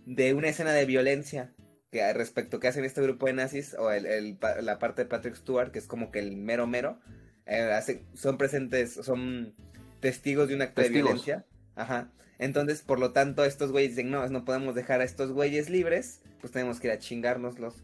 de 0.06 0.34
una 0.34 0.48
escena 0.48 0.72
de 0.72 0.86
violencia 0.86 1.54
que 1.90 2.12
respecto 2.12 2.60
que 2.60 2.68
hacen 2.68 2.84
este 2.84 3.02
grupo 3.02 3.26
de 3.26 3.32
nazis 3.32 3.74
o 3.74 3.90
el, 3.90 4.38
la 4.60 4.78
parte 4.78 5.02
de 5.02 5.08
Patrick 5.08 5.34
Stewart, 5.34 5.72
que 5.72 5.80
es 5.80 5.86
como 5.86 6.10
que 6.10 6.20
el 6.20 6.36
mero 6.36 6.66
mero, 6.66 7.00
eh, 7.46 7.80
son 8.14 8.38
presentes, 8.38 8.94
son 8.94 9.54
testigos 9.98 10.48
de 10.48 10.54
un 10.54 10.62
acto 10.62 10.82
de 10.82 10.88
violencia. 10.88 11.44
Ajá. 11.80 12.10
Entonces, 12.38 12.82
por 12.82 12.98
lo 12.98 13.12
tanto, 13.12 13.44
estos 13.44 13.72
güeyes 13.72 13.96
dicen, 13.96 14.10
no, 14.10 14.26
no 14.28 14.44
podemos 14.44 14.74
dejar 14.74 15.00
a 15.00 15.04
estos 15.04 15.32
güeyes 15.32 15.68
libres, 15.68 16.20
pues 16.40 16.52
tenemos 16.52 16.80
que 16.80 16.88
ir 16.88 16.92
a 16.92 16.98
chingárnoslos. 16.98 17.82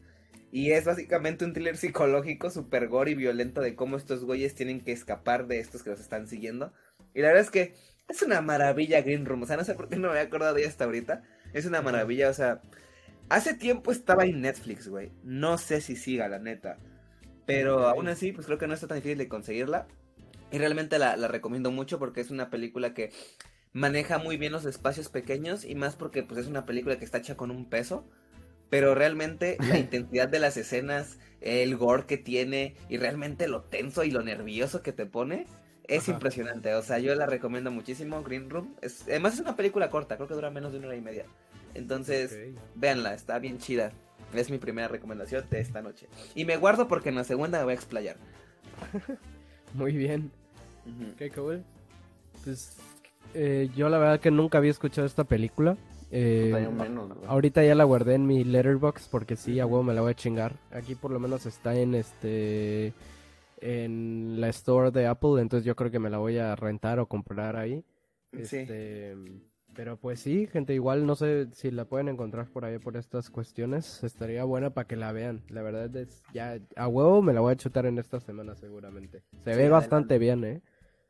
Y 0.53 0.73
es 0.73 0.85
básicamente 0.85 1.45
un 1.45 1.53
thriller 1.53 1.77
psicológico 1.77 2.51
super 2.51 2.89
gore 2.89 3.11
y 3.11 3.15
violento 3.15 3.61
de 3.61 3.75
cómo 3.75 3.97
estos 3.97 4.25
güeyes 4.25 4.55
tienen 4.55 4.81
que 4.81 4.93
escapar 4.93 5.47
de 5.47 5.61
estos 5.61 5.83
que 5.83 5.91
los 5.91 6.01
están 6.01 6.27
siguiendo. 6.29 6.73
Y 7.15 7.21
la 7.21 7.29
verdad 7.29 7.45
es 7.45 7.51
que 7.51 7.75
es 8.09 8.23
una 8.23 8.41
maravilla 8.41 9.03
Green 9.03 9.27
Room. 9.27 9.43
O 9.43 9.47
sea, 9.47 9.57
no 9.57 9.65
sé 9.65 9.75
por 9.75 9.89
qué 9.89 9.97
no 9.97 10.09
me 10.09 10.09
había 10.11 10.23
acordado 10.23 10.55
de 10.55 10.63
ella 10.63 10.71
hasta 10.71 10.85
ahorita. 10.85 11.23
Es 11.53 11.67
una 11.67 11.83
maravilla, 11.83 12.31
o 12.31 12.35
sea. 12.35 12.61
Hace 13.29 13.55
tiempo 13.55 13.91
estaba 13.91 14.25
en 14.25 14.41
Netflix, 14.41 14.89
güey. 14.89 15.11
No 15.25 15.59
sé 15.59 15.81
si 15.81 15.97
siga, 15.97 16.29
la 16.29 16.39
neta. 16.39 16.79
Pero 17.45 17.89
aún 17.89 18.07
así, 18.09 18.33
pues 18.33 18.47
creo 18.47 18.59
que 18.59 18.69
no 18.69 18.75
está 18.75 18.87
tan 18.87 18.99
difícil 18.99 19.19
de 19.19 19.29
conseguirla. 19.29 19.89
Y 20.53 20.59
realmente 20.59 20.99
la, 20.99 21.17
recomiendo 21.29 21.71
mucho 21.71 21.99
porque 21.99 22.21
es 22.21 22.31
una 22.31 22.51
película 22.51 22.95
que 22.95 23.13
maneja 23.77 24.17
muy 24.17 24.39
bien 24.39 24.53
los 24.53 24.65
espacios 24.65 25.11
pequeños 25.11 25.67
y 25.67 25.75
más 25.75 25.97
porque 25.97 26.23
pues 26.23 26.41
es 26.41 26.47
una 26.47 26.65
película 26.65 26.99
que 26.99 27.05
está 27.05 27.19
hecha 27.19 27.37
con 27.37 27.51
un 27.51 27.69
peso. 27.69 28.09
Pero 28.71 28.95
realmente 28.95 29.59
la 29.69 29.79
intensidad 29.79 30.29
de 30.29 30.41
las 30.41 30.57
escenas, 30.57 31.19
el 31.43 31.77
gore 31.77 32.07
que 32.07 32.17
tiene 32.17 32.75
y 32.89 32.97
realmente 32.97 33.49
lo 33.49 33.63
tenso 33.63 34.03
y 34.03 34.11
lo 34.11 34.23
nervioso 34.23 34.83
que 34.83 34.93
te 34.93 35.05
pone, 35.05 35.47
es 35.85 36.09
impresionante, 36.09 36.75
o 36.75 36.83
sea, 36.83 36.99
yo 36.99 37.15
la 37.15 37.27
recomiendo 37.27 37.71
muchísimo, 37.71 38.23
Green 38.25 38.51
Room. 38.51 38.75
Es, 38.81 39.03
además 39.03 39.35
es 39.35 39.41
una 39.41 39.55
película 39.55 39.89
corta, 39.89 40.17
creo 40.17 40.27
que 40.27 40.35
dura 40.35 40.51
menos 40.51 40.73
de 40.73 40.79
una 40.79 40.89
hora 40.89 40.97
y 40.97 41.03
media. 41.03 41.27
Entonces, 41.75 42.37
véanla, 42.75 43.15
está 43.15 43.39
bien 43.39 43.59
chida. 43.59 43.93
Es 44.35 44.51
mi 44.51 44.59
primera 44.59 44.89
recomendación 44.89 45.45
de 45.51 45.61
esta 45.61 45.83
noche. 45.83 46.09
Y 46.35 46.45
me 46.45 46.57
guardo 46.57 46.89
porque 46.89 47.11
en 47.11 47.15
la 47.15 47.25
segunda 47.25 47.59
me 47.59 47.65
voy 47.65 47.73
a 47.73 47.77
explayar. 47.77 48.17
Muy 49.75 49.93
bien. 49.93 50.33
Qué 51.19 51.31
cool. 51.31 51.63
Pues 52.43 52.77
eh, 53.35 53.69
yo 53.77 53.89
la 53.89 53.99
verdad 53.99 54.21
que 54.21 54.31
nunca 54.31 54.59
había 54.59 54.71
escuchado 54.71 55.07
esta 55.07 55.25
película. 55.25 55.77
Eh, 56.11 56.69
ahorita 57.27 57.65
ya 57.65 57.75
la 57.75 57.85
guardé 57.85 58.15
en 58.15 58.27
mi 58.27 58.45
letterbox 58.45 59.09
porque 59.09 59.37
sí, 59.37 59.59
a 59.59 59.67
huevo 59.67 59.83
me 59.83 59.95
la 59.95 60.03
voy 60.03 60.13
a 60.13 60.15
chingar. 60.15 60.55
Aquí 60.71 60.95
por 60.95 61.11
lo 61.11 61.19
menos 61.19 61.47
está 61.47 61.75
en 61.77 61.95
este 61.95 62.93
en 63.61 64.41
la 64.41 64.49
store 64.49 64.91
de 64.91 65.07
Apple, 65.07 65.41
entonces 65.41 65.65
yo 65.65 65.75
creo 65.75 65.91
que 65.91 65.99
me 65.99 66.11
la 66.11 66.19
voy 66.19 66.39
a 66.39 66.55
rentar 66.55 67.01
o 67.01 67.07
comprar 67.07 67.57
ahí. 67.57 67.85
Este, 68.33 69.17
pero 69.75 69.99
pues 69.99 70.21
sí, 70.21 70.47
gente, 70.47 70.75
igual 70.75 71.07
no 71.07 71.17
sé 71.17 71.49
si 71.53 71.71
la 71.71 71.85
pueden 71.85 72.09
encontrar 72.09 72.47
por 72.49 72.65
ahí 72.65 72.79
por 72.79 72.97
estas 72.97 73.31
cuestiones. 73.31 74.03
Estaría 74.05 74.45
buena 74.45 74.71
para 74.71 74.87
que 74.87 74.97
la 74.97 75.13
vean. 75.13 75.43
La 75.49 75.63
verdad 75.63 75.95
es, 75.97 76.23
ya 76.33 76.59
a 76.77 76.89
huevo 76.89 77.23
me 77.23 77.33
la 77.33 77.41
voy 77.41 77.53
a 77.53 77.57
chutar 77.57 77.87
en 77.87 77.99
esta 77.99 78.21
semana 78.21 78.55
seguramente. 78.55 79.23
Se 79.45 79.57
ve 79.57 79.69
bastante 79.69 80.19
bien, 80.19 80.45
¿eh? 80.45 80.63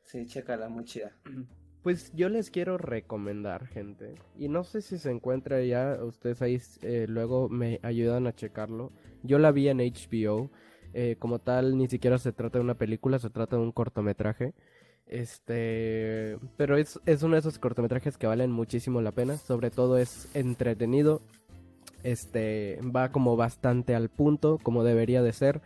Sí, 0.02 0.26
chécala, 0.26 0.68
muy 0.68 0.84
chida. 0.84 1.12
Pues 1.86 2.10
yo 2.14 2.28
les 2.28 2.50
quiero 2.50 2.78
recomendar, 2.78 3.68
gente. 3.68 4.16
Y 4.36 4.48
no 4.48 4.64
sé 4.64 4.82
si 4.82 4.98
se 4.98 5.08
encuentra 5.08 5.62
ya, 5.62 5.96
ustedes 6.02 6.42
ahí 6.42 6.60
eh, 6.82 7.06
luego 7.08 7.48
me 7.48 7.78
ayudan 7.84 8.26
a 8.26 8.34
checarlo. 8.34 8.90
Yo 9.22 9.38
la 9.38 9.52
vi 9.52 9.68
en 9.68 9.78
HBO. 9.78 10.50
Eh, 10.94 11.14
como 11.20 11.38
tal, 11.38 11.78
ni 11.78 11.86
siquiera 11.86 12.18
se 12.18 12.32
trata 12.32 12.58
de 12.58 12.64
una 12.64 12.74
película, 12.74 13.20
se 13.20 13.30
trata 13.30 13.54
de 13.54 13.62
un 13.62 13.70
cortometraje. 13.70 14.52
Este, 15.06 16.38
pero 16.56 16.76
es, 16.76 16.98
es 17.06 17.22
uno 17.22 17.34
de 17.34 17.38
esos 17.38 17.60
cortometrajes 17.60 18.18
que 18.18 18.26
valen 18.26 18.50
muchísimo 18.50 19.00
la 19.00 19.12
pena. 19.12 19.36
Sobre 19.36 19.70
todo 19.70 19.96
es 19.96 20.28
entretenido. 20.34 21.22
este 22.02 22.80
va 22.82 23.12
como 23.12 23.36
bastante 23.36 23.94
al 23.94 24.08
punto, 24.08 24.58
como 24.60 24.82
debería 24.82 25.22
de 25.22 25.32
ser. 25.32 25.62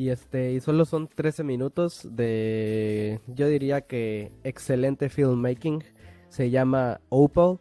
Y 0.00 0.08
este, 0.08 0.52
y 0.52 0.60
solo 0.60 0.86
son 0.86 1.08
13 1.08 1.44
minutos 1.44 2.08
de, 2.10 3.20
yo 3.26 3.48
diría 3.48 3.82
que 3.82 4.32
excelente 4.44 5.10
filmmaking. 5.10 5.84
Se 6.30 6.48
llama 6.48 7.02
Opal 7.10 7.58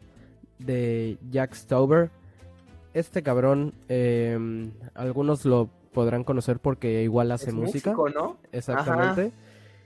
de 0.58 1.18
Jack 1.30 1.54
Stover. 1.54 2.12
Este 2.94 3.24
cabrón, 3.24 3.74
em, 3.90 4.72
algunos 4.94 5.44
lo 5.44 5.70
podrán 5.92 6.24
conocer 6.24 6.60
porque 6.60 7.04
igual 7.04 7.34
hace 7.34 7.52
música. 7.52 7.92
¿no? 7.92 8.38
Exactamente. 8.54 9.34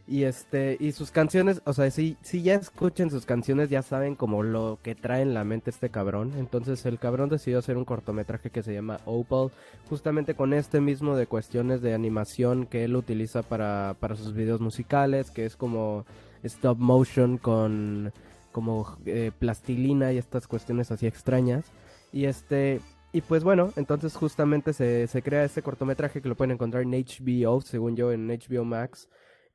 Y 0.06 0.24
este, 0.24 0.76
y 0.82 0.92
sus 0.92 1.12
canciones, 1.12 1.62
o 1.64 1.72
sea, 1.72 1.90
si, 1.90 2.18
si 2.22 2.42
ya 2.42 2.56
escuchen 2.56 3.10
sus 3.10 3.26
canciones, 3.26 3.70
ya 3.70 3.82
saben 3.82 4.16
como 4.16 4.44
lo 4.44 4.78
que 4.84 4.96
trae 4.96 5.22
en 5.22 5.34
la 5.34 5.46
mente 5.46 5.70
este 5.70 5.90
cabrón. 5.90 6.34
Entonces 6.38 6.86
el 6.86 7.00
cabrón 7.00 7.30
decidió 7.30 7.60
hacer 7.60 7.78
un 7.78 7.86
cortometraje 7.86 8.50
que 8.50 8.64
se 8.64 8.74
llama 8.74 9.00
Opal, 9.06 9.52
justamente 9.90 10.36
con 10.36 10.54
este 10.54 10.82
mismo 10.82 11.16
de 11.16 11.26
cuestiones 11.28 11.82
de 11.82 11.94
animación 11.94 12.66
que 12.66 12.84
él 12.84 12.98
utiliza 12.98 13.44
para, 13.44 13.96
para 14.00 14.18
sus 14.18 14.34
videos 14.34 14.60
musicales, 14.60 15.32
que 15.32 15.46
es 15.46 15.56
como 15.56 16.06
stop 16.44 16.78
motion 16.78 17.38
con 17.38 18.12
como 18.52 18.98
eh, 19.06 19.32
plastilina 19.38 20.12
y 20.14 20.18
estas 20.18 20.48
cuestiones 20.48 20.92
así 20.92 21.08
extrañas. 21.08 21.66
Y 22.12 22.26
este, 22.26 22.82
y 23.14 23.22
pues 23.22 23.44
bueno, 23.44 23.72
entonces 23.78 24.16
justamente 24.16 24.74
se, 24.74 25.08
se 25.08 25.22
crea 25.22 25.46
este 25.46 25.62
cortometraje 25.62 26.22
que 26.22 26.30
lo 26.30 26.36
pueden 26.36 26.52
encontrar 26.52 26.84
en 26.84 26.92
HBO, 26.92 27.62
según 27.62 27.96
yo, 27.96 28.12
en 28.12 28.28
HBO 28.28 28.66
Max. 28.66 29.08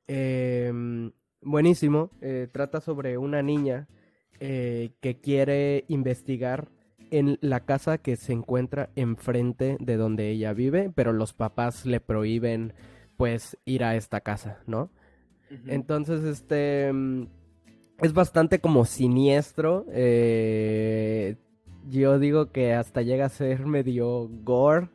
Em, 0.09 1.13
buenísimo. 1.43 2.11
Eh, 2.21 2.49
trata 2.51 2.81
sobre 2.81 3.19
una 3.19 3.43
niña 3.43 3.87
eh, 4.41 4.91
que 5.01 5.21
quiere 5.21 5.85
investigar 5.89 6.69
en 7.11 7.39
la 7.41 7.61
casa 7.61 7.99
que 7.99 8.17
se 8.17 8.33
encuentra 8.33 8.91
enfrente 8.97 9.77
de 9.81 9.97
donde 9.97 10.31
ella 10.31 10.53
vive, 10.53 10.91
pero 10.95 11.13
los 11.13 11.33
papás 11.33 11.87
le 11.87 12.01
prohíben 12.01 12.73
pues 13.17 13.57
ir 13.65 13.85
a 13.85 13.97
esta 13.97 14.21
casa, 14.21 14.63
¿no? 14.67 14.91
Entonces, 15.67 16.25
este 16.25 16.93
mm, 16.93 17.27
es 18.01 18.13
bastante 18.13 18.61
como 18.61 18.85
siniestro. 18.85 19.87
Eh, 19.91 21.37
yo 21.89 22.19
digo 22.19 22.53
que 22.53 22.75
hasta 22.75 23.03
llega 23.03 23.27
a 23.27 23.31
ser 23.31 23.67
medio 23.67 24.29
gore. 24.45 24.89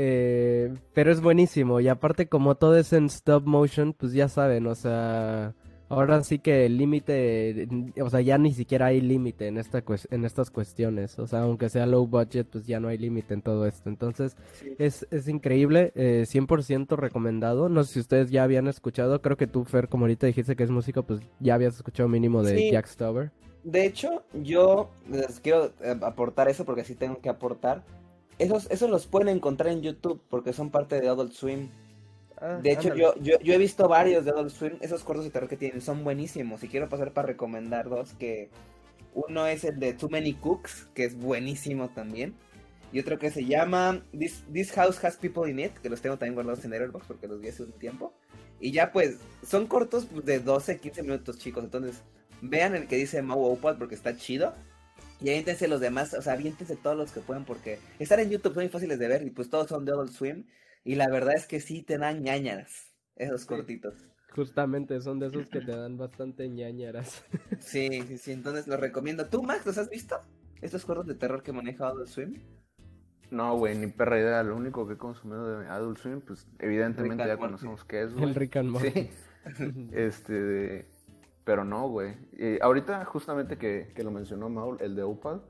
Eh, 0.00 0.72
pero 0.94 1.10
es 1.10 1.20
buenísimo. 1.20 1.80
Y 1.80 1.88
aparte, 1.88 2.28
como 2.28 2.54
todo 2.54 2.76
es 2.78 2.92
en 2.92 3.06
stop 3.06 3.44
motion, 3.46 3.92
pues 3.92 4.12
ya 4.12 4.28
saben, 4.28 4.66
o 4.68 4.74
sea. 4.76 5.54
Ahora 5.90 6.22
sí 6.22 6.38
que 6.38 6.66
el 6.66 6.76
límite, 6.76 7.66
o 8.02 8.10
sea, 8.10 8.20
ya 8.20 8.36
ni 8.36 8.52
siquiera 8.52 8.86
hay 8.86 9.00
límite 9.00 9.46
en, 9.46 9.56
esta 9.56 9.82
en 10.10 10.26
estas 10.26 10.50
cuestiones. 10.50 11.18
O 11.18 11.26
sea, 11.26 11.40
aunque 11.40 11.70
sea 11.70 11.86
low 11.86 12.06
budget, 12.06 12.46
pues 12.46 12.66
ya 12.66 12.78
no 12.78 12.88
hay 12.88 12.98
límite 12.98 13.32
en 13.32 13.40
todo 13.40 13.66
esto. 13.66 13.88
Entonces, 13.88 14.36
es, 14.78 15.06
es 15.10 15.28
increíble, 15.28 15.92
eh, 15.94 16.26
100% 16.28 16.94
recomendado. 16.96 17.70
No 17.70 17.84
sé 17.84 17.94
si 17.94 18.00
ustedes 18.00 18.30
ya 18.30 18.44
habían 18.44 18.68
escuchado, 18.68 19.22
creo 19.22 19.38
que 19.38 19.46
tú, 19.46 19.64
Fer, 19.64 19.88
como 19.88 20.04
ahorita 20.04 20.26
dijiste 20.26 20.56
que 20.56 20.64
es 20.64 20.70
música, 20.70 21.00
pues 21.00 21.20
ya 21.40 21.54
habías 21.54 21.76
escuchado 21.76 22.06
mínimo 22.06 22.42
de 22.42 22.70
Jack 22.70 22.86
Stover. 22.86 23.32
De 23.64 23.86
hecho, 23.86 24.24
yo 24.34 24.90
les 25.10 25.40
quiero 25.40 25.72
eh, 25.82 25.96
aportar 26.02 26.50
eso 26.50 26.66
porque 26.66 26.84
sí 26.84 26.96
tengo 26.96 27.18
que 27.22 27.30
aportar. 27.30 27.82
Esos, 28.38 28.70
esos 28.70 28.88
los 28.90 29.06
pueden 29.06 29.28
encontrar 29.28 29.72
en 29.72 29.82
YouTube 29.82 30.20
porque 30.28 30.52
son 30.52 30.70
parte 30.70 31.00
de 31.00 31.08
Adult 31.08 31.32
Swim. 31.32 31.68
Ah, 32.40 32.60
de 32.62 32.72
hecho, 32.72 32.94
yo, 32.94 33.14
yo, 33.20 33.52
he 33.52 33.58
visto 33.58 33.88
varios 33.88 34.24
de 34.24 34.30
Adult 34.30 34.50
Swim. 34.50 34.78
Esos 34.80 35.02
cortos 35.02 35.24
de 35.24 35.30
terror 35.30 35.48
que 35.48 35.56
tienen 35.56 35.80
son 35.80 36.04
buenísimos. 36.04 36.62
Y 36.62 36.68
quiero 36.68 36.88
pasar 36.88 37.12
para 37.12 37.26
recomendar 37.26 37.88
dos. 37.88 38.14
Que 38.14 38.50
uno 39.14 39.46
es 39.46 39.64
el 39.64 39.80
de 39.80 39.92
Too 39.92 40.08
Many 40.08 40.34
Cooks, 40.34 40.88
que 40.94 41.04
es 41.04 41.18
buenísimo 41.18 41.88
también. 41.88 42.34
Y 42.92 43.00
otro 43.00 43.18
que 43.18 43.30
se 43.30 43.44
llama 43.44 44.02
This, 44.16 44.44
This 44.52 44.72
House 44.72 45.02
Has 45.04 45.16
People 45.16 45.50
in 45.50 45.58
It, 45.58 45.72
que 45.78 45.90
los 45.90 46.00
tengo 46.00 46.16
también 46.16 46.34
guardados 46.34 46.64
en 46.64 46.72
Airbox 46.72 47.06
porque 47.06 47.26
los 47.26 47.40
vi 47.40 47.48
hace 47.48 47.64
un 47.64 47.72
tiempo. 47.72 48.14
Y 48.60 48.72
ya 48.72 48.92
pues, 48.92 49.18
son 49.46 49.66
cortos 49.66 50.08
de 50.24 50.40
12, 50.40 50.78
15 50.78 51.02
minutos, 51.02 51.38
chicos. 51.38 51.64
Entonces, 51.64 52.02
vean 52.40 52.74
el 52.74 52.86
que 52.86 52.96
dice 52.96 53.20
Mau 53.20 53.42
Opal 53.42 53.76
porque 53.76 53.94
está 53.94 54.16
chido. 54.16 54.54
Y 55.20 55.30
aviéntense 55.30 55.66
los 55.66 55.80
demás, 55.80 56.14
o 56.14 56.22
sea, 56.22 56.34
aviéntense 56.34 56.76
todos 56.76 56.96
los 56.96 57.12
que 57.12 57.20
puedan 57.20 57.44
porque 57.44 57.78
estar 57.98 58.20
en 58.20 58.30
YouTube 58.30 58.54
son 58.54 58.62
muy 58.62 58.70
fáciles 58.70 58.98
de 58.98 59.08
ver 59.08 59.22
y 59.22 59.30
pues 59.30 59.50
todos 59.50 59.68
son 59.68 59.84
de 59.84 59.92
Adult 59.92 60.12
Swim. 60.12 60.46
Y 60.84 60.94
la 60.94 61.08
verdad 61.08 61.34
es 61.34 61.46
que 61.46 61.60
sí 61.60 61.82
te 61.82 61.98
dan 61.98 62.22
ñañaras, 62.22 62.92
esos 63.16 63.44
cortitos. 63.44 63.94
Justamente, 64.34 65.00
son 65.00 65.18
de 65.18 65.26
esos 65.26 65.48
que 65.48 65.60
te 65.60 65.76
dan 65.76 65.96
bastante 65.96 66.48
ñañaras. 66.48 67.24
Sí, 67.60 67.88
sí, 68.06 68.18
sí, 68.18 68.32
entonces 68.32 68.68
los 68.68 68.78
recomiendo. 68.78 69.26
¿Tú, 69.26 69.42
Max, 69.42 69.66
los 69.66 69.78
has 69.78 69.90
visto? 69.90 70.20
¿Estos 70.62 70.84
cortos 70.84 71.06
de 71.06 71.14
terror 71.14 71.42
que 71.42 71.52
maneja 71.52 71.88
Adult 71.88 72.08
Swim? 72.08 72.34
No, 73.30 73.56
güey, 73.56 73.76
ni 73.76 73.88
perra 73.88 74.18
idea. 74.18 74.42
Lo 74.42 74.56
único 74.56 74.86
que 74.86 74.94
he 74.94 74.96
consumido 74.96 75.58
de 75.58 75.66
Adult 75.66 75.98
Swim, 75.98 76.20
pues 76.20 76.46
evidentemente 76.60 77.26
ya 77.26 77.36
conocemos 77.36 77.84
qué 77.84 78.02
es, 78.02 78.12
güey. 78.12 78.24
El 78.24 78.34
Rick 78.34 78.56
and 78.56 78.70
Morty. 78.70 78.90
Sí. 78.90 79.10
este, 79.92 80.32
de 80.32 80.86
pero 81.48 81.64
no, 81.64 81.88
güey. 81.88 82.14
ahorita, 82.60 83.06
justamente 83.06 83.56
que, 83.56 83.90
lo 84.04 84.10
mencionó 84.10 84.50
Maul, 84.50 84.76
el 84.82 84.94
de 84.94 85.02
Opal, 85.02 85.40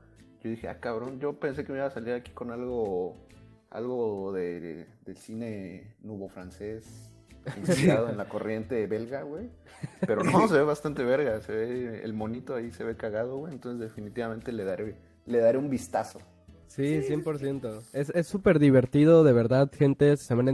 yo 0.41 0.49
dije, 0.49 0.69
ah, 0.69 0.79
cabrón, 0.79 1.19
yo 1.19 1.37
pensé 1.41 1.65
que 1.65 1.73
me 1.73 1.79
iba 1.79 1.87
a 1.87 1.91
salir 1.91 2.13
aquí 2.13 2.31
con 2.31 2.51
algo 2.51 3.17
algo 3.69 4.31
de, 4.31 4.87
del 5.03 5.17
cine 5.17 5.97
nuevo 6.01 6.29
francés, 6.29 7.11
inspirado 7.57 8.07
en 8.11 8.15
la 8.15 8.29
corriente 8.29 8.87
belga, 8.87 9.23
güey. 9.23 9.49
Pero 10.07 10.23
no, 10.23 10.47
se 10.47 10.53
ve 10.53 10.63
bastante 10.63 11.03
verga, 11.03 11.41
se 11.41 11.51
ve, 11.51 12.01
el 12.01 12.13
monito 12.13 12.55
ahí 12.55 12.71
se 12.71 12.85
ve 12.85 12.95
cagado, 12.95 13.35
güey. 13.35 13.51
Entonces 13.51 13.81
definitivamente 13.81 14.53
le 14.53 14.63
daré, 14.63 14.95
le 15.25 15.39
daré 15.39 15.57
un 15.57 15.69
vistazo. 15.69 16.19
Sí, 16.67 17.01
100%. 17.01 17.81
Es 17.91 18.25
súper 18.25 18.59
divertido, 18.59 19.25
de 19.25 19.33
verdad, 19.33 19.69
gente, 19.77 20.15
se 20.15 20.33
van 20.33 20.47
a 20.47 20.51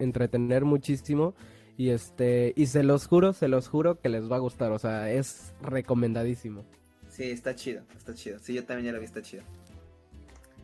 entretener 0.00 0.64
muchísimo. 0.64 1.36
Y 1.78 1.90
este, 1.90 2.52
y 2.56 2.66
se 2.66 2.82
los 2.82 3.06
juro, 3.06 3.32
se 3.32 3.46
los 3.46 3.68
juro 3.68 4.00
que 4.00 4.08
les 4.08 4.28
va 4.28 4.34
a 4.34 4.40
gustar, 4.40 4.72
o 4.72 4.80
sea, 4.80 5.12
es 5.12 5.54
recomendadísimo. 5.62 6.64
Sí, 7.08 7.30
está 7.30 7.54
chido, 7.54 7.84
está 7.96 8.14
chido. 8.14 8.40
Sí, 8.40 8.52
yo 8.52 8.64
también 8.64 8.86
ya 8.86 8.92
lo 8.92 8.98
vi, 8.98 9.04
está 9.04 9.22
chido. 9.22 9.44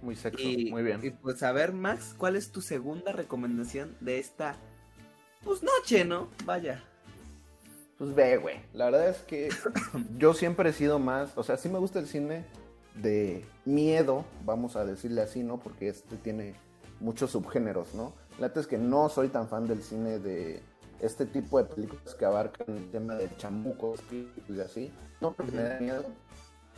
Muy 0.02 0.16
sexo, 0.16 0.44
muy 0.44 0.82
bien. 0.82 0.98
Y 1.04 1.10
pues 1.10 1.44
a 1.44 1.52
ver, 1.52 1.72
Max, 1.72 2.16
¿cuál 2.18 2.34
es 2.34 2.50
tu 2.50 2.60
segunda 2.60 3.12
recomendación 3.12 3.96
de 4.00 4.18
esta 4.18 4.56
pues 5.44 5.62
noche, 5.62 6.04
no? 6.04 6.30
Vaya. 6.44 6.82
Pues 7.96 8.12
ve, 8.12 8.36
güey. 8.36 8.56
La 8.72 8.86
verdad 8.86 9.08
es 9.08 9.18
que 9.18 9.50
yo 10.18 10.34
siempre 10.34 10.70
he 10.70 10.72
sido 10.72 10.98
más, 10.98 11.30
o 11.36 11.44
sea, 11.44 11.56
sí 11.56 11.68
me 11.68 11.78
gusta 11.78 12.00
el 12.00 12.08
cine 12.08 12.44
de 13.00 13.44
miedo, 13.64 14.24
vamos 14.44 14.74
a 14.74 14.84
decirle 14.84 15.22
así, 15.22 15.44
¿no? 15.44 15.60
Porque 15.60 15.90
este 15.90 16.16
tiene 16.16 16.54
muchos 16.98 17.30
subgéneros, 17.30 17.94
¿no? 17.94 18.14
La 18.40 18.48
verdad 18.48 18.58
es 18.58 18.66
que 18.66 18.78
no 18.78 19.08
soy 19.08 19.28
tan 19.28 19.46
fan 19.46 19.68
del 19.68 19.80
cine 19.80 20.18
de 20.18 20.60
este 21.00 21.26
tipo 21.26 21.58
de 21.58 21.64
películas 21.64 22.14
que 22.14 22.24
abarcan 22.24 22.76
el 22.76 22.90
tema 22.90 23.14
de 23.14 23.28
chamucos 23.36 24.00
y 24.10 24.60
así, 24.60 24.92
no 25.20 25.32
porque 25.32 25.52
me 25.52 25.62
da 25.62 25.80
miedo, 25.80 26.04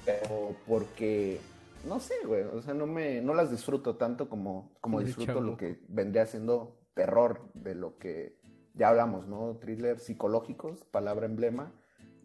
pero 0.04 0.56
porque, 0.66 1.40
no 1.86 2.00
sé, 2.00 2.14
güey, 2.26 2.42
o 2.42 2.62
sea, 2.62 2.74
no, 2.74 2.86
me, 2.86 3.20
no 3.20 3.34
las 3.34 3.50
disfruto 3.50 3.96
tanto 3.96 4.28
como, 4.28 4.76
como 4.80 5.00
disfruto 5.00 5.40
lo 5.40 5.56
que 5.56 5.80
vendría 5.88 6.26
siendo 6.26 6.78
terror, 6.94 7.50
de 7.54 7.74
lo 7.74 7.98
que 7.98 8.38
ya 8.74 8.88
hablamos, 8.88 9.26
¿no? 9.26 9.56
Thrillers 9.60 10.02
psicológicos, 10.02 10.84
palabra 10.84 11.26
emblema, 11.26 11.72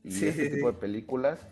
y 0.04 0.26
este 0.26 0.50
tipo 0.50 0.72
de 0.72 0.78
películas. 0.78 1.46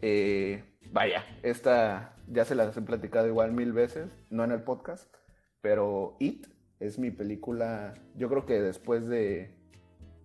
Eh, 0.00 0.62
vaya, 0.92 1.24
esta 1.42 2.14
ya 2.28 2.44
se 2.44 2.54
las 2.54 2.76
he 2.76 2.82
platicado 2.82 3.26
igual 3.26 3.52
mil 3.52 3.72
veces, 3.72 4.10
no 4.30 4.44
en 4.44 4.52
el 4.52 4.62
podcast, 4.62 5.12
pero 5.60 6.16
It 6.18 6.46
es 6.80 6.98
mi 6.98 7.10
película, 7.10 7.94
yo 8.14 8.28
creo 8.28 8.46
que 8.46 8.60
después 8.60 9.08
de 9.08 9.57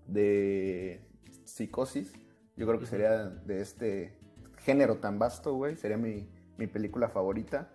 de 0.07 1.01
psicosis, 1.45 2.13
yo 2.55 2.67
creo 2.67 2.79
que 2.79 2.85
sería 2.85 3.25
de 3.25 3.61
este 3.61 4.13
género 4.57 4.97
tan 4.97 5.19
vasto, 5.19 5.53
güey, 5.53 5.75
sería 5.75 5.97
mi, 5.97 6.27
película 6.67 7.09
favorita. 7.09 7.69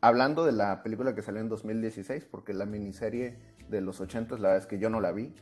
hablando 0.00 0.44
de 0.44 0.52
la 0.52 0.84
película 0.84 1.14
que 1.14 1.22
salió 1.22 1.40
en 1.40 1.48
2016, 1.48 2.26
porque 2.30 2.54
la 2.54 2.64
miniserie 2.64 3.38
de 3.68 3.80
los 3.80 4.00
80 4.00 4.36
la 4.36 4.40
verdad 4.40 4.58
es 4.58 4.66
que 4.66 4.78
yo 4.78 4.88
no 4.88 5.00
la 5.00 5.12
vi. 5.12 5.34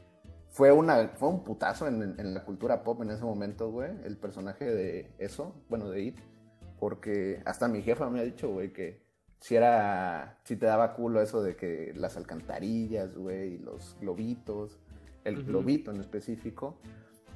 Fue, 0.49 0.73
una, 0.73 1.09
fue 1.09 1.29
un 1.29 1.45
putazo 1.45 1.87
en, 1.87 2.35
la 2.35 2.45
cultura 2.45 2.83
pop 2.83 3.03
en 3.03 3.11
ese 3.11 3.25
momento, 3.25 3.71
güey, 3.71 3.91
el 4.05 4.17
personaje 4.17 4.65
de 4.65 5.11
eso, 5.19 5.55
bueno, 5.69 5.91
de 5.91 6.01
It, 6.01 6.19
porque 6.79 7.43
hasta 7.45 7.69
mi 7.69 7.83
jefa 7.83 8.09
me 8.09 8.21
ha 8.21 8.23
dicho, 8.23 8.49
güey, 8.49 8.73
que 8.73 9.03
si 9.41 9.57
era, 9.57 10.39
si 10.45 10.57
te 10.57 10.65
daba 10.65 10.95
culo 10.95 11.21
eso 11.21 11.43
de 11.43 11.57
que 11.57 11.93
las 11.95 12.17
alcantarillas, 12.17 13.15
güey, 13.17 13.55
y 13.55 13.59
los 13.59 13.97
globitos, 14.01 14.79
el 15.29 15.45
globito 15.45 15.91
en 15.91 16.01
específico. 16.01 16.77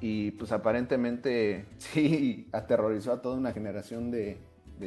Y 0.01 0.31
pues 0.31 0.51
aparentemente 0.51 1.65
sí 1.77 2.47
aterrorizó 2.51 3.13
a 3.13 3.21
toda 3.21 3.37
una 3.37 3.53
generación 3.53 4.11
de, 4.11 4.37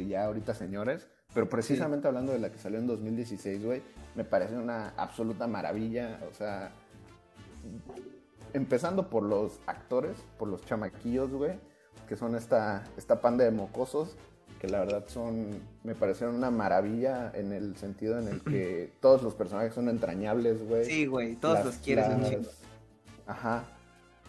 ya 0.07 0.25
ahorita 0.25 0.53
señores. 0.53 1.07
Pero 1.33 1.49
precisamente 1.49 2.07
hablando 2.07 2.31
de 2.31 2.39
la 2.39 2.51
que 2.51 2.57
salió 2.57 2.79
en 2.79 2.87
2016, 2.87 3.63
güey, 3.63 3.81
me 4.15 4.23
parece 4.23 4.55
una 4.55 4.89
absoluta 4.97 5.45
maravilla. 5.47 6.19
O 6.31 6.33
sea, 6.33 6.71
empezando 8.53 9.09
por 9.09 9.23
los 9.23 9.59
actores, 9.67 10.17
por 10.37 10.47
los 10.47 10.65
chamaquillos, 10.65 11.31
güey, 11.31 11.59
que 12.07 12.15
son 12.15 12.35
esta, 12.35 12.83
esta 12.97 13.21
panda 13.21 13.43
de 13.43 13.51
mocosos 13.51 14.15
que 14.57 14.67
la 14.67 14.79
verdad 14.79 15.05
son, 15.07 15.61
me 15.83 15.95
parecieron 15.95 16.35
una 16.35 16.51
maravilla 16.51 17.31
en 17.33 17.53
el 17.53 17.77
sentido 17.77 18.19
en 18.19 18.27
el 18.27 18.41
que 18.41 18.91
todos 19.01 19.23
los 19.23 19.33
personajes 19.35 19.73
son 19.73 19.89
entrañables, 19.89 20.67
güey. 20.67 20.85
Sí, 20.85 21.05
güey, 21.05 21.35
todos 21.35 21.63
los 21.63 21.75
quieres 21.75 22.07
Ajá. 23.27 23.63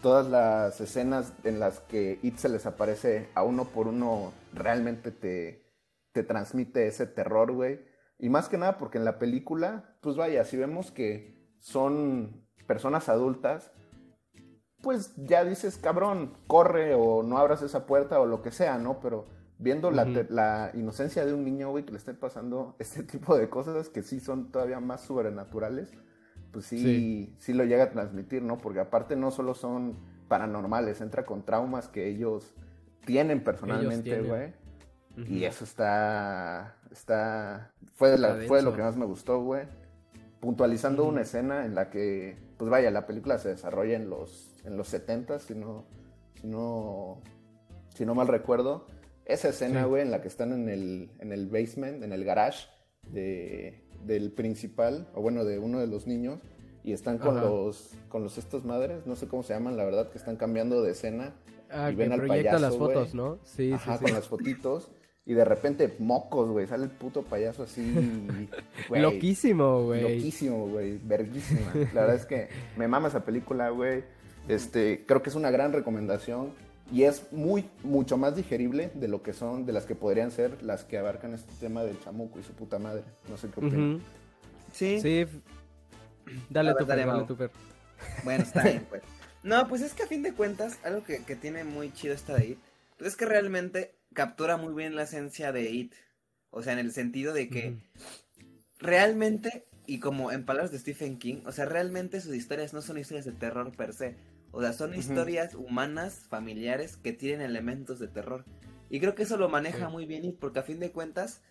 Todas 0.03 0.29
las 0.29 0.81
escenas 0.81 1.33
en 1.45 1.59
las 1.59 1.81
que 1.81 2.21
It 2.23 2.37
se 2.37 2.49
les 2.49 2.67
aparece 2.67 3.29
a 3.35 3.43
uno 3.43 3.65
por 3.65 3.89
uno 3.89 4.33
realmente 4.53 5.11
te, 5.11 5.65
te 6.13 6.23
transmite 6.23 6.87
ese 6.87 7.07
terror, 7.07 7.53
güey. 7.53 7.81
Y 8.19 8.29
más 8.29 8.49
que 8.49 8.59
nada 8.59 8.79
porque 8.79 8.99
en 8.99 9.05
la 9.05 9.19
película, 9.19 9.97
pues 10.01 10.17
vaya, 10.17 10.45
si 10.45 10.57
vemos 10.57 10.91
que 10.91 11.57
son 11.61 12.47
personas 12.67 13.09
adultas, 13.09 13.73
pues 14.83 15.15
ya 15.17 15.45
dices, 15.45 15.77
cabrón, 15.77 16.37
corre 16.47 16.95
o 16.95 17.23
no 17.23 17.39
abras 17.39 17.63
esa 17.63 17.87
puerta 17.87 18.21
o 18.21 18.27
lo 18.27 18.43
que 18.43 18.53
sea, 18.53 18.79
¿no? 18.79 19.01
Pero 19.01 19.27
viendo 19.59 19.91
la, 19.91 20.71
inocencia 20.75 21.25
de 21.25 21.35
un 21.35 21.45
niño, 21.45 21.71
güey, 21.71 21.85
que 21.85 21.93
le 21.93 21.99
estén 21.99 22.17
pasando 22.17 22.77
este 22.79 23.03
tipo 23.03 23.37
de 23.37 23.49
cosas 23.49 23.89
que 23.89 24.03
sí 24.03 24.21
son 24.21 24.53
todavía 24.53 24.81
más 24.81 25.03
sobrenaturales, 25.03 25.91
pues 26.53 26.67
sí, 26.67 27.35
sí, 27.39 27.53
lo 27.53 27.65
llega 27.65 27.85
a 27.85 27.91
transmitir, 27.91 28.43
¿no? 28.43 28.59
Porque 28.59 28.81
aparte 28.81 29.17
no 29.17 29.31
solo 29.31 29.55
son 29.55 29.97
paranormales, 30.29 31.01
entra 31.01 31.25
con 31.25 31.45
traumas 31.45 31.89
que 31.89 32.09
ellos 32.09 32.55
tienen 33.05 33.43
personalmente, 33.43 34.21
güey. 34.23 34.53
Y 35.27 35.45
eso 35.45 35.65
está, 35.65 36.77
está, 36.93 37.73
fue 37.95 38.11
de, 38.11 38.19
la, 38.19 38.37
fue 38.47 38.59
de 38.59 38.63
lo 38.63 38.75
que 38.75 38.83
más 38.83 38.97
me 38.97 39.05
gustó, 39.05 39.43
güey. 39.43 39.65
Puntualizando 40.39 41.05
una 41.05 41.23
escena 41.23 41.65
en 41.65 41.75
la 41.75 41.91
que, 41.91 42.37
pues 42.57 42.71
vaya, 42.71 42.91
la 42.93 43.07
película 43.07 43.39
se 43.39 43.49
desarrolla 43.49 43.97
en 43.97 44.09
los, 44.09 44.55
en 44.65 44.77
los 44.77 44.87
70, 44.89 45.41
si 45.41 45.57
no, 45.57 45.87
si 46.41 46.47
no, 46.47 47.21
si 47.95 48.07
no 48.07 48.15
mal 48.15 48.29
recuerdo. 48.29 48.87
Esa 49.25 49.49
escena, 49.49 49.85
güey, 49.87 50.03
en 50.03 50.13
la 50.13 50.23
que 50.23 50.29
están 50.29 50.53
en 50.53 50.69
el, 50.69 51.11
en 51.19 51.33
el 51.33 51.49
basement, 51.49 52.05
en 52.05 52.13
el 52.13 52.25
garage 52.25 52.69
de, 53.11 53.88
del 54.07 54.31
principal, 54.31 55.09
o 55.15 55.23
bueno, 55.23 55.45
de 55.45 55.59
uno 55.59 55.81
de 55.81 55.87
los 55.87 56.07
niños, 56.07 56.41
y 56.85 56.93
están 56.93 57.19
con 57.19 57.41
los 57.41 57.91
con 58.09 58.23
los 58.23 58.39
estos 58.39 58.65
madres, 58.65 59.07
no 59.07 59.17
sé 59.17 59.29
cómo 59.29 59.43
se 59.43 59.53
llaman, 59.53 59.77
la 59.77 59.85
verdad, 59.85 60.11
que 60.11 60.19
están 60.19 60.37
cambiando 60.37 60.83
de 60.83 60.93
escena 60.93 61.35
ah, 61.71 61.91
y 61.91 61.95
ven 61.95 62.13
al 62.13 62.27
payaso, 62.27 62.59
las 62.59 62.77
fotos, 62.77 63.15
¿no? 63.15 63.39
Sí, 63.45 63.73
Ajá, 63.73 63.99
con 63.99 64.13
las 64.13 64.27
fotitos. 64.29 64.91
Y 65.27 65.35
de 65.35 65.45
repente, 65.45 65.95
mocos, 65.99 66.49
güey. 66.49 66.67
Sale 66.67 66.85
el 66.85 66.91
puto 66.91 67.21
payaso 67.21 67.65
así. 67.65 68.49
Loquísimo, 68.91 69.85
güey. 69.85 70.01
Loquísimo, 70.01 70.69
güey. 70.69 70.97
Verguísima. 70.97 71.71
La 71.93 72.01
verdad 72.01 72.17
es 72.17 72.25
que 72.25 72.49
me 72.79 72.89
mama 72.89 73.09
esa 73.09 73.27
película, 73.27 73.69
güey. 73.69 74.05
Este, 74.49 75.05
creo 75.05 75.21
que 75.21 75.29
es 75.29 75.37
una 75.37 75.51
gran 75.51 75.75
recomendación 75.75 76.55
y 76.91 77.03
es 77.03 77.33
muy 77.33 77.69
mucho 77.83 78.17
más 78.17 78.35
digerible 78.35 78.91
de 78.95 79.09
lo 79.09 79.23
que 79.23 79.33
son 79.33 79.67
de 79.67 79.73
las 79.73 79.85
que 79.85 79.95
podrían 79.95 80.31
ser 80.31 80.63
las 80.63 80.85
que 80.85 80.99
abarcan 80.99 81.35
este 81.35 81.53
tema 81.61 81.85
del 81.85 82.01
chamuco 82.01 82.39
y 82.39 82.43
su 82.43 82.53
puta 82.53 82.79
madre. 82.79 83.05
No 83.29 83.37
sé 83.37 83.49
qué 83.49 83.61
opinas 83.61 84.03
sí. 84.73 85.01
Sí. 85.01 85.27
Dale 86.49 86.75
tu 86.75 86.85
dale, 86.85 87.05
dale 87.05 87.25
tu 87.25 87.37
bueno 88.25 88.43
está 88.43 88.63
bien 88.63 88.87
pues. 88.91 89.03
No 89.43 89.69
pues 89.69 89.83
es 89.83 89.93
que 89.93 90.05
a 90.05 90.07
fin 90.07 90.23
de 90.23 90.33
cuentas 90.33 90.79
algo 90.83 91.03
que, 91.05 91.19
tiene 91.37 91.65
muy 91.65 91.93
chido 91.93 92.15
esta 92.15 92.35
de 92.35 92.49
It 92.49 92.59
pues 92.97 93.11
es 93.11 93.17
que 93.17 93.27
realmente 93.27 93.95
captura 94.15 94.57
muy 94.57 94.75
bien 94.75 94.97
la 94.97 95.03
esencia 95.03 95.53
de 95.53 95.71
It. 95.71 95.95
O 96.51 96.63
sea 96.63 96.73
en 96.73 96.79
el 96.79 96.93
sentido 96.93 97.35
de 97.35 97.51
que 97.51 97.77
realmente 98.79 99.67
y 99.87 100.01
como 100.01 100.33
en 100.33 100.45
palabras 100.45 100.73
de 100.73 100.79
Stephen 100.79 101.19
King 101.19 101.43
o 101.45 101.53
sea 101.53 101.67
realmente 101.67 102.21
sus 102.23 102.35
historias 102.35 102.73
no 102.73 102.81
son 102.81 102.99
historias 102.99 103.27
de 103.27 103.33
terror 103.33 103.75
per 103.77 103.93
se 103.93 104.17
o 104.51 104.61
sea, 104.61 104.73
son 104.73 104.95
historias 104.95 105.55
humanas, 105.55 106.27
familiares, 106.29 106.97
que 106.97 107.13
tienen 107.13 107.43
elementos 107.43 107.99
de 107.99 108.09
terror. 108.09 108.45
Y 108.91 109.01
creo 109.01 109.15
que 109.15 109.25
eso 109.25 109.37
lo 109.37 109.49
maneja 109.49 109.89
muy 109.89 110.07
bien 110.07 110.25
It, 110.25 110.39
porque 110.39 110.61
a 110.61 110.63
fin 110.63 110.81
de 110.81 110.91
cuentas, 110.91 111.43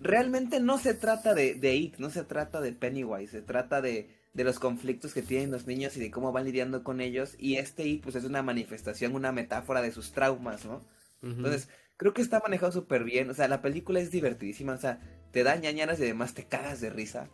realmente 0.00 0.60
no 0.60 0.78
se 0.78 0.94
trata 0.94 1.34
de, 1.34 1.54
de 1.54 1.74
It, 1.74 1.96
no 1.98 2.10
se 2.10 2.24
trata 2.24 2.60
de 2.60 2.72
Pennywise, 2.72 3.32
se 3.32 3.42
trata 3.42 3.80
de, 3.80 4.10
de, 4.34 4.44
los 4.44 4.58
conflictos 4.58 5.12
que 5.12 5.22
tienen 5.22 5.50
los 5.50 5.66
niños 5.66 5.96
y 5.96 6.00
de 6.00 6.10
cómo 6.10 6.30
van 6.30 6.44
lidiando 6.44 6.84
con 6.84 7.00
ellos. 7.00 7.34
Y 7.38 7.56
este 7.56 7.86
It, 7.86 8.02
pues 8.02 8.14
es 8.14 8.24
una 8.24 8.42
manifestación, 8.42 9.14
una 9.14 9.32
metáfora 9.32 9.82
de 9.82 9.92
sus 9.92 10.12
traumas, 10.12 10.64
¿no? 10.64 10.80
Entonces, 11.22 11.68
creo 11.96 12.12
que 12.12 12.22
está 12.22 12.40
manejado 12.40 12.72
súper 12.72 13.04
bien. 13.04 13.30
O 13.30 13.34
sea, 13.34 13.46
la 13.46 13.62
película 13.62 14.00
es 14.00 14.10
divertidísima, 14.10 14.74
o 14.74 14.78
sea, 14.78 15.00
te 15.30 15.44
da 15.44 15.56
ñañaras 15.56 16.00
y 16.00 16.02
además 16.02 16.34
te 16.34 16.44
cagas 16.44 16.80
de 16.80 16.90
risa. 16.90 17.28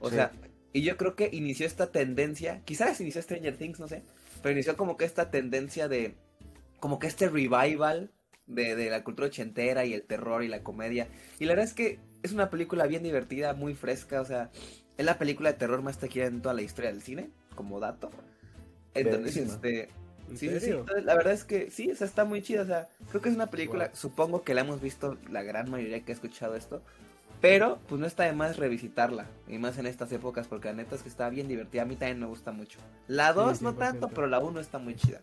O 0.00 0.10
sea, 0.10 0.32
y 0.72 0.82
yo 0.82 0.96
creo 0.96 1.14
que 1.14 1.28
inició 1.32 1.66
esta 1.66 1.92
tendencia, 1.92 2.62
quizás 2.64 3.00
inició 3.00 3.22
Stranger 3.22 3.56
Things, 3.56 3.78
no 3.78 3.88
sé, 3.88 4.02
pero 4.42 4.52
inició 4.52 4.76
como 4.76 4.96
que 4.96 5.04
esta 5.04 5.30
tendencia 5.30 5.88
de, 5.88 6.14
como 6.80 6.98
que 6.98 7.06
este 7.06 7.28
revival 7.28 8.10
de, 8.46 8.90
la 8.90 9.04
cultura 9.04 9.28
ochentera 9.28 9.84
y 9.84 9.94
el 9.94 10.02
terror 10.02 10.42
y 10.42 10.48
la 10.48 10.62
comedia. 10.62 11.08
Y 11.38 11.44
la 11.44 11.52
verdad 11.52 11.66
es 11.66 11.74
que 11.74 12.00
es 12.22 12.32
una 12.32 12.50
película 12.50 12.86
bien 12.86 13.02
divertida, 13.02 13.54
muy 13.54 13.74
fresca, 13.74 14.20
o 14.20 14.24
sea, 14.24 14.50
es 14.96 15.04
la 15.04 15.18
película 15.18 15.52
de 15.52 15.58
terror 15.58 15.82
más 15.82 15.98
taquilla 15.98 16.26
en 16.26 16.42
toda 16.42 16.54
la 16.54 16.62
historia 16.62 16.92
del 16.92 17.02
cine, 17.02 17.30
como 17.54 17.80
dato. 17.80 18.10
Entonces, 18.94 19.36
este... 19.36 19.88
Sí, 20.36 20.48
sí, 20.60 20.70
la 21.04 21.14
verdad 21.14 21.34
es 21.34 21.44
que 21.44 21.70
sí, 21.70 21.90
o 21.90 21.94
sea, 21.94 22.06
está 22.06 22.24
muy 22.24 22.40
chida, 22.40 22.62
o 22.62 22.66
sea, 22.66 22.88
creo 23.10 23.20
que 23.20 23.28
es 23.28 23.34
una 23.34 23.50
película, 23.50 23.90
supongo 23.94 24.44
que 24.44 24.54
la 24.54 24.62
hemos 24.62 24.80
visto 24.80 25.18
la 25.30 25.42
gran 25.42 25.70
mayoría 25.70 26.02
que 26.04 26.12
ha 26.12 26.14
escuchado 26.14 26.56
esto, 26.56 26.82
pero, 27.42 27.78
pues 27.88 28.00
no 28.00 28.06
está 28.06 28.22
de 28.22 28.32
más 28.32 28.56
revisitarla. 28.56 29.26
Y 29.46 29.58
más 29.58 29.76
en 29.76 29.86
estas 29.86 30.10
épocas, 30.12 30.46
porque 30.46 30.68
la 30.68 30.74
neta 30.74 30.94
es 30.94 31.02
que 31.02 31.10
está 31.10 31.28
bien 31.28 31.48
divertida. 31.48 31.82
A 31.82 31.84
mí 31.84 31.96
también 31.96 32.20
me 32.20 32.26
gusta 32.26 32.52
mucho. 32.52 32.78
La 33.06 33.34
2 33.34 33.60
no 33.60 33.74
tanto, 33.74 34.08
pero 34.08 34.26
la 34.26 34.38
1 34.38 34.60
está 34.60 34.78
muy 34.78 34.94
chida. 34.94 35.20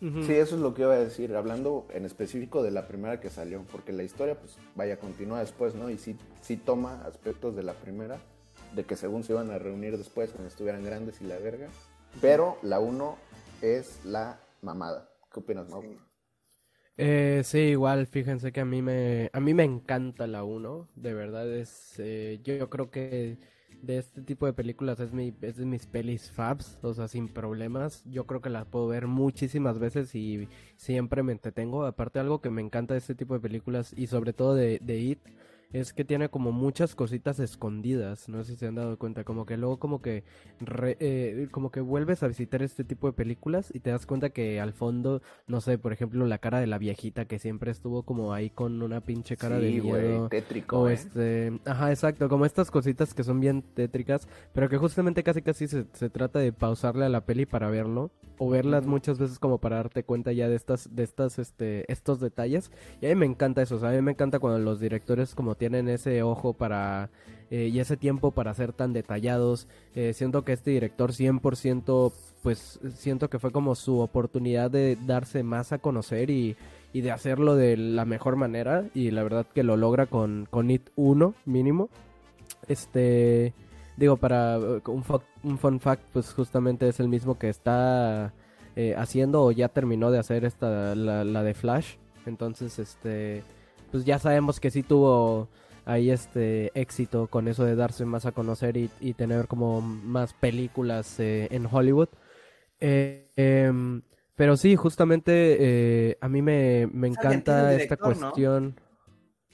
Sí, 0.00 0.34
eso 0.34 0.56
es 0.56 0.60
lo 0.60 0.74
que 0.74 0.82
iba 0.82 0.94
a 0.94 0.98
decir, 0.98 1.34
hablando 1.34 1.86
en 1.90 2.04
específico 2.04 2.62
de 2.62 2.70
la 2.70 2.86
primera 2.86 3.18
que 3.18 3.30
salió, 3.30 3.62
porque 3.72 3.92
la 3.92 4.02
historia, 4.02 4.38
pues, 4.38 4.56
vaya, 4.74 4.98
continúa 4.98 5.40
después, 5.40 5.74
¿no? 5.74 5.90
Y 5.90 5.98
sí, 5.98 6.16
sí 6.42 6.56
toma 6.56 7.02
aspectos 7.04 7.56
de 7.56 7.62
la 7.62 7.72
primera, 7.72 8.18
de 8.74 8.84
que 8.84 8.94
según 8.94 9.24
se 9.24 9.32
iban 9.32 9.50
a 9.50 9.58
reunir 9.58 9.96
después, 9.96 10.30
cuando 10.30 10.48
estuvieran 10.48 10.84
grandes 10.84 11.20
y 11.20 11.24
la 11.24 11.38
verga. 11.38 11.68
Pero 12.20 12.58
la 12.62 12.78
1 12.78 13.16
es 13.62 14.00
la 14.04 14.38
mamada. 14.62 15.08
¿Qué 15.32 15.40
opinas, 15.40 15.68
Mau? 15.68 15.82
Eh, 16.98 17.42
sí, 17.44 17.58
igual, 17.58 18.06
fíjense 18.06 18.52
que 18.52 18.60
a 18.60 18.64
mí 18.64 18.80
me, 18.80 19.28
a 19.34 19.40
mí 19.40 19.52
me 19.52 19.64
encanta 19.64 20.26
la 20.26 20.44
1, 20.44 20.88
de 20.96 21.12
verdad 21.12 21.46
es, 21.54 21.94
eh, 21.98 22.40
yo, 22.42 22.70
creo 22.70 22.90
que 22.90 23.38
de 23.82 23.98
este 23.98 24.22
tipo 24.22 24.46
de 24.46 24.54
películas 24.54 24.98
es, 25.00 25.12
mi, 25.12 25.34
es 25.42 25.56
de 25.56 25.66
mis 25.66 25.86
pelis 25.86 26.30
fabs, 26.30 26.78
o 26.82 26.94
sea, 26.94 27.06
sin 27.08 27.28
problemas, 27.28 28.02
yo 28.06 28.26
creo 28.26 28.40
que 28.40 28.48
la 28.48 28.64
puedo 28.64 28.88
ver 28.88 29.08
muchísimas 29.08 29.78
veces 29.78 30.14
y 30.14 30.48
siempre 30.76 31.22
me 31.22 31.32
entretengo, 31.32 31.84
aparte 31.84 32.18
algo 32.18 32.40
que 32.40 32.48
me 32.48 32.62
encanta 32.62 32.94
de 32.94 32.98
este 33.00 33.14
tipo 33.14 33.34
de 33.34 33.40
películas 33.40 33.92
y 33.94 34.06
sobre 34.06 34.32
todo 34.32 34.54
de, 34.54 34.78
de 34.82 34.98
It, 34.98 35.20
es 35.72 35.92
que 35.92 36.04
tiene 36.04 36.28
como 36.28 36.52
muchas 36.52 36.94
cositas 36.94 37.38
escondidas, 37.40 38.28
no 38.28 38.42
sé 38.44 38.52
si 38.52 38.58
se 38.58 38.66
han 38.66 38.76
dado 38.76 38.98
cuenta, 38.98 39.24
como 39.24 39.46
que 39.46 39.56
luego 39.56 39.78
como 39.78 40.00
que 40.00 40.24
eh, 40.76 41.48
como 41.50 41.70
que 41.70 41.80
vuelves 41.80 42.22
a 42.22 42.28
visitar 42.28 42.62
este 42.62 42.84
tipo 42.84 43.06
de 43.06 43.12
películas 43.12 43.70
y 43.74 43.80
te 43.80 43.90
das 43.90 44.06
cuenta 44.06 44.30
que 44.30 44.60
al 44.60 44.72
fondo, 44.72 45.22
no 45.46 45.60
sé, 45.60 45.78
por 45.78 45.92
ejemplo, 45.92 46.26
la 46.26 46.38
cara 46.38 46.60
de 46.60 46.66
la 46.66 46.78
viejita 46.78 47.26
que 47.26 47.38
siempre 47.38 47.70
estuvo 47.70 48.02
como 48.02 48.32
ahí 48.32 48.50
con 48.50 48.82
una 48.82 49.00
pinche 49.00 49.36
cara 49.36 49.58
de 49.58 49.80
miedo, 49.80 50.28
tétrico, 50.28 50.80
o 50.80 50.88
¿eh? 50.88 50.94
este, 50.94 51.60
ajá, 51.64 51.90
exacto, 51.90 52.28
como 52.28 52.46
estas 52.46 52.70
cositas 52.70 53.14
que 53.14 53.24
son 53.24 53.40
bien 53.40 53.62
tétricas, 53.62 54.28
pero 54.52 54.68
que 54.68 54.78
justamente 54.78 55.22
casi 55.22 55.42
casi 55.42 55.66
se, 55.66 55.86
se 55.92 56.10
trata 56.10 56.38
de 56.38 56.52
pausarle 56.52 57.04
a 57.04 57.08
la 57.08 57.24
peli 57.24 57.46
para 57.46 57.68
verlo 57.70 58.10
o 58.38 58.50
verlas 58.50 58.86
muchas 58.86 59.18
veces 59.18 59.38
como 59.38 59.58
para 59.58 59.76
darte 59.76 60.04
cuenta 60.04 60.32
ya 60.32 60.48
de 60.48 60.56
estas 60.56 60.94
de 60.94 61.02
estas 61.02 61.38
este 61.38 61.90
estos 61.90 62.20
detalles 62.20 62.70
y 63.00 63.06
a 63.06 63.08
mí 63.08 63.14
me 63.14 63.26
encanta 63.26 63.62
eso, 63.62 63.76
o 63.76 63.78
sea, 63.78 63.90
a 63.90 63.92
mí 63.92 64.02
me 64.02 64.12
encanta 64.12 64.38
cuando 64.38 64.58
los 64.58 64.80
directores 64.80 65.34
como 65.34 65.54
tienen 65.56 65.88
ese 65.88 66.22
ojo 66.22 66.52
para 66.52 67.10
eh, 67.50 67.70
y 67.72 67.78
ese 67.78 67.96
tiempo 67.96 68.32
para 68.32 68.54
ser 68.54 68.72
tan 68.72 68.92
detallados. 68.92 69.68
Eh, 69.94 70.12
siento 70.14 70.44
que 70.44 70.52
este 70.52 70.72
director 70.72 71.12
100% 71.12 72.12
pues 72.42 72.80
siento 72.94 73.30
que 73.30 73.38
fue 73.38 73.52
como 73.52 73.74
su 73.74 74.00
oportunidad 74.00 74.70
de 74.70 74.96
darse 75.06 75.42
más 75.42 75.72
a 75.72 75.78
conocer 75.78 76.30
y, 76.30 76.56
y 76.92 77.02
de 77.02 77.12
hacerlo 77.12 77.54
de 77.54 77.76
la 77.76 78.04
mejor 78.04 78.36
manera 78.36 78.84
y 78.94 79.10
la 79.10 79.22
verdad 79.22 79.46
que 79.46 79.62
lo 79.62 79.76
logra 79.76 80.06
con, 80.06 80.48
con 80.50 80.70
It 80.70 80.90
1 80.96 81.34
mínimo. 81.44 81.88
Este 82.66 83.54
digo 83.96 84.16
para 84.16 84.58
un, 84.58 85.04
un 85.44 85.58
fun 85.58 85.80
fact 85.80 86.02
pues 86.12 86.32
justamente 86.34 86.88
es 86.88 86.98
el 87.00 87.08
mismo 87.08 87.38
que 87.38 87.48
está 87.48 88.32
eh, 88.74 88.94
haciendo 88.96 89.42
o 89.42 89.52
ya 89.52 89.68
terminó 89.68 90.10
de 90.10 90.18
hacer 90.18 90.44
esta 90.44 90.96
la 90.96 91.42
de 91.44 91.54
Flash. 91.54 91.94
Entonces 92.26 92.80
este 92.80 93.44
pues 93.90 94.04
ya 94.04 94.18
sabemos 94.18 94.60
que 94.60 94.70
sí 94.70 94.82
tuvo 94.82 95.48
ahí 95.86 96.10
este 96.10 96.72
éxito 96.78 97.28
con 97.28 97.48
eso 97.48 97.64
de 97.64 97.76
darse 97.76 98.04
más 98.04 98.26
a 98.26 98.32
conocer 98.32 98.76
y, 98.76 99.14
tener 99.14 99.46
como 99.46 99.80
más 99.80 100.34
películas 100.34 101.18
eh, 101.20 101.48
en 101.50 101.66
Hollywood. 101.70 102.08
Eh, 102.80 103.30
em, 103.36 104.02
pero 104.34 104.56
sí, 104.56 104.76
justamente 104.76 105.56
eh, 105.60 106.18
a 106.20 106.28
mí 106.28 106.42
me, 106.42 106.82
encanta 106.82 107.72
esta 107.74 107.96
cuestión. 107.96 108.78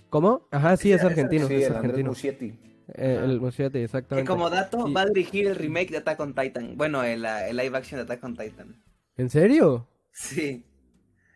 ¿Cómo? 0.09 0.49
Ajá, 0.51 0.77
sí, 0.77 0.93
es 0.93 1.05
argentino. 1.05 1.47
Sí, 1.47 1.55
es 1.55 1.67
el 1.69 1.77
argentino. 1.77 2.11
Muschietti. 2.11 2.59
el 2.95 3.41
Muschietti, 3.41 3.79
exactamente. 3.79 4.27
Que 4.27 4.29
como 4.29 4.51
dato, 4.51 4.93
va 4.93 5.03
a 5.03 5.07
dirigir 5.07 5.47
el 5.47 5.57
remake 5.57 5.91
de 5.91 5.99
Attack 5.99 6.19
on 6.21 6.35
Titan. 6.35 6.77
Bueno, 6.77 7.05
el, 7.05 7.25
el 7.25 7.57
live 7.57 7.77
action 7.77 7.99
de 7.99 8.03
Attack 8.03 8.25
on 8.25 8.37
Titan. 8.37 8.83
¿En 9.17 9.31
serio? 9.31 9.87
Sí. 10.13 10.65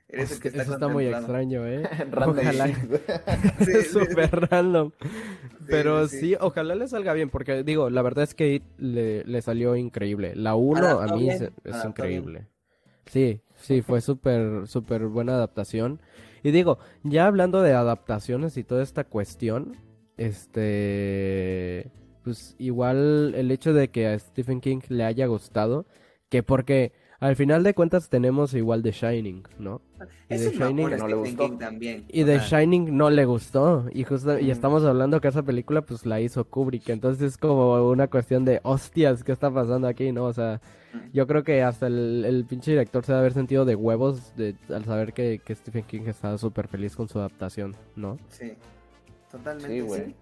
Eres 0.09 0.33
el 0.33 0.41
que 0.41 0.49
está 0.49 0.63
Eso 0.63 0.75
está 0.75 0.89
muy 0.89 1.07
extraño, 1.07 1.67
¿eh? 1.67 1.83
ojalá. 2.17 2.67
es 2.67 3.91
súper 3.93 4.49
random. 4.51 4.93
Pero 5.67 6.07
sí, 6.07 6.37
ojalá 6.41 6.75
le 6.75 6.87
salga 6.87 7.13
bien, 7.13 7.29
porque 7.29 7.65
digo, 7.65 7.91
la 7.91 8.03
verdad 8.03 8.25
es 8.25 8.35
que 8.35 8.63
le, 8.79 9.25
le 9.25 9.43
salió 9.43 9.75
increíble. 9.75 10.35
La 10.37 10.55
1 10.55 11.01
a 11.01 11.07
mí 11.17 11.29
es, 11.29 11.51
increíble. 11.85 12.47
Sí, 13.07 13.41
sí, 13.57 13.83
fue 13.83 14.01
súper, 14.01 14.67
súper 14.69 15.07
buena 15.07 15.35
adaptación. 15.35 16.01
Y 16.43 16.53
digo, 16.53 16.79
ya 17.03 17.27
hablando 17.27 17.63
de 17.63 17.73
adaptaciones 17.73 18.57
y 18.57 18.65
toda 18.65 18.85
esta 18.85 19.05
cuestión, 19.05 19.77
este, 20.17 21.91
pues 22.23 22.55
igual 22.59 23.35
el 23.35 23.51
hecho 23.51 23.73
de 23.73 23.89
que 23.89 24.07
a 24.07 24.19
Stephen 24.19 24.61
King 24.61 24.81
le 24.89 25.05
haya 25.05 25.27
gustado, 25.27 25.87
que 26.29 26.43
porque 26.43 26.93
al 27.19 27.37
final 27.37 27.63
de 27.63 27.75
cuentas 27.75 28.09
tenemos 28.09 28.53
igual 28.55 28.83
The 28.83 28.93
Shining, 28.93 29.45
¿no? 29.59 29.81
Y 30.29 30.37
The 30.37 30.51
Shining 30.51 30.97
no 30.97 31.09
le 31.09 31.15
gustó. 31.15 31.51
También. 31.57 32.05
Y 32.09 32.25
The 32.25 32.39
Shining 32.41 32.97
no 32.97 33.11
le 33.11 33.25
gustó. 33.25 33.87
Y 33.93 34.05
justo, 34.05 34.39
y 34.39 34.51
estamos 34.51 34.85
hablando 34.85 35.21
que 35.21 35.29
esa 35.29 35.43
película 35.43 35.83
pues 35.83 36.05
la 36.05 36.21
hizo 36.21 36.45
Kubrick. 36.45 36.89
Entonces 36.91 37.33
es 37.33 37.39
como 37.39 37.89
una 37.89 38.09
cuestión 38.09 38.45
de 38.45 38.61
hostias, 38.63 39.25
¿qué 39.25 39.33
está 39.33 39.51
pasando 39.51 39.89
aquí? 39.89 40.13
¿No? 40.13 40.25
O 40.25 40.33
sea, 40.33 40.61
yo 41.13 41.27
creo 41.27 41.43
que 41.43 41.63
hasta 41.63 41.87
el, 41.87 42.25
el 42.27 42.45
pinche 42.45 42.73
director 42.73 43.05
se 43.05 43.13
debe 43.13 43.21
haber 43.21 43.33
sentido 43.33 43.65
de 43.65 43.75
huevos 43.75 44.37
de, 44.37 44.55
al 44.69 44.85
saber 44.85 45.13
que, 45.13 45.41
que 45.45 45.55
Stephen 45.55 45.85
King 45.85 46.03
estaba 46.07 46.37
súper 46.39 46.69
feliz 46.69 46.97
con 46.97 47.09
su 47.09 47.19
adaptación, 47.19 47.75
¿no? 47.95 48.19
Sí, 48.29 48.53
totalmente. 49.31 49.89
Sí, 49.89 50.15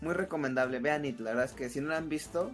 Muy 0.00 0.14
recomendable. 0.14 0.80
Vean 0.80 1.04
It, 1.04 1.20
la 1.20 1.30
verdad 1.30 1.44
es 1.44 1.52
que 1.52 1.68
si 1.68 1.80
no 1.80 1.88
la 1.88 1.98
han 1.98 2.08
visto, 2.08 2.50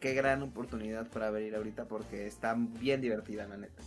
qué 0.00 0.14
gran 0.14 0.42
oportunidad 0.42 1.08
para 1.08 1.30
ver 1.30 1.54
ahorita 1.54 1.86
porque 1.86 2.26
está 2.26 2.54
bien 2.56 3.00
divertida, 3.00 3.46
la 3.46 3.56
neta. 3.56 3.82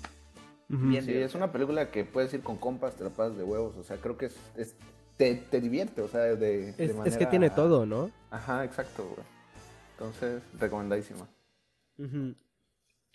sí, 1.01 1.13
es 1.13 1.35
una 1.35 1.51
película 1.51 1.91
que 1.91 2.05
puedes 2.05 2.33
ir 2.33 2.41
con 2.41 2.57
compas, 2.57 2.95
te 2.95 3.03
la 3.03 3.09
pasas 3.09 3.37
de 3.37 3.43
huevos, 3.43 3.75
o 3.77 3.83
sea, 3.83 3.97
creo 3.97 4.17
que 4.17 4.29
es, 4.55 4.75
te, 5.17 5.61
divierte, 5.61 6.01
o 6.01 6.07
sea, 6.07 6.21
de, 6.21 6.69
es, 6.77 6.95
manera... 6.95 7.05
Es 7.05 7.17
que 7.17 7.25
tiene 7.25 7.49
todo, 7.49 7.85
¿no? 7.85 8.11
Ajá, 8.29 8.63
exacto, 8.63 9.03
güey. 9.03 9.27
Entonces, 9.93 10.43
recomendadísima. 10.59 11.27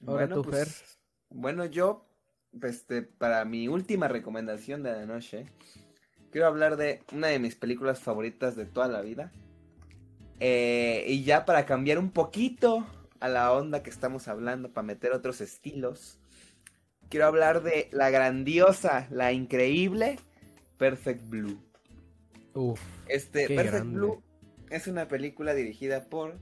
Ahora 0.07 0.29
tú, 0.29 0.43
Fer. 0.43 0.67
Pues, 0.67 0.99
bueno, 1.31 1.65
yo, 1.65 2.05
este, 2.63 3.03
para 3.03 3.45
mi 3.45 3.69
última 3.69 4.09
recomendación 4.09 4.83
de 4.83 4.93
la 4.93 5.07
noche, 5.07 5.47
quiero 6.33 6.49
hablar 6.49 6.77
de 6.77 7.03
una 7.13 7.29
de 7.29 7.39
mis 7.39 7.55
películas 7.55 8.01
favoritas 8.01 8.57
de 8.57 8.67
toda 8.67 8.89
la 8.89 9.01
vida, 9.01 9.31
eh, 10.45 11.05
y 11.07 11.23
ya 11.23 11.45
para 11.45 11.67
cambiar 11.67 12.01
un 12.01 12.11
poquito 12.11 12.85
a 13.21 13.29
la 13.29 13.53
onda 13.53 13.85
que 13.85 13.91
estamos 13.91 14.27
hablando, 14.27 14.73
para 14.73 14.85
meter 14.85 15.13
otros 15.13 15.41
estilos, 15.41 16.19
quiero 17.09 17.27
hablar 17.27 17.63
de 17.63 17.89
la 17.93 18.11
grandiosa, 18.11 19.07
la 19.13 19.31
increíble 19.31 20.19
Perfect 20.79 21.29
Blue. 21.29 21.63
Uf, 22.55 22.81
este 23.07 23.47
Perfect 23.55 23.85
Blue 23.85 24.21
es 24.69 24.89
una 24.89 25.07
película 25.07 25.55
dirigida 25.55 26.07
por 26.07 26.41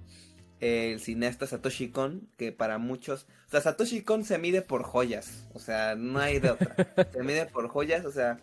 el 0.60 0.98
cineasta 1.00 1.46
Satoshi 1.46 1.90
Kon, 1.90 2.26
que 2.38 2.52
para 2.52 2.78
muchos, 2.78 3.26
o 3.48 3.50
sea, 3.50 3.60
Satoshi 3.60 4.00
Kon 4.00 4.24
se 4.24 4.38
mide 4.38 4.62
por 4.62 4.82
joyas, 4.82 5.46
o 5.52 5.58
sea, 5.58 5.94
no 5.94 6.20
hay 6.20 6.38
de 6.38 6.52
otra. 6.52 6.74
se 7.12 7.22
mide 7.22 7.44
por 7.44 7.68
joyas, 7.68 8.06
o 8.06 8.12
sea, 8.12 8.40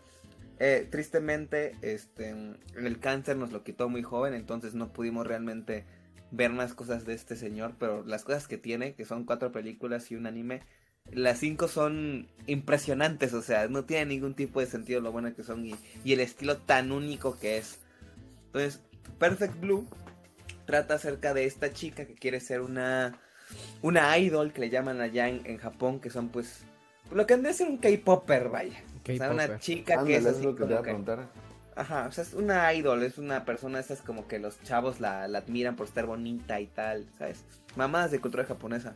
eh, 0.59 0.87
tristemente, 0.89 1.75
este, 1.81 2.35
el 2.75 2.99
cáncer 2.99 3.37
nos 3.37 3.51
lo 3.51 3.63
quitó 3.63 3.89
muy 3.89 4.01
joven, 4.01 4.33
entonces 4.33 4.73
no 4.73 4.91
pudimos 4.91 5.27
realmente 5.27 5.85
ver 6.31 6.51
más 6.51 6.73
cosas 6.73 7.05
de 7.05 7.13
este 7.13 7.35
señor, 7.35 7.75
pero 7.79 8.03
las 8.05 8.23
cosas 8.23 8.47
que 8.47 8.57
tiene, 8.57 8.95
que 8.95 9.05
son 9.05 9.25
cuatro 9.25 9.51
películas 9.51 10.11
y 10.11 10.15
un 10.15 10.25
anime, 10.25 10.63
las 11.11 11.39
cinco 11.39 11.67
son 11.67 12.27
impresionantes, 12.47 13.33
o 13.33 13.41
sea, 13.41 13.67
no 13.67 13.85
tiene 13.85 14.07
ningún 14.07 14.33
tipo 14.33 14.59
de 14.59 14.65
sentido 14.65 14.99
lo 14.99 15.11
bueno 15.11 15.33
que 15.33 15.43
son 15.43 15.65
y, 15.65 15.75
el 16.05 16.19
estilo 16.19 16.57
tan 16.57 16.91
único 16.91 17.39
que 17.39 17.57
es. 17.57 17.79
Entonces, 18.47 18.81
Perfect 19.19 19.59
Blue 19.59 19.87
trata 20.65 20.95
acerca 20.95 21.33
de 21.33 21.45
esta 21.45 21.71
chica 21.71 22.05
que 22.05 22.15
quiere 22.15 22.39
ser 22.39 22.61
una, 22.61 23.19
una 23.81 24.17
idol 24.17 24.51
que 24.51 24.61
le 24.61 24.69
llaman 24.69 25.01
allá 25.01 25.29
en, 25.29 25.41
en 25.45 25.57
Japón, 25.57 25.99
que 25.99 26.09
son 26.09 26.29
pues 26.29 26.65
lo 27.11 27.25
que 27.25 27.35
han 27.35 27.43
de 27.43 27.53
ser 27.53 27.69
un 27.69 27.77
K-Popper, 27.77 28.49
vaya. 28.49 28.83
O 29.13 29.17
sea, 29.17 29.31
una 29.31 29.59
chica 29.59 30.03
que 30.03 30.17
es 30.17 30.25
así 30.25 30.43
lo 30.43 30.55
que 30.55 30.63
como 30.63 30.83
que... 30.83 31.27
Ajá, 31.77 32.07
o 32.07 32.11
sea, 32.11 32.23
es 32.23 32.33
una 32.33 32.73
idol, 32.73 33.03
es 33.03 33.19
una 33.19 33.45
persona, 33.45 33.79
esas 33.79 34.01
como 34.01 34.27
que 34.27 34.39
los 34.39 34.59
chavos 34.63 34.99
la, 34.99 35.25
admiran 35.25 35.75
por 35.75 35.85
estar 35.85 36.07
bonita 36.07 36.59
y 36.59 36.65
tal, 36.65 37.07
¿sabes? 37.19 37.45
Mamadas 37.75 38.09
de 38.09 38.19
cultura 38.19 38.45
japonesa. 38.45 38.95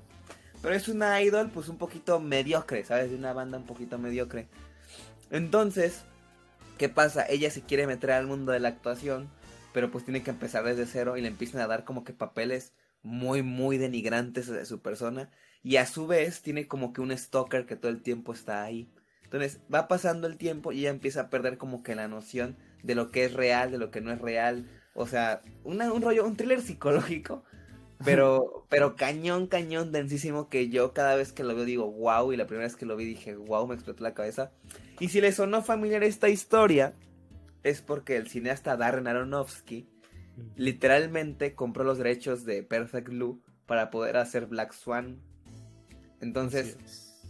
Pero 0.64 0.74
es 0.74 0.88
una 0.88 1.22
idol, 1.22 1.52
pues 1.54 1.70
un 1.70 1.78
poquito 1.78 2.20
mediocre, 2.20 2.84
¿sabes? 2.84 3.12
De 3.12 3.18
una 3.18 3.34
banda 3.34 3.60
un 3.60 3.68
poquito 3.68 4.00
mediocre. 4.00 4.48
Entonces, 5.30 6.02
¿qué 6.80 6.90
pasa? 6.90 7.24
Ella 7.30 7.52
se 7.52 7.62
quiere 7.62 7.86
meter 7.86 8.12
al 8.12 8.26
mundo 8.26 8.52
de 8.52 8.60
la 8.60 8.70
actuación, 8.70 9.30
pero 9.74 9.92
pues 9.92 10.04
tiene 10.04 10.24
que 10.24 10.32
empezar 10.32 10.64
desde 10.64 10.88
cero 10.88 11.18
y 11.18 11.22
le 11.22 11.28
empiezan 11.28 11.62
a 11.62 11.68
dar 11.68 11.86
como 11.86 12.04
que 12.04 12.14
papeles 12.14 12.74
muy, 13.04 13.44
muy 13.44 13.78
denigrantes 13.78 14.48
de 14.48 14.66
su 14.66 14.82
persona. 14.82 15.30
Y 15.62 15.76
a 15.76 15.86
su 15.86 16.08
vez 16.08 16.42
tiene 16.42 16.68
como 16.68 16.94
que 16.94 17.02
un 17.02 17.16
stalker 17.16 17.68
que 17.68 17.76
todo 17.76 17.92
el 17.92 18.02
tiempo 18.02 18.34
está 18.34 18.64
ahí. 18.64 18.92
Entonces 19.32 19.62
va 19.74 19.88
pasando 19.88 20.28
el 20.28 20.36
tiempo 20.36 20.74
y 20.74 20.80
ella 20.80 20.90
empieza 20.90 21.22
a 21.22 21.30
perder 21.30 21.58
como 21.58 21.84
que 21.84 21.96
la 21.96 22.10
noción 22.10 22.58
de 22.84 22.96
lo 22.96 23.12
que 23.12 23.24
es 23.24 23.34
real, 23.34 23.72
de 23.72 23.78
lo 23.78 23.90
que 23.90 24.02
no 24.02 24.12
es 24.12 24.20
real. 24.20 24.70
O 24.94 25.08
sea, 25.08 25.42
un 25.64 25.80
rollo, 26.02 26.26
un 26.28 26.36
thriller 26.36 26.62
psicológico, 26.62 27.46
pero, 28.04 28.66
pero 28.68 28.98
cañón, 28.98 29.48
cañón, 29.48 29.94
densísimo 29.94 30.50
que 30.50 30.68
yo 30.68 30.92
cada 30.94 31.16
vez 31.16 31.32
que 31.32 31.46
lo 31.46 31.56
veo 31.56 31.64
digo, 31.64 31.90
wow, 31.90 32.34
y 32.34 32.36
la 32.36 32.46
primera 32.46 32.68
vez 32.68 32.76
que 32.76 32.86
lo 32.86 32.98
vi 32.98 33.06
dije, 33.06 33.38
wow, 33.38 33.66
me 33.68 33.76
explotó 33.76 34.04
la 34.04 34.14
cabeza. 34.14 34.52
Y 35.00 35.08
si 35.08 35.22
le 35.22 35.32
sonó 35.32 35.64
familiar 35.64 36.04
esta 36.04 36.28
historia, 36.28 36.94
es 37.64 37.82
porque 37.82 38.18
el 38.18 38.28
cineasta 38.28 38.76
Darren 38.76 39.08
Aronofsky 39.08 39.88
literalmente 40.58 41.56
compró 41.56 41.86
los 41.86 42.00
derechos 42.00 42.44
de 42.44 42.64
Perfect 42.64 43.08
Blue 43.08 43.42
para 43.66 43.92
poder 43.92 44.18
hacer 44.18 44.48
Black 44.48 44.74
Swan. 44.74 45.22
Entonces, 46.20 46.78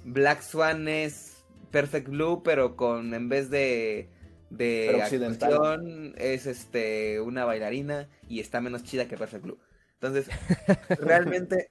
Black 0.03 0.41
Swan 0.41 0.87
es 0.87 1.30
Perfect 1.71 2.09
Blue, 2.09 2.43
pero 2.43 2.75
con 2.75 3.13
en 3.13 3.29
vez 3.29 3.49
de 3.49 4.09
de 4.51 5.01
actuación 5.01 6.13
es 6.17 6.45
este 6.45 7.21
una 7.21 7.45
bailarina 7.45 8.09
y 8.27 8.41
está 8.41 8.59
menos 8.59 8.83
chida 8.83 9.07
que 9.07 9.17
Perfect 9.17 9.43
Blue. 9.43 9.59
Entonces, 9.93 10.27
realmente 10.99 11.69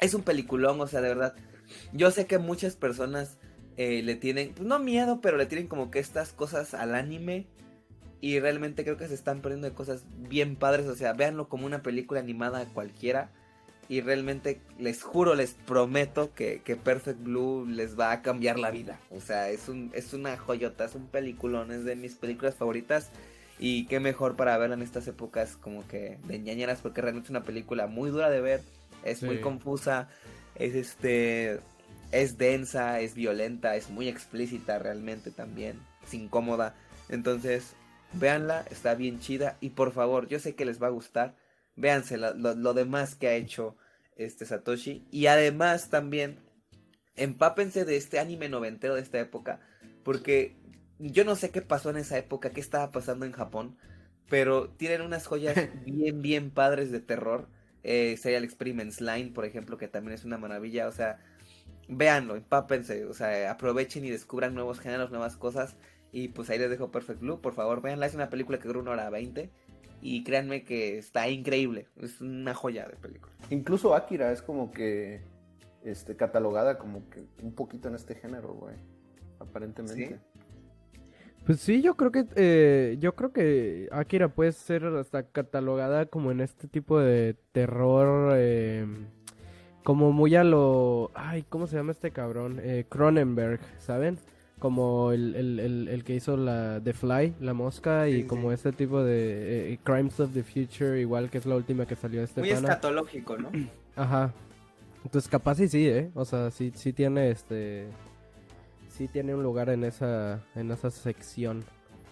es 0.00 0.14
un 0.14 0.22
peliculón, 0.22 0.80
o 0.80 0.86
sea, 0.86 1.00
de 1.00 1.08
verdad. 1.08 1.34
Yo 1.92 2.10
sé 2.10 2.26
que 2.26 2.38
muchas 2.38 2.76
personas 2.76 3.38
eh, 3.76 4.02
le 4.02 4.14
tienen, 4.14 4.54
pues 4.54 4.66
no 4.66 4.78
miedo, 4.78 5.20
pero 5.20 5.36
le 5.36 5.46
tienen 5.46 5.66
como 5.66 5.90
que 5.90 5.98
estas 5.98 6.32
cosas 6.32 6.74
al 6.74 6.94
anime. 6.94 7.46
Y 8.20 8.40
realmente 8.40 8.82
creo 8.82 8.96
que 8.96 9.08
se 9.08 9.14
están 9.14 9.42
perdiendo 9.42 9.68
de 9.68 9.74
cosas 9.74 10.04
bien 10.16 10.56
padres. 10.56 10.86
O 10.86 10.96
sea, 10.96 11.12
véanlo 11.12 11.48
como 11.48 11.66
una 11.66 11.82
película 11.82 12.20
animada 12.20 12.64
cualquiera 12.72 13.30
y 13.88 14.00
realmente 14.00 14.60
les 14.78 15.02
juro, 15.02 15.34
les 15.34 15.54
prometo 15.54 16.32
que, 16.34 16.60
Perfect 16.82 17.22
Blue 17.22 17.66
les 17.66 17.98
va 17.98 18.12
a 18.12 18.22
cambiar 18.22 18.58
la 18.58 18.70
vida. 18.70 18.98
O 19.10 19.20
sea, 19.20 19.50
es, 19.50 19.68
un, 19.68 19.90
es 19.94 20.12
una 20.12 20.36
joyota, 20.36 20.84
es 20.84 20.94
un 20.94 21.06
peliculón, 21.06 21.70
es 21.70 21.84
de 21.84 21.94
mis 21.96 22.14
películas 22.14 22.54
favoritas. 22.56 23.10
Y 23.58 23.86
qué 23.86 24.00
mejor 24.00 24.36
para 24.36 24.58
verla 24.58 24.74
en 24.74 24.82
estas 24.82 25.06
épocas 25.08 25.56
como 25.56 25.86
que 25.86 26.18
de 26.26 26.38
ñañeras, 26.38 26.80
porque 26.82 27.00
realmente 27.00 27.26
es 27.26 27.30
una 27.30 27.44
película 27.44 27.86
muy 27.86 28.10
dura 28.10 28.28
de 28.28 28.40
ver, 28.40 28.62
es 29.02 29.22
muy 29.22 29.40
confusa, 29.40 30.08
es 30.56 30.74
este 30.74 31.60
es 32.12 32.38
densa, 32.38 33.00
es 33.00 33.14
violenta, 33.14 33.76
es 33.76 33.88
muy 33.88 34.08
explícita 34.08 34.78
realmente 34.78 35.30
también, 35.30 35.80
es 36.04 36.12
incómoda. 36.12 36.74
Entonces, 37.08 37.74
véanla, 38.12 38.64
está 38.70 38.94
bien 38.94 39.20
chida 39.20 39.56
y 39.60 39.70
por 39.70 39.92
favor, 39.92 40.28
yo 40.28 40.38
sé 40.38 40.54
que 40.54 40.64
les 40.64 40.82
va 40.82 40.88
a 40.88 40.90
gustar 40.90 41.34
véanse 41.76 42.16
lo, 42.16 42.74
demás 42.74 43.14
que 43.14 43.28
ha 43.28 43.34
hecho 43.34 43.76
este 44.16 44.46
Satoshi. 44.46 45.06
Y 45.10 45.26
además 45.26 45.90
también 45.90 46.40
empápense 47.14 47.84
de 47.84 47.96
este 47.96 48.18
anime 48.18 48.48
noventero 48.48 48.94
de 48.94 49.02
esta 49.02 49.20
época. 49.20 49.60
Porque 50.02 50.56
yo 50.98 51.24
no 51.24 51.36
sé 51.36 51.50
qué 51.50 51.62
pasó 51.62 51.90
en 51.90 51.98
esa 51.98 52.18
época, 52.18 52.50
qué 52.50 52.60
estaba 52.60 52.90
pasando 52.90 53.26
en 53.26 53.32
Japón. 53.32 53.76
Pero 54.28 54.70
tienen 54.70 55.02
unas 55.02 55.26
joyas 55.26 55.54
bien, 55.84 56.22
bien 56.22 56.50
padres 56.50 56.90
de 56.90 57.00
terror. 57.00 57.48
Eh, 57.84 58.16
Serial 58.16 58.42
Experiments 58.42 59.00
Line, 59.00 59.30
por 59.32 59.44
ejemplo, 59.44 59.78
que 59.78 59.86
también 59.86 60.14
es 60.14 60.24
una 60.24 60.38
maravilla. 60.38 60.88
O 60.88 60.92
sea, 60.92 61.20
véanlo, 61.88 62.36
empápense. 62.36 63.04
O 63.04 63.14
sea, 63.14 63.50
aprovechen 63.50 64.04
y 64.04 64.10
descubran 64.10 64.54
nuevos 64.54 64.80
géneros, 64.80 65.10
nuevas 65.10 65.36
cosas. 65.36 65.76
Y 66.10 66.28
pues 66.28 66.48
ahí 66.48 66.58
les 66.58 66.70
dejo 66.70 66.90
Perfect 66.90 67.20
Blue, 67.20 67.40
por 67.40 67.52
favor, 67.52 67.82
véanla. 67.82 68.06
Es 68.06 68.14
una 68.14 68.30
película 68.30 68.58
que 68.58 68.68
dura 68.68 68.80
una 68.80 68.92
hora 68.92 69.10
veinte. 69.10 69.50
Y 70.08 70.22
créanme 70.22 70.62
que 70.62 70.98
está 70.98 71.28
increíble. 71.28 71.88
Es 72.00 72.20
una 72.20 72.54
joya 72.54 72.86
de 72.86 72.94
película. 72.94 73.34
Incluso 73.50 73.92
Akira 73.92 74.30
es 74.30 74.40
como 74.40 74.70
que 74.70 75.20
este, 75.82 76.14
catalogada 76.14 76.78
como 76.78 77.10
que 77.10 77.24
un 77.42 77.52
poquito 77.52 77.88
en 77.88 77.96
este 77.96 78.14
género, 78.14 78.54
güey. 78.54 78.76
Aparentemente. 79.40 80.20
Pues 81.44 81.58
sí, 81.58 81.82
yo 81.82 81.96
creo 81.96 82.12
que 82.12 82.24
eh, 82.36 82.98
yo 83.00 83.16
creo 83.16 83.32
que 83.32 83.88
Akira 83.90 84.28
puede 84.28 84.52
ser 84.52 84.84
hasta 84.84 85.24
catalogada 85.24 86.06
como 86.06 86.30
en 86.30 86.40
este 86.40 86.68
tipo 86.68 87.00
de 87.00 87.34
terror, 87.50 88.36
em, 88.36 89.06
como 89.82 90.12
muy 90.12 90.36
a 90.36 90.44
lo, 90.44 91.10
ay, 91.14 91.44
¿cómo 91.48 91.66
se 91.66 91.76
llama 91.76 91.90
este 91.90 92.12
cabrón? 92.12 92.60
Eh, 92.62 92.86
Cronenberg, 92.88 93.60
¿saben? 93.78 94.18
Como 94.58 95.12
el, 95.12 95.34
el, 95.34 95.88
el, 95.88 96.04
que 96.04 96.14
hizo 96.14 96.36
la 96.36 96.80
The 96.82 96.94
Fly, 96.94 97.34
la 97.40 97.52
mosca, 97.52 98.08
y 98.08 98.24
como 98.24 98.52
este 98.52 98.72
tipo 98.72 99.02
de 99.02 99.72
eh, 99.72 99.78
Crimes 99.82 100.18
of 100.20 100.32
the 100.32 100.42
Future, 100.42 100.98
igual 100.98 101.30
que 101.30 101.38
es 101.38 101.46
la 101.46 101.56
última 101.56 101.86
que 101.86 101.94
salió 101.94 102.22
este 102.22 102.40
Muy 102.40 102.50
escatológico, 102.50 103.36
¿no? 103.36 103.50
Ajá. 103.96 104.32
Entonces 105.04 105.30
capaz 105.30 105.56
sí 105.56 105.68
sí, 105.68 105.86
¿eh? 105.86 106.10
O 106.14 106.24
sea, 106.24 106.50
sí, 106.50 106.72
sí 106.74 106.92
tiene 106.92 107.30
este... 107.30 107.88
Sí 108.88 109.08
tiene 109.08 109.34
un 109.34 109.42
lugar 109.42 109.68
en 109.68 109.84
esa, 109.84 110.42
en 110.54 110.70
esa 110.70 110.90
sección. 110.90 111.62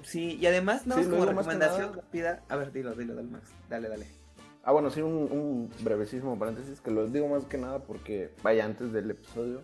Sí, 0.03 0.37
y 0.39 0.45
además, 0.45 0.87
no, 0.87 0.97
como 0.97 1.25
recomendación 1.25 1.95
rápida... 1.95 2.43
A 2.51 2.57
ver, 2.57 2.73
dilo, 2.73 2.95
dilo, 2.95 3.15
dale, 3.15 3.29
Max. 3.29 3.51
Dale, 3.71 3.89
dale. 3.89 4.07
Ah, 4.63 4.73
bueno, 4.73 4.91
sí, 4.91 5.01
un, 5.01 5.15
un 5.15 5.71
brevísimo 5.83 6.39
paréntesis, 6.39 6.83
que 6.83 6.91
lo 6.91 7.07
digo 7.07 7.27
más 7.27 7.47
que 7.47 7.57
nada 7.57 7.79
porque, 7.79 8.33
vaya, 8.43 8.67
antes 8.67 8.93
del 8.93 9.11
episodio, 9.11 9.63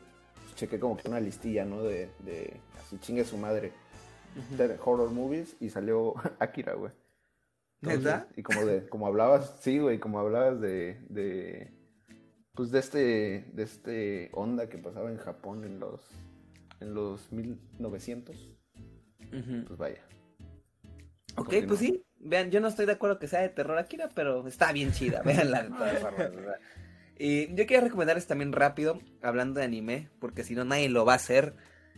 chequé 0.60 0.78
como 0.78 0.96
que 0.96 1.08
una 1.08 1.20
listilla, 1.20 1.64
¿no? 1.64 1.82
De, 1.82 2.10
de 2.20 2.60
así 2.78 2.98
chingue 2.98 3.24
su 3.24 3.38
madre. 3.38 3.72
de 4.56 4.78
horror 4.84 5.10
movies 5.10 5.56
y 5.60 5.70
salió 5.70 6.14
Akira, 6.38 6.74
güey. 6.74 6.92
¿Verdad? 7.80 8.28
Y 8.36 8.42
como 8.42 8.66
de, 8.66 8.86
como 8.88 9.06
hablabas, 9.06 9.56
sí, 9.60 9.78
güey, 9.78 9.98
como 9.98 10.20
hablabas 10.20 10.60
de, 10.60 11.00
de, 11.08 11.72
pues 12.54 12.70
de 12.70 12.78
este, 12.78 12.98
de 13.54 13.62
este 13.62 14.28
onda 14.34 14.68
que 14.68 14.76
pasaba 14.76 15.10
en 15.10 15.16
Japón 15.16 15.64
en 15.64 15.80
los, 15.80 16.06
en 16.80 16.92
los 16.92 17.32
1900, 17.32 18.36
pues 19.30 19.78
vaya. 19.78 20.02
Ok, 21.36 21.54
pues 21.66 21.80
sí, 21.80 22.04
vean, 22.18 22.50
yo 22.50 22.60
no 22.60 22.68
estoy 22.68 22.84
de 22.84 22.92
acuerdo 22.92 23.18
que 23.18 23.28
sea 23.28 23.40
de 23.40 23.48
terror 23.48 23.78
Akira, 23.78 24.10
pero 24.14 24.46
está 24.46 24.72
bien 24.72 24.92
chida, 24.92 25.22
veanla 25.24 25.68
de 27.20 27.24
Y 27.24 27.46
yo 27.48 27.66
quería 27.66 27.80
recomendarles 27.80 28.26
también 28.26 28.52
rápido, 28.52 29.00
hablando 29.22 29.60
de 29.60 29.66
anime, 29.66 30.08
porque 30.18 30.44
si 30.44 30.54
no 30.54 30.64
nadie 30.64 30.88
lo 30.88 31.04
va 31.04 31.14
a 31.14 31.16
hacer. 31.16 31.54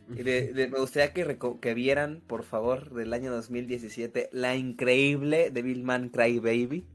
me 0.08 0.66
gustaría 0.68 1.12
que, 1.12 1.38
que 1.60 1.74
vieran, 1.74 2.22
por 2.26 2.44
favor, 2.44 2.92
del 2.92 3.12
año 3.12 3.32
2017, 3.32 4.30
la 4.32 4.56
increíble 4.56 5.50
Devilman 5.50 6.08
Cry 6.08 6.38
Baby 6.38 6.86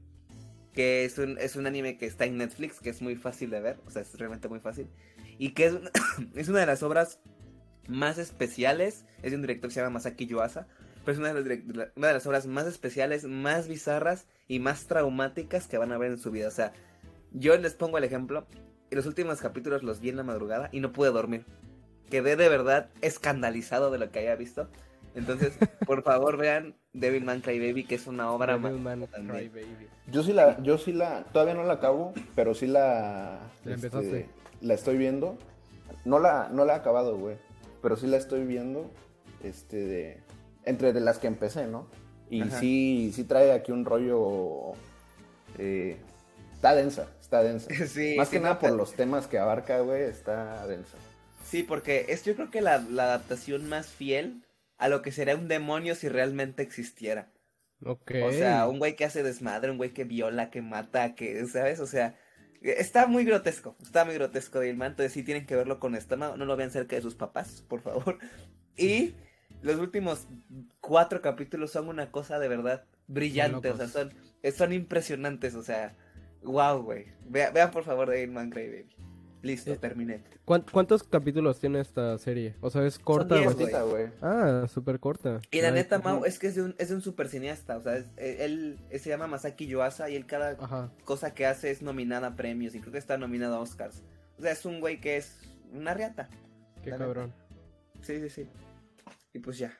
que 0.78 1.04
es 1.04 1.18
un, 1.18 1.38
es 1.38 1.56
un 1.56 1.66
anime 1.66 1.98
que 1.98 2.06
está 2.06 2.24
en 2.24 2.36
Netflix, 2.36 2.78
que 2.78 2.90
es 2.90 3.02
muy 3.02 3.16
fácil 3.16 3.50
de 3.50 3.60
ver, 3.60 3.80
o 3.84 3.90
sea, 3.90 4.02
es 4.02 4.16
realmente 4.16 4.46
muy 4.46 4.60
fácil, 4.60 4.86
y 5.36 5.50
que 5.50 5.66
es, 5.66 5.74
es 6.36 6.48
una 6.48 6.60
de 6.60 6.66
las 6.66 6.84
obras 6.84 7.18
más 7.88 8.16
especiales, 8.16 9.04
es 9.22 9.32
de 9.32 9.36
un 9.36 9.42
director 9.42 9.70
que 9.70 9.74
se 9.74 9.80
llama 9.80 9.94
Masaki 9.94 10.26
Yuasa, 10.26 10.68
pero 11.04 11.14
es 11.14 11.18
una 11.18 11.34
de, 11.34 11.64
las, 11.74 11.88
una 11.96 12.06
de 12.06 12.14
las 12.14 12.26
obras 12.28 12.46
más 12.46 12.68
especiales, 12.68 13.24
más 13.24 13.66
bizarras 13.66 14.28
y 14.46 14.60
más 14.60 14.86
traumáticas 14.86 15.66
que 15.66 15.78
van 15.78 15.90
a 15.90 15.98
ver 15.98 16.12
en 16.12 16.18
su 16.18 16.30
vida, 16.30 16.46
o 16.46 16.52
sea, 16.52 16.72
yo 17.32 17.56
les 17.56 17.74
pongo 17.74 17.98
el 17.98 18.04
ejemplo, 18.04 18.46
en 18.90 18.96
los 18.96 19.06
últimos 19.06 19.40
capítulos 19.40 19.82
los 19.82 20.00
vi 20.00 20.08
en 20.10 20.16
la 20.16 20.22
madrugada 20.22 20.68
y 20.72 20.80
no 20.80 20.92
pude 20.92 21.10
dormir, 21.10 21.44
quedé 22.10 22.36
de 22.36 22.48
verdad 22.48 22.90
escandalizado 23.02 23.90
de 23.90 23.98
lo 23.98 24.10
que 24.10 24.20
había 24.20 24.36
visto, 24.36 24.68
entonces, 25.14 25.52
por 25.86 26.02
favor, 26.02 26.36
vean 26.36 26.74
Devilman 26.92 27.40
Crybaby, 27.40 27.84
que 27.84 27.96
es 27.96 28.06
una 28.06 28.30
obra 28.30 28.56
Man 28.56 29.08
Yo 30.10 30.22
sí 30.22 30.32
la, 30.32 30.62
yo 30.62 30.78
sí 30.78 30.92
la, 30.92 31.24
todavía 31.32 31.54
no 31.54 31.64
la 31.64 31.74
acabo, 31.74 32.12
pero 32.34 32.54
sí 32.54 32.66
la, 32.66 33.40
este, 33.64 34.28
la 34.60 34.74
estoy 34.74 34.96
viendo. 34.96 35.36
No 36.04 36.20
la, 36.20 36.48
no 36.50 36.64
la 36.64 36.74
he 36.74 36.76
acabado, 36.76 37.18
güey, 37.18 37.36
pero 37.82 37.96
sí 37.96 38.06
la 38.06 38.16
estoy 38.16 38.44
viendo, 38.44 38.90
este, 39.42 39.76
de, 39.76 40.22
entre 40.64 40.92
de 40.92 41.00
las 41.00 41.18
que 41.18 41.26
empecé, 41.26 41.66
¿no? 41.66 41.88
Y 42.30 42.44
sí, 42.50 43.10
sí 43.14 43.24
trae 43.24 43.52
aquí 43.52 43.72
un 43.72 43.84
rollo, 43.84 44.72
eh, 45.58 45.96
está 46.52 46.74
densa, 46.74 47.08
está 47.28 47.42
densa. 47.42 47.68
Sí, 47.86 48.14
Más 48.16 48.30
que 48.30 48.40
nada 48.40 48.58
por 48.58 48.72
los 48.72 48.94
temas 48.94 49.26
que 49.26 49.38
abarca, 49.38 49.80
güey, 49.80 50.02
está 50.02 50.66
densa. 50.66 50.96
Sí, 51.44 51.62
porque 51.62 52.06
es 52.08 52.24
yo 52.24 52.34
creo 52.34 52.50
que 52.50 52.62
la, 52.62 52.78
la 52.78 53.04
adaptación 53.04 53.68
más 53.68 53.88
fiel 53.88 54.42
a 54.78 54.88
lo 54.88 55.02
que 55.02 55.12
sería 55.12 55.36
un 55.36 55.48
demonio 55.48 55.94
si 55.94 56.08
realmente 56.08 56.62
existiera. 56.62 57.30
Ok. 57.84 58.12
O 58.24 58.32
sea, 58.32 58.66
un 58.66 58.78
güey 58.78 58.96
que 58.96 59.04
hace 59.04 59.22
desmadre, 59.22 59.70
un 59.70 59.76
güey 59.76 59.90
que 59.90 60.04
viola, 60.04 60.50
que 60.50 60.62
mata, 60.62 61.14
que, 61.14 61.46
¿sabes? 61.46 61.80
O 61.80 61.86
sea, 61.86 62.16
está 62.62 63.06
muy 63.06 63.24
grotesco, 63.24 63.76
está 63.82 64.04
muy 64.04 64.14
grotesco 64.14 64.60
Dilma, 64.60 64.86
entonces 64.86 65.12
sí 65.12 65.22
tienen 65.22 65.46
que 65.46 65.54
verlo 65.54 65.78
con 65.78 65.94
estómago, 65.94 66.36
no 66.36 66.44
lo 66.44 66.56
vean 66.56 66.70
cerca 66.70 66.96
de 66.96 67.02
sus 67.02 67.14
papás, 67.14 67.62
por 67.68 67.82
favor. 67.82 68.18
Y 68.80 69.16
los 69.60 69.80
últimos 69.80 70.28
cuatro 70.80 71.20
capítulos 71.20 71.72
son 71.72 71.88
una 71.88 72.12
cosa 72.12 72.38
de 72.38 72.46
verdad 72.46 72.84
brillante, 73.08 73.70
o 73.70 73.76
sea, 73.76 73.88
son, 73.88 74.14
son 74.56 74.72
impresionantes, 74.72 75.56
o 75.56 75.64
sea, 75.64 75.96
wow, 76.42 76.82
güey. 76.82 77.06
vean 77.28 77.70
por 77.70 77.84
favor 77.84 78.08
Devilman 78.10 78.50
Crybaby. 78.50 78.86
Listo, 79.42 79.72
eh, 79.72 79.76
terminé. 79.76 80.22
¿Cuántos 80.44 81.02
capítulos 81.04 81.60
tiene 81.60 81.80
esta 81.80 82.18
serie? 82.18 82.56
O 82.60 82.70
sea, 82.70 82.84
es 82.84 82.98
corta, 82.98 83.38
güey. 83.38 84.08
Ah, 84.20 84.66
súper 84.68 84.98
corta. 84.98 85.40
Y 85.50 85.60
la 85.60 85.70
neta, 85.70 85.98
Mau, 85.98 86.24
es 86.24 86.38
que 86.38 86.48
es 86.48 86.56
de 86.56 86.62
un, 86.62 86.74
es 86.78 86.90
un 86.90 87.02
super 87.02 87.28
cineasta. 87.28 87.76
O 87.76 87.82
sea, 87.82 87.98
eh, 88.16 88.36
él, 88.40 88.78
se 88.98 89.10
llama 89.10 89.26
Masaki 89.26 89.66
Yuasa 89.66 90.10
y 90.10 90.16
él 90.16 90.26
cada 90.26 90.56
cosa 91.04 91.34
que 91.34 91.46
hace 91.46 91.70
es 91.70 91.82
nominada 91.82 92.28
a 92.28 92.36
premios. 92.36 92.74
Y 92.74 92.80
creo 92.80 92.92
que 92.92 92.98
está 92.98 93.16
nominado 93.16 93.56
a 93.56 93.60
Oscars. 93.60 94.02
O 94.38 94.42
sea, 94.42 94.52
es 94.52 94.64
un 94.64 94.80
güey 94.80 95.00
que 95.00 95.16
es 95.18 95.38
una 95.72 95.94
riata. 95.94 96.28
Qué 96.82 96.90
cabrón. 96.90 97.32
Sí, 98.02 98.18
sí, 98.20 98.28
sí. 98.28 98.48
Y 99.34 99.38
pues 99.38 99.58
ya. 99.58 99.72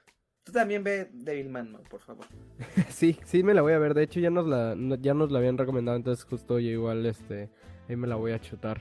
Tú 0.49 0.53
también 0.53 0.83
ve 0.83 1.11
Devilman, 1.13 1.73
¿no? 1.73 1.81
Por 1.91 2.01
favor. 2.01 2.25
sí, 2.89 3.19
sí 3.27 3.43
me 3.43 3.53
la 3.53 3.61
voy 3.61 3.75
a 3.75 3.79
ver. 3.79 3.93
De 3.93 4.03
hecho, 4.03 4.19
ya 4.19 4.31
nos 4.31 4.47
la, 4.47 4.75
ya 4.99 5.13
nos 5.13 5.31
la 5.31 5.41
habían 5.41 5.59
recomendado. 5.59 5.95
Entonces, 5.95 6.25
justo 6.25 6.59
yo 6.59 6.71
igual, 6.71 7.05
este, 7.05 7.51
ahí 7.87 7.97
me 7.97 8.07
la 8.07 8.15
voy 8.17 8.33
a 8.33 8.41
chutar. 8.41 8.81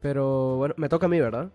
Pero 0.00 0.56
bueno, 0.56 0.74
me 0.78 0.88
toca 0.88 1.06
a 1.06 1.08
mí, 1.08 1.20
¿verdad? 1.20 1.52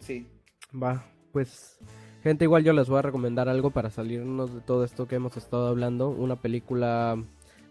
Sí. 0.00 0.26
Va, 0.74 1.06
pues 1.30 1.78
gente, 2.24 2.44
igual 2.44 2.64
yo 2.64 2.72
les 2.72 2.88
voy 2.88 2.98
a 2.98 3.02
recomendar 3.02 3.48
algo 3.48 3.70
para 3.70 3.88
salirnos 3.88 4.52
de 4.52 4.60
todo 4.60 4.82
esto 4.82 5.06
que 5.06 5.14
hemos 5.14 5.36
estado 5.36 5.68
hablando. 5.68 6.08
Una 6.08 6.34
película 6.34 7.22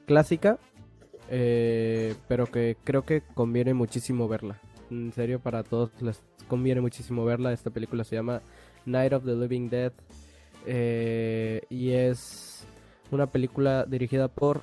clásica, 0.05 0.59
eh, 1.29 2.15
pero 2.29 2.45
que 2.45 2.77
creo 2.85 3.01
que 3.01 3.21
conviene 3.33 3.73
muchísimo 3.73 4.29
verla. 4.29 4.61
En 4.89 5.11
serio, 5.11 5.41
para 5.41 5.61
todos 5.61 6.01
les 6.01 6.23
conviene 6.47 6.79
muchísimo 6.79 7.25
verla. 7.25 7.51
Esta 7.51 7.69
película 7.69 8.05
se 8.05 8.15
llama 8.15 8.41
Night 8.85 9.13
of 9.13 9.25
the 9.25 9.35
Living 9.35 9.69
Dead 9.69 9.93
eh, 10.65 11.61
y 11.69 11.91
es 11.91 12.65
una 13.11 13.27
película 13.27 13.85
dirigida 13.85 14.27
por 14.27 14.61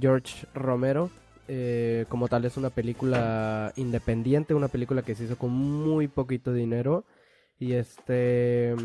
George 0.00 0.46
Romero 0.54 1.10
eh, 1.50 2.04
como 2.10 2.28
tal 2.28 2.44
es 2.44 2.58
una 2.58 2.68
película 2.68 3.72
independiente, 3.76 4.52
una 4.52 4.68
película 4.68 5.00
que 5.02 5.14
se 5.14 5.24
hizo 5.24 5.38
con 5.38 5.50
muy 5.50 6.06
poquito 6.06 6.52
dinero. 6.52 7.06
Y 7.58 7.72
este, 7.72 8.76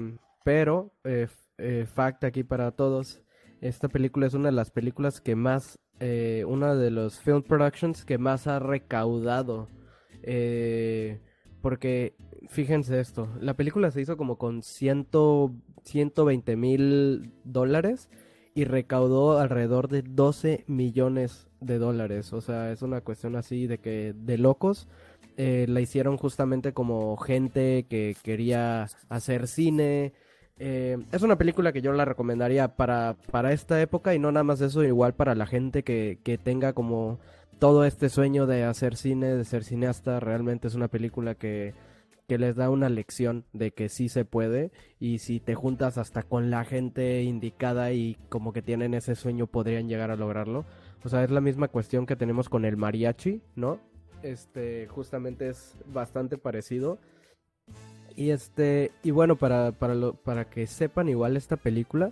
pero, 0.46 0.94
eh, 1.04 1.28
eh, 1.58 1.86
fact 1.94 2.24
aquí 2.24 2.44
para 2.44 2.72
todos, 2.72 3.22
esta 3.62 3.90
película 3.90 4.28
es 4.28 4.34
una 4.34 4.48
de 4.50 4.56
las 4.56 4.72
películas 4.72 5.22
que 5.22 5.36
más, 5.36 5.78
una 6.48 6.76
de 6.76 6.92
los 6.92 7.20
film 7.20 7.44
productions 7.44 8.04
que 8.04 8.18
más 8.18 8.48
ha 8.48 8.60
recaudado. 8.60 9.68
porque, 11.62 12.16
fíjense 12.50 13.00
esto, 13.00 13.30
la 13.40 13.56
película 13.56 13.92
se 13.92 14.02
hizo 14.02 14.18
como 14.18 14.38
con 14.38 14.64
ciento, 14.64 15.52
120 15.84 16.56
mil 16.56 17.32
dólares 17.44 18.10
y 18.56 18.66
recaudó 18.66 19.40
alrededor 19.40 19.88
de 19.88 20.04
12 20.04 20.64
millones 20.68 21.48
de 21.60 21.80
dólares. 21.80 22.34
O 22.34 22.42
sea, 22.42 22.72
es 22.72 22.82
una 22.82 23.02
cuestión 23.02 23.36
así 23.36 23.68
de 23.68 23.80
que 23.80 24.14
de 24.16 24.38
locos. 24.38 24.88
Eh, 25.38 25.66
la 25.68 25.82
hicieron 25.82 26.18
justamente 26.18 26.74
como 26.74 27.18
gente 27.18 27.86
que 27.90 28.16
quería 28.22 28.88
hacer 29.10 29.48
cine. 29.48 30.14
Eh, 30.60 30.98
es 31.12 31.24
una 31.24 31.38
película 31.38 31.74
que 31.74 31.82
yo 31.82 31.92
la 31.94 32.06
recomendaría 32.06 32.76
para, 32.76 33.16
para 33.32 33.52
esta 33.54 33.82
época 33.82 34.14
y 34.14 34.20
no 34.20 34.32
nada 34.32 34.44
más 34.44 34.62
eso, 34.62 34.84
igual 34.84 35.14
para 35.16 35.34
la 35.34 35.48
gente 35.48 35.84
que, 35.84 36.20
que 36.24 36.38
tenga 36.38 36.74
como 36.74 37.20
todo 37.58 37.86
este 37.86 38.10
sueño 38.10 38.46
de 38.46 38.64
hacer 38.64 38.96
cine, 38.96 39.36
de 39.36 39.46
ser 39.46 39.64
cineasta. 39.64 40.20
Realmente 40.20 40.68
es 40.68 40.76
una 40.76 40.90
película 40.90 41.34
que 41.34 41.74
que 42.28 42.38
les 42.38 42.56
da 42.56 42.70
una 42.70 42.90
lección 42.90 43.46
de 43.54 43.72
que 43.72 43.90
sí 43.90 44.10
se 44.10 44.26
puede 44.26 44.72
y 45.00 45.20
si 45.20 45.40
te 45.40 45.56
juntas 45.56 45.98
hasta 45.98 46.24
con 46.24 46.50
la 46.50 46.64
gente 46.64 47.24
indicada 47.24 47.92
y 47.92 48.18
como 48.30 48.54
que 48.54 48.62
tienen 48.62 48.94
ese 48.94 49.16
sueño 49.16 49.48
podrían 49.48 49.88
llegar 49.88 50.12
a 50.12 50.16
lograrlo. 50.16 50.66
O 51.04 51.10
sea, 51.10 51.24
es 51.24 51.32
la 51.32 51.42
misma 51.42 51.68
cuestión 51.68 52.06
que 52.06 52.16
tenemos 52.16 52.50
con 52.50 52.66
el 52.66 52.78
mariachi, 52.78 53.42
¿no? 53.56 53.80
Este, 54.22 54.88
justamente 54.88 55.50
es 55.50 55.76
bastante 55.86 56.38
parecido. 56.38 56.98
Y 58.16 58.30
este, 58.30 58.92
y 59.04 59.12
bueno, 59.12 59.36
para, 59.36 59.72
para, 59.72 59.96
lo, 59.96 60.14
para 60.14 60.46
que 60.46 60.68
sepan 60.68 61.10
igual 61.10 61.36
esta 61.36 61.58
película 61.58 62.12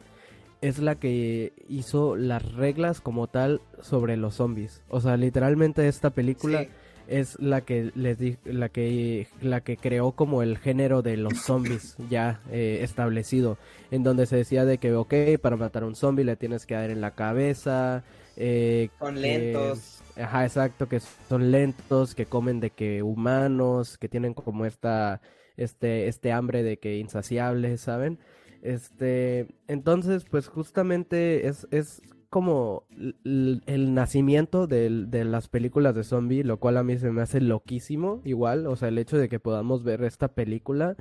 es 0.62 0.80
la 0.80 0.95
que 0.95 1.53
hizo 1.68 2.16
las 2.16 2.53
reglas 2.53 3.01
como 3.01 3.28
tal 3.28 3.62
sobre 3.82 4.18
los 4.18 4.36
zombies. 4.36 4.84
O 4.89 4.99
sea, 5.01 5.18
literalmente 5.18 5.88
esta 5.88 6.12
película 6.12 6.68
es 7.08 7.39
la 7.39 7.62
que 7.62 7.91
les 7.95 8.18
di, 8.18 8.38
la 8.45 8.70
que 8.70 9.28
la 9.41 9.62
que 9.62 9.78
creó 9.78 10.14
como 10.14 10.41
el 10.43 10.58
género 10.58 11.02
de 11.02 11.18
los 11.18 11.41
zombies 11.41 11.95
ya 12.10 12.41
eh, 12.52 12.80
establecido 12.82 13.58
en 13.91 14.04
donde 14.04 14.26
se 14.26 14.38
decía 14.38 14.66
de 14.66 14.78
que 14.78 14.93
ok 14.93 15.14
para 15.41 15.58
matar 15.58 15.84
a 15.84 15.88
un 15.88 15.95
zombie 15.95 16.24
le 16.24 16.36
tienes 16.36 16.66
que 16.66 16.76
dar 16.76 16.89
en 16.89 17.02
la 17.02 17.12
cabeza 17.12 18.04
eh, 18.38 18.89
son 18.99 19.22
lentos 19.22 20.02
ajá 20.16 20.45
exacto 20.45 20.88
que 20.88 20.99
son 21.28 21.52
lentos 21.52 22.16
que 22.16 22.26
comen 22.26 22.60
de 22.60 22.70
que 22.70 23.04
humanos 23.04 23.97
que 23.97 24.08
tienen 24.08 24.34
como 24.34 24.66
esta 24.66 25.22
este, 25.58 26.08
este 26.08 26.32
hambre 26.32 26.64
de 26.64 26.78
que 26.78 26.97
insaciable, 26.97 27.78
¿saben? 27.78 28.20
Este, 28.62 29.47
entonces, 29.68 30.26
pues 30.30 30.47
justamente 30.47 31.47
es, 31.47 31.68
es 31.72 32.02
como 32.32 32.86
el, 33.25 33.93
nacimiento 33.93 34.65
de, 34.65 34.89
las 34.89 35.49
películas 35.49 35.93
de 35.93 36.05
zombie, 36.05 36.45
lo 36.45 36.61
cual 36.61 36.77
a 36.77 36.84
mí 36.84 36.97
se 36.97 37.11
me 37.11 37.21
hace 37.21 37.41
loquísimo, 37.41 38.21
igual, 38.23 38.67
o 38.67 38.77
sea, 38.77 38.88
el 38.88 38.97
hecho 38.99 39.17
de 39.17 39.27
que 39.27 39.41
podamos 39.41 39.84
ver 39.84 40.01
esta 40.05 40.29
película, 40.29 40.95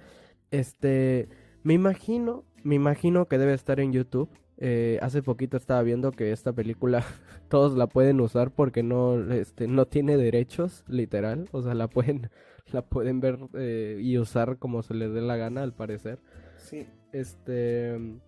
este, 0.51 1.29
me 1.63 1.75
imagino, 1.75 2.45
me 2.65 2.75
imagino 2.75 3.29
que 3.29 3.39
debe 3.39 3.55
estar 3.55 3.79
en 3.79 3.93
YouTube. 3.93 4.29
Eh, 4.59 4.99
hace 5.03 5.23
poquito 5.23 5.57
estaba 5.57 5.81
viendo 5.83 6.11
que 6.11 6.33
esta 6.33 6.53
película 6.53 7.05
todos 7.49 7.79
la 7.79 7.87
pueden 7.87 8.21
usar 8.21 8.51
porque 8.51 8.83
no, 8.83 9.33
este, 9.33 9.69
no 9.69 9.87
tiene 9.87 10.17
derechos, 10.17 10.83
literal, 10.89 11.49
o 11.53 11.63
sea, 11.63 11.75
la 11.75 11.87
pueden, 11.87 12.29
la 12.73 12.83
pueden 12.83 13.21
ver 13.21 13.39
eh, 13.55 14.01
y 14.03 14.19
usar 14.19 14.59
como 14.59 14.83
se 14.83 14.95
les 14.95 15.15
dé 15.15 15.21
la 15.21 15.37
gana, 15.37 15.63
al 15.63 15.75
parecer. 15.75 16.19
Sí. 16.57 16.89
Este 17.13 18.21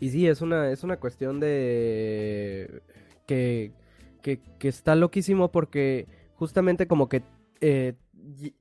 y 0.00 0.10
sí, 0.10 0.26
es 0.26 0.40
una, 0.40 0.70
es 0.70 0.84
una 0.84 0.98
cuestión 0.98 1.40
de 1.40 2.82
que, 3.26 3.72
que, 4.22 4.40
está 4.68 4.94
loquísimo 4.94 5.50
porque 5.50 6.06
justamente 6.34 6.86
como 6.86 7.08
que 7.08 7.22
eh, 7.60 7.94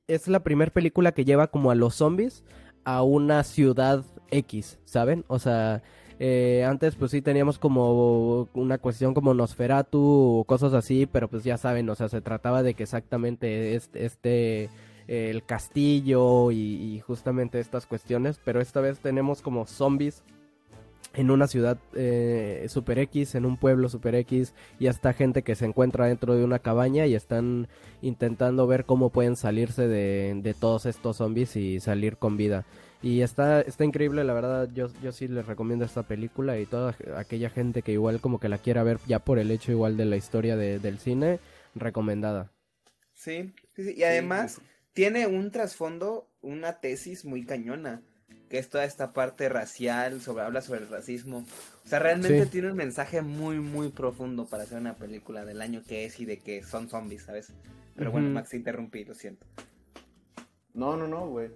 es 0.08 0.28
la 0.28 0.44
primera 0.44 0.72
película 0.72 1.12
que 1.12 1.26
lleva 1.26 1.48
como 1.48 1.72
a 1.72 1.76
los 1.76 1.96
zombies 1.96 2.44
a 2.84 3.04
una 3.04 3.44
ciudad 3.44 4.04
X, 4.32 4.80
¿saben? 4.86 5.26
O 5.28 5.40
sea, 5.40 5.84
eh, 6.20 6.66
antes 6.68 6.96
pues 6.96 7.12
sí 7.12 7.22
teníamos 7.22 7.60
como 7.60 8.50
una 8.54 8.78
cuestión 8.80 9.14
como 9.14 9.34
Nosferatu 9.34 10.40
o 10.40 10.44
cosas 10.46 10.74
así, 10.74 11.06
pero 11.06 11.28
pues 11.28 11.44
ya 11.44 11.58
saben, 11.58 11.90
o 11.90 11.96
sea, 11.96 12.10
se 12.10 12.22
trataba 12.22 12.64
de 12.64 12.74
que 12.74 12.84
exactamente 12.84 13.76
este, 13.76 14.06
este 14.06 14.70
el 15.08 15.46
castillo 15.46 16.52
y, 16.52 16.58
y, 16.58 17.00
justamente 17.00 17.62
estas 17.62 17.86
cuestiones, 17.86 18.42
pero 18.44 18.60
esta 18.60 18.82
vez 18.82 19.00
tenemos 19.00 19.42
como 19.42 19.66
zombies 19.66 20.22
en 21.18 21.32
una 21.32 21.48
ciudad 21.48 21.80
eh, 21.96 22.68
super 22.70 23.00
X, 23.00 23.34
en 23.34 23.48
un 23.48 23.58
pueblo 23.58 23.90
super 23.90 24.14
X, 24.14 24.54
y 24.80 24.86
hasta 24.86 25.14
gente 25.14 25.42
que 25.42 25.56
se 25.56 25.66
encuentra 25.66 26.06
dentro 26.06 26.36
de 26.36 26.44
una 26.44 26.60
cabaña 26.60 27.08
y 27.08 27.16
están 27.16 27.68
intentando 28.04 28.68
ver 28.68 28.86
cómo 28.86 29.10
pueden 29.10 29.36
salirse 29.36 29.88
de, 29.88 30.56
todos 30.60 30.86
estos 30.86 31.18
zombies 31.18 31.56
y 31.56 31.80
salir 31.80 32.18
con 32.18 32.38
vida. 32.38 32.66
Y 33.02 33.22
está, 33.22 33.62
está 33.62 33.84
increíble, 33.84 34.24
la 34.24 34.34
verdad, 34.34 34.70
yo, 34.72 34.90
yo 35.02 35.12
sí 35.12 35.28
les 35.28 35.48
recomiendo 35.48 35.86
esta 35.86 36.04
película 36.04 36.60
y 36.60 36.68
toda 36.68 36.96
aquella 37.16 37.50
gente 37.50 37.82
que 37.82 37.94
igual 37.94 38.22
como 38.22 38.40
que 38.40 38.48
la 38.48 38.60
quiera 38.60 38.84
ver 38.84 39.00
ya 39.08 39.18
por 39.18 39.40
el 39.40 39.50
hecho 39.50 39.72
igual 39.72 39.98
de 39.98 40.06
la 40.06 40.18
historia 40.18 40.56
del 40.56 41.00
cine, 41.00 41.40
recomendada. 41.74 42.52
Sí, 43.14 43.56
sí, 43.76 43.96
y 43.98 44.04
además 44.04 44.62
tiene 44.94 45.26
un 45.26 45.50
trasfondo, 45.50 46.30
una 46.42 46.80
tesis 46.80 47.26
muy 47.26 47.44
cañona 47.44 48.04
que 48.48 48.58
es 48.58 48.70
toda 48.70 48.86
esta 48.86 49.14
parte 49.14 49.50
racial, 49.50 50.22
sobre, 50.22 50.44
habla 50.44 50.62
sobre 50.62 50.82
el 50.82 50.90
racismo. 50.90 51.46
O 51.86 51.88
sea, 51.88 52.00
realmente 52.00 52.46
tiene 52.46 52.70
un 52.72 52.78
mensaje 52.78 53.22
muy, 53.22 53.60
muy 53.60 53.90
profundo 53.90 54.46
para 54.46 54.64
hacer 54.64 54.80
una 54.80 54.96
película 54.96 55.46
del 55.46 55.62
año 55.62 55.82
que 55.88 56.06
es 56.06 56.20
y 56.20 56.26
de 56.26 56.40
que 56.40 56.64
son 56.64 56.90
zombies, 56.90 57.24
¿sabes? 57.24 57.54
Pero 57.96 58.12
bueno, 58.12 58.30
Max, 58.30 58.54
interrumpí, 58.54 59.04
lo 59.06 59.16
siento. 59.16 59.46
No, 60.74 60.96
no, 60.96 61.08
no, 61.08 61.28
güey. 61.28 61.50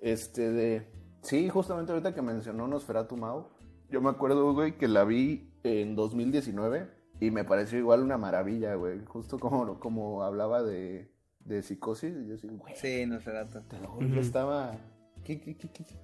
Este 0.00 0.50
de... 0.50 0.86
Sí, 1.22 1.48
justamente 1.48 1.92
ahorita 1.92 2.14
que 2.14 2.20
mencionó 2.20 2.66
Nosferatu 2.66 3.16
Mau, 3.16 3.48
yo 3.90 4.02
me 4.02 4.10
acuerdo, 4.10 4.52
güey, 4.52 4.76
que 4.76 4.88
la 4.88 5.04
vi 5.04 5.50
en 5.62 5.94
2019 5.94 6.88
y 7.20 7.30
me 7.30 7.44
pareció 7.44 7.78
igual 7.78 8.02
una 8.02 8.18
maravilla, 8.18 8.74
güey. 8.74 9.04
Justo 9.06 9.38
como, 9.38 9.78
como 9.78 10.22
hablaba 10.24 10.62
de, 10.62 11.08
de 11.40 11.62
psicosis. 11.62 12.14
Yo 12.26 12.36
sí, 12.36 12.48
güey. 12.48 12.74
Sí, 12.76 13.06
Nosferatu. 13.06 13.60
Te 13.62 13.78
lo 13.78 14.20
estaba... 14.20 14.76
¿Qué, 15.24 15.40
qué, 15.40 15.56
qué, 15.56 15.68
qué, 15.68 15.84
qué, 15.84 15.94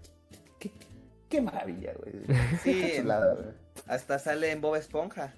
maravilla, 1.38 1.92
güey. 1.94 2.14
Sí, 2.62 2.96
hasta 3.86 4.18
sale 4.18 4.50
en 4.50 4.60
Bob 4.60 4.76
Esponja. 4.76 5.32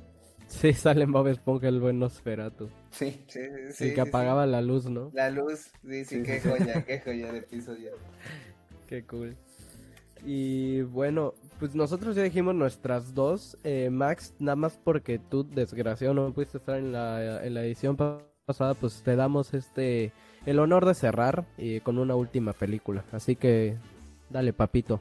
Sí, 0.46 0.72
sale 0.72 1.04
en 1.04 1.12
Bob 1.12 1.28
Esponja 1.28 1.68
el 1.68 1.80
buen 1.80 1.98
Nosferatu. 1.98 2.70
Sí, 2.90 3.22
sí, 3.26 3.40
sí. 3.72 3.94
que 3.94 4.00
apagaba 4.00 4.46
la 4.46 4.62
luz, 4.62 4.86
¿no? 4.86 5.10
La 5.12 5.30
luz, 5.30 5.70
sí, 5.86 6.04
sí, 6.04 6.22
qué 6.22 6.40
joya, 6.40 6.84
qué 6.84 7.00
joya 7.00 7.32
de 7.32 7.38
episodio. 7.38 7.92
Qué 8.88 9.04
cool. 9.04 9.34
Y 10.22 10.82
bueno, 10.82 11.32
pues 11.58 11.74
nosotros 11.74 12.14
ya 12.14 12.22
dijimos 12.22 12.54
nuestras 12.54 13.14
dos. 13.14 13.56
Eh, 13.64 13.88
Max, 13.90 14.34
nada 14.38 14.56
más 14.56 14.78
porque 14.84 15.18
tú, 15.18 15.44
desgraciado, 15.44 16.12
no 16.12 16.30
pudiste 16.34 16.58
estar 16.58 16.76
en 16.76 16.92
la, 16.92 17.42
en 17.42 17.54
la 17.54 17.64
edición 17.64 17.96
pasada, 17.96 18.74
pues 18.74 19.02
te 19.02 19.16
damos 19.16 19.54
este 19.54 20.12
el 20.44 20.58
honor 20.58 20.84
de 20.84 20.94
cerrar 20.94 21.46
y 21.56 21.80
con 21.80 21.96
una 21.96 22.14
última 22.14 22.52
película. 22.52 23.02
Así 23.12 23.34
que, 23.34 23.78
dale, 24.28 24.52
papito. 24.52 25.00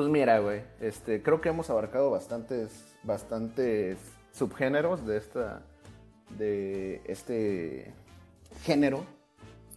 Pues 0.00 0.08
mira, 0.08 0.38
güey, 0.38 0.62
este, 0.80 1.22
creo 1.22 1.42
que 1.42 1.50
hemos 1.50 1.68
abarcado 1.68 2.10
bastantes, 2.10 2.96
bastantes 3.02 3.98
subgéneros 4.32 5.06
de 5.06 5.18
esta, 5.18 5.60
de 6.38 7.02
este 7.04 7.92
género, 8.62 9.04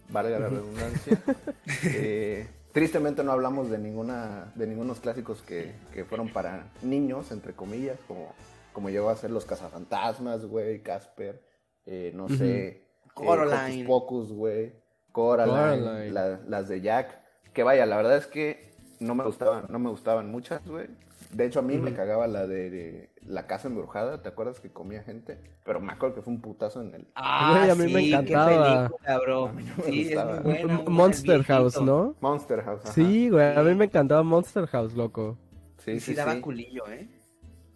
valga 0.08 0.38
la 0.38 0.48
redundancia. 0.48 1.20
Eh, 1.84 2.46
tristemente 2.72 3.22
no 3.22 3.32
hablamos 3.32 3.68
de 3.68 3.76
ninguna, 3.76 4.50
de 4.54 4.66
ningunos 4.66 4.98
clásicos 4.98 5.42
que, 5.42 5.74
fueron 6.08 6.30
para 6.30 6.72
niños, 6.80 7.30
entre 7.30 7.52
comillas, 7.52 7.98
como, 8.08 8.32
como 8.72 8.88
llegó 8.88 9.10
a 9.10 9.16
ser 9.16 9.30
los 9.30 9.44
cazafantasmas, 9.44 10.46
güey, 10.46 10.82
Casper, 10.82 11.42
eh, 11.84 12.12
no 12.14 12.30
sé, 12.30 12.66
eh, 12.66 12.86
Coraline, 13.12 13.86
Pocus, 13.86 14.32
güey, 14.32 14.72
Coraline, 15.12 16.10
las 16.10 16.68
de 16.70 16.80
Jack, 16.80 17.20
que 17.52 17.62
vaya, 17.62 17.84
la 17.84 17.98
verdad 17.98 18.16
es 18.16 18.26
que 18.26 18.73
no 19.04 19.14
me 19.14 19.24
gustaban, 19.24 19.66
no 19.68 19.78
me 19.78 19.90
gustaban 19.90 20.30
muchas, 20.30 20.66
güey. 20.66 20.88
De 21.32 21.46
hecho, 21.46 21.58
a 21.58 21.62
mí 21.62 21.78
me 21.78 21.92
cagaba 21.92 22.28
la 22.28 22.46
de, 22.46 23.10
la 23.26 23.46
casa 23.46 23.66
embrujada, 23.66 24.22
¿te 24.22 24.28
acuerdas 24.28 24.60
que 24.60 24.70
comía 24.70 25.02
gente? 25.02 25.38
Pero 25.64 25.80
me 25.80 25.92
acuerdo 25.92 26.16
que 26.16 26.22
fue 26.22 26.32
un 26.32 26.40
putazo 26.40 26.80
en 26.80 26.94
el... 26.94 27.08
Ah, 27.16 27.66
a 27.70 27.74
mí 27.74 27.92
me 27.92 28.06
encantaba. 28.08 28.90
bro. 29.24 29.52
sí, 29.84 30.12
es 30.12 30.88
Monster 30.88 31.42
House, 31.42 31.80
¿no? 31.80 32.14
Monster 32.20 32.62
House, 32.62 32.82
Sí, 32.94 33.30
güey, 33.30 33.56
a 33.56 33.62
mí 33.62 33.74
me 33.74 33.86
encantaba 33.86 34.22
Monster 34.22 34.66
House, 34.68 34.94
loco. 34.94 35.36
Sí, 35.78 35.98
sí, 35.98 36.12
sí. 36.12 36.14
daba 36.14 36.40
culillo, 36.40 36.86
¿eh? 36.88 37.08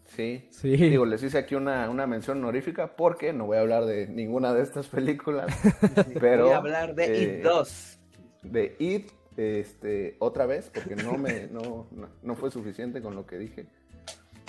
Sí. 0.05 0.47
sí. 0.51 0.76
Digo, 0.76 1.05
les 1.05 1.22
hice 1.22 1.39
aquí 1.39 1.55
una, 1.55 1.91
una 1.91 2.07
mención 2.07 2.39
honorífica 2.39 2.97
porque 2.97 3.33
no 3.33 3.47
voy 3.47 3.57
a 3.57 3.61
hablar 3.61 3.87
de 3.87 4.07
ninguna 4.07 4.55
de 4.55 4.62
estas 4.62 4.87
películas, 4.87 5.47
pero... 6.20 6.45
Voy 6.45 6.53
a 6.55 6.59
hablar 6.59 6.95
de 6.95 7.22
It 7.22 7.43
2. 7.43 7.93
Eh, 7.93 7.99
de 8.43 8.76
It 8.79 9.11
este, 9.39 10.16
otra 10.18 10.47
vez, 10.47 10.70
porque 10.72 10.97
no, 10.97 11.16
me, 11.16 11.47
no, 11.51 11.86
no, 12.22 12.34
fue 12.34 12.51
suficiente 12.51 13.01
con 13.01 13.14
lo 13.14 13.26
que 13.26 13.39
dije. 13.39 13.66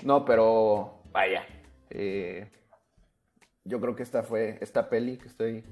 No, 0.03 0.25
pero 0.25 1.01
vaya. 1.11 1.45
Eh, 1.89 2.49
yo 3.63 3.79
creo 3.79 3.95
que 3.95 4.03
esta 4.03 4.23
fue, 4.23 4.57
esta 4.61 4.89
peli 4.89 5.17
que 5.17 5.27
estoy 5.27 5.63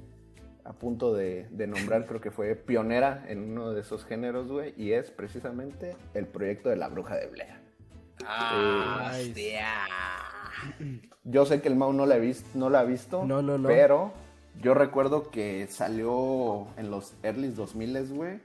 a 0.67 0.73
punto 0.73 1.13
de, 1.13 1.47
nombrar, 1.51 2.05
creo 2.05 2.19
que 2.19 2.29
fue 2.29 2.55
pionera 2.55 3.23
en 3.29 3.51
uno 3.51 3.71
de 3.71 3.81
esos 3.81 4.05
géneros, 4.05 4.49
güey, 4.49 4.73
y 4.75 4.91
es 4.91 5.11
precisamente 5.11 5.95
el 6.13 6.27
proyecto 6.27 6.69
de 6.69 6.75
la 6.75 6.89
bruja 6.89 7.15
de 7.15 7.27
Blair. 7.27 7.55
Ah, 8.25 9.13
yo 11.23 11.45
sé 11.45 11.61
que 11.61 11.69
el 11.69 11.75
Mau 11.75 11.93
no 11.93 12.05
la, 12.05 12.17
visto, 12.17 12.49
no 12.53 12.69
la 12.69 12.81
ha 12.81 12.83
visto, 12.83 13.23
no, 13.23 13.41
no, 13.41 13.57
no. 13.57 13.67
pero 13.67 14.11
yo 14.61 14.73
recuerdo 14.73 15.29
que 15.29 15.67
salió 15.67 16.67
en 16.77 16.91
los 16.91 17.13
early 17.23 17.49
2000, 17.49 18.13
güey, 18.13 18.41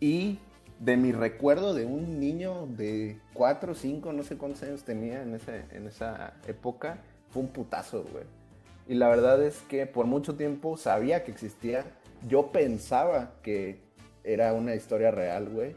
y 0.00 0.38
de 0.78 0.96
mi 0.96 1.12
recuerdo 1.12 1.74
de 1.74 1.84
un 1.84 2.18
niño 2.18 2.66
de 2.66 3.20
4 3.34 3.72
o 3.72 3.74
5, 3.74 4.12
no 4.12 4.22
sé 4.22 4.36
cuántos 4.36 4.62
años 4.62 4.82
tenía 4.82 5.22
en, 5.22 5.34
ese, 5.34 5.64
en 5.72 5.86
esa 5.86 6.34
época, 6.46 6.98
fue 7.28 7.42
un 7.42 7.48
putazo, 7.48 8.04
güey. 8.10 8.24
Y 8.88 8.94
la 8.94 9.08
verdad 9.08 9.42
es 9.42 9.60
que 9.68 9.86
por 9.86 10.06
mucho 10.06 10.36
tiempo 10.36 10.76
sabía 10.76 11.22
que 11.22 11.30
existía. 11.30 11.84
Yo 12.26 12.50
pensaba 12.50 13.34
que 13.42 13.80
era 14.24 14.52
una 14.52 14.74
historia 14.74 15.10
real, 15.10 15.48
güey. 15.48 15.76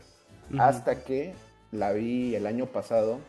Hasta 0.58 1.04
que 1.04 1.34
la 1.72 1.92
vi 1.92 2.36
el 2.36 2.48
año 2.48 2.66
pasado 2.68 3.20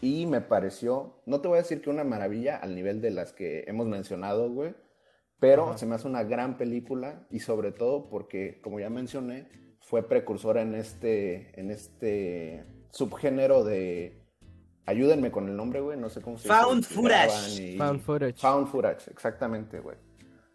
y 0.00 0.26
me 0.26 0.40
pareció, 0.40 1.14
no 1.24 1.40
te 1.40 1.48
voy 1.48 1.58
a 1.58 1.62
decir 1.62 1.80
que 1.80 1.90
una 1.90 2.04
maravilla 2.04 2.56
al 2.56 2.74
nivel 2.74 3.00
de 3.00 3.10
las 3.10 3.32
que 3.32 3.64
hemos 3.66 3.86
mencionado, 3.86 4.50
güey 4.50 4.74
pero 5.38 5.76
se 5.76 5.86
me 5.86 5.94
hace 5.94 6.08
una 6.08 6.24
gran 6.24 6.56
película 6.56 7.26
y 7.30 7.40
sobre 7.40 7.72
todo 7.72 8.08
porque, 8.08 8.60
como 8.62 8.80
ya 8.80 8.90
mencioné, 8.90 9.48
fue 9.80 10.08
precursora 10.08 10.62
en 10.62 10.74
este, 10.74 11.58
en 11.58 11.70
este 11.70 12.64
subgénero 12.90 13.64
de... 13.64 14.22
Ayúdenme 14.86 15.32
con 15.32 15.48
el 15.48 15.56
nombre, 15.56 15.80
güey, 15.80 15.98
no 15.98 16.08
sé 16.08 16.20
cómo 16.20 16.38
se 16.38 16.48
llama. 16.48 16.62
Found 16.62 16.84
footage. 16.84 17.76
Found 17.76 18.00
footage. 18.00 18.40
Found 18.40 18.68
footage, 18.68 19.10
exactamente, 19.10 19.80
güey. 19.80 19.96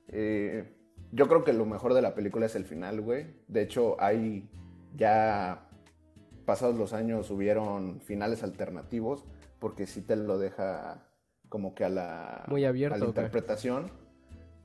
Eh, 0.08 0.74
yo 1.12 1.28
creo 1.28 1.44
que 1.44 1.52
lo 1.52 1.66
mejor 1.66 1.94
de 1.94 2.02
la 2.02 2.16
película 2.16 2.46
es 2.46 2.56
el 2.56 2.64
final, 2.64 3.02
güey. 3.02 3.28
De 3.50 3.62
hecho, 3.62 3.98
hay 4.00 4.50
ya 4.96 5.68
pasados 6.46 6.76
los 6.76 6.94
años 6.94 7.30
hubieron 7.30 8.02
finales 8.02 8.44
alternativos 8.44 9.26
porque 9.60 9.86
sí 9.86 10.02
te 10.02 10.16
lo 10.16 10.38
deja 10.40 11.08
como 11.50 11.76
que 11.76 11.84
a 11.84 11.90
la, 11.90 12.46
Muy 12.48 12.66
abierto, 12.66 12.96
a 12.96 13.00
la 13.00 13.06
interpretación. 13.06 13.92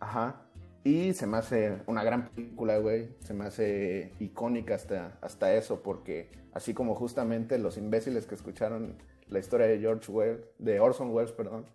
Ajá. 0.00 0.42
Y 0.84 1.14
se 1.14 1.26
me 1.26 1.38
hace 1.38 1.78
una 1.86 2.04
gran 2.04 2.28
película, 2.28 2.78
güey. 2.78 3.08
Se 3.20 3.34
me 3.34 3.44
hace 3.44 4.12
icónica 4.20 4.76
hasta, 4.76 5.18
hasta 5.20 5.52
eso, 5.54 5.82
porque 5.82 6.30
así 6.52 6.74
como 6.74 6.94
justamente 6.94 7.58
los 7.58 7.76
imbéciles 7.76 8.26
que 8.26 8.36
escucharon 8.36 8.96
la 9.28 9.38
historia 9.38 9.66
de 9.66 9.80
George 9.80 10.10
Wells, 10.10 10.40
de 10.58 10.78
Orson 10.78 11.10
Welles, 11.10 11.32
perdón, 11.32 11.66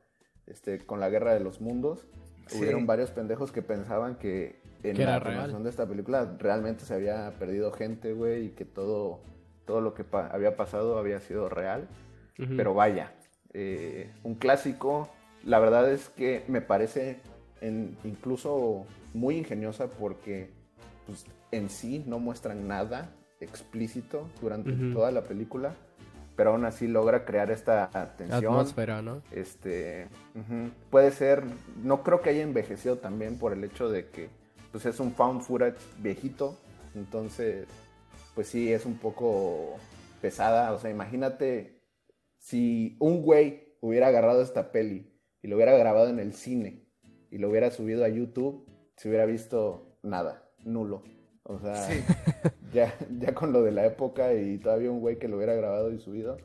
este, 0.47 0.79
con 0.79 0.99
la 0.99 1.09
Guerra 1.09 1.33
de 1.33 1.41
los 1.41 1.59
Mundos, 1.59 2.05
hubieron 2.57 2.85
varios 2.85 3.11
pendejos 3.11 3.51
que 3.51 3.61
pensaban 3.61 4.15
que 4.15 4.61
en 4.83 5.05
la 5.05 5.21
filmación 5.21 5.63
de 5.63 5.69
esta 5.69 5.85
película 5.85 6.35
realmente 6.39 6.85
se 6.85 6.93
había 6.93 7.31
perdido 7.37 7.71
gente, 7.71 8.13
güey, 8.13 8.45
y 8.45 8.49
que 8.49 8.65
todo, 8.65 9.19
todo 9.65 9.81
lo 9.81 9.93
que 9.93 10.05
había 10.31 10.55
pasado 10.55 10.97
había 10.97 11.19
sido 11.19 11.49
real. 11.49 11.87
Pero 12.57 12.73
vaya, 12.73 13.13
eh, 13.53 14.09
un 14.23 14.33
clásico. 14.33 15.09
La 15.43 15.59
verdad 15.59 15.91
es 15.91 16.09
que 16.09 16.43
me 16.47 16.61
parece 16.61 17.19
en, 17.61 17.97
incluso 18.03 18.85
muy 19.13 19.37
ingeniosa 19.37 19.87
porque 19.87 20.49
pues, 21.05 21.25
en 21.51 21.69
sí 21.69 22.03
no 22.05 22.19
muestran 22.19 22.67
nada 22.67 23.15
explícito 23.39 24.29
durante 24.39 24.71
toda 24.93 25.11
la 25.11 25.23
película, 25.23 25.73
pero 26.35 26.51
aún 26.51 26.65
así 26.65 26.87
logra 26.87 27.25
crear 27.25 27.49
esta 27.51 27.89
tensión. 28.17 28.53
Atmósfera, 28.53 29.01
¿no? 29.01 29.21
Este, 29.31 30.07
puede 30.89 31.11
ser, 31.11 31.43
no 31.83 32.03
creo 32.03 32.21
que 32.21 32.29
haya 32.29 32.43
envejecido 32.43 32.97
también 32.97 33.37
por 33.37 33.53
el 33.53 33.63
hecho 33.63 33.89
de 33.89 34.09
que 34.09 34.29
pues 34.71 34.85
es 34.85 34.99
un 34.99 35.11
found 35.11 35.41
footage 35.41 35.79
viejito, 35.99 36.57
entonces 36.95 37.67
pues 38.35 38.47
sí 38.47 38.71
es 38.71 38.85
un 38.85 38.97
poco 38.97 39.75
pesada, 40.21 40.71
o 40.71 40.79
sea, 40.79 40.89
imagínate 40.89 41.81
si 42.37 42.95
un 42.99 43.23
güey 43.23 43.75
hubiera 43.81 44.07
agarrado 44.07 44.41
esta 44.41 44.71
peli 44.71 45.11
y 45.41 45.47
lo 45.47 45.55
hubiera 45.55 45.75
grabado 45.75 46.09
en 46.09 46.19
el 46.19 46.33
cine 46.33 46.80
y 47.31 47.37
lo 47.37 47.49
hubiera 47.49 47.71
subido 47.71 48.03
a 48.03 48.09
YouTube, 48.09 48.65
se 48.97 49.09
hubiera 49.09 49.25
visto 49.25 49.97
nada, 50.03 50.43
nulo. 50.63 51.01
O 51.43 51.57
sea, 51.59 51.73
ya, 52.73 52.93
ya 53.19 53.33
con 53.33 53.51
lo 53.53 53.63
de 53.63 53.71
la 53.71 53.85
época 53.85 54.33
y 54.33 54.59
todavía 54.59 54.91
un 54.91 54.99
güey 54.99 55.17
que 55.17 55.27
lo 55.27 55.37
hubiera 55.37 55.55
grabado 55.55 55.91
y 55.91 55.99
subido. 55.99 56.37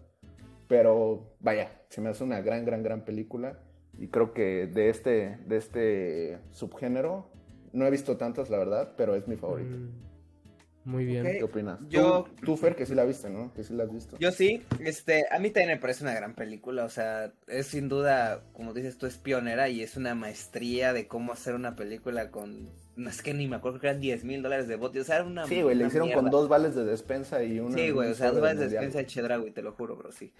Pero 0.68 1.34
vaya, 1.41 1.70
se 1.91 2.01
me 2.01 2.09
hace 2.09 2.24
una 2.24 2.41
gran, 2.41 2.64
gran, 2.64 2.82
gran 2.82 3.05
película. 3.05 3.59
Y 3.99 4.09
creo 4.09 4.32
que 4.32 4.66
de 4.66 4.89
este, 4.89 5.39
de 5.47 5.57
este 5.57 6.39
subgénero, 6.51 7.26
no 7.72 7.87
he 7.87 7.91
visto 7.91 8.16
tantas, 8.16 8.49
la 8.49 8.59
verdad, 8.59 8.95
pero 8.97 9.14
es 9.14 9.26
mi 9.28 9.37
favorito. 9.37 9.76
Mm. 9.76 10.05
Muy 10.87 11.05
bien. 11.05 11.24
¿Qué 11.24 11.43
opinas? 11.43 11.80
Yo, 11.89 12.28
tú, 12.45 12.57
Fer, 12.57 12.76
que 12.76 12.87
sí 12.87 12.95
la 12.95 13.05
viste, 13.05 13.28
¿no? 13.28 13.53
Que 13.55 13.64
sí 13.64 13.74
la 13.74 13.82
has 13.82 13.93
visto. 13.93 14.16
Yo 14.20 14.30
sí, 14.30 14.62
este, 14.78 15.26
a 15.32 15.41
mí 15.41 15.51
también 15.51 15.70
me 15.70 15.80
parece 15.80 16.05
una 16.05 16.14
gran 16.14 16.34
película, 16.34 16.84
o 16.84 16.89
sea, 16.89 17.32
es 17.49 17.66
sin 17.66 17.89
duda, 17.89 18.43
como 18.53 18.72
dices 18.72 18.97
tú, 18.97 19.07
es 19.07 19.16
pionera 19.18 19.68
y 19.68 19.82
es 19.82 19.97
una 19.97 20.14
maestría 20.14 20.93
de 20.93 21.09
cómo 21.09 21.32
hacer 21.32 21.57
una 21.57 21.74
película 21.74 22.30
con, 22.30 22.70
no 22.95 23.11
es 23.11 23.20
que 23.20 23.34
ni 23.34 23.49
me 23.49 23.57
acuerdo 23.57 23.80
que 23.80 23.89
eran 23.89 24.01
10 24.01 24.24
mil 24.24 24.43
dólares 24.45 24.68
de 24.68 24.76
bote, 24.76 25.01
o 25.01 25.05
sea, 25.05 25.16
era 25.16 25.24
una 25.24 25.45
Sí, 25.49 25.61
güey, 25.61 25.74
le 25.74 25.89
hicieron 25.89 26.12
con 26.12 26.30
dos 26.30 26.49
vales 26.49 26.76
de 26.76 26.84
despensa 26.84 27.43
y 27.43 27.59
una... 27.59 27.74
Sí, 27.76 27.91
güey, 27.91 28.12
o 28.12 28.14
sea, 28.14 28.30
dos 28.30 28.41
vales 28.41 28.61
de 28.61 28.68
despensa 28.68 28.99
de 28.99 29.07
Chedraui, 29.07 29.51
te 29.51 29.62
lo 29.62 29.72
juro, 29.72 29.97
bro, 29.97 30.12
sí. 30.12 30.32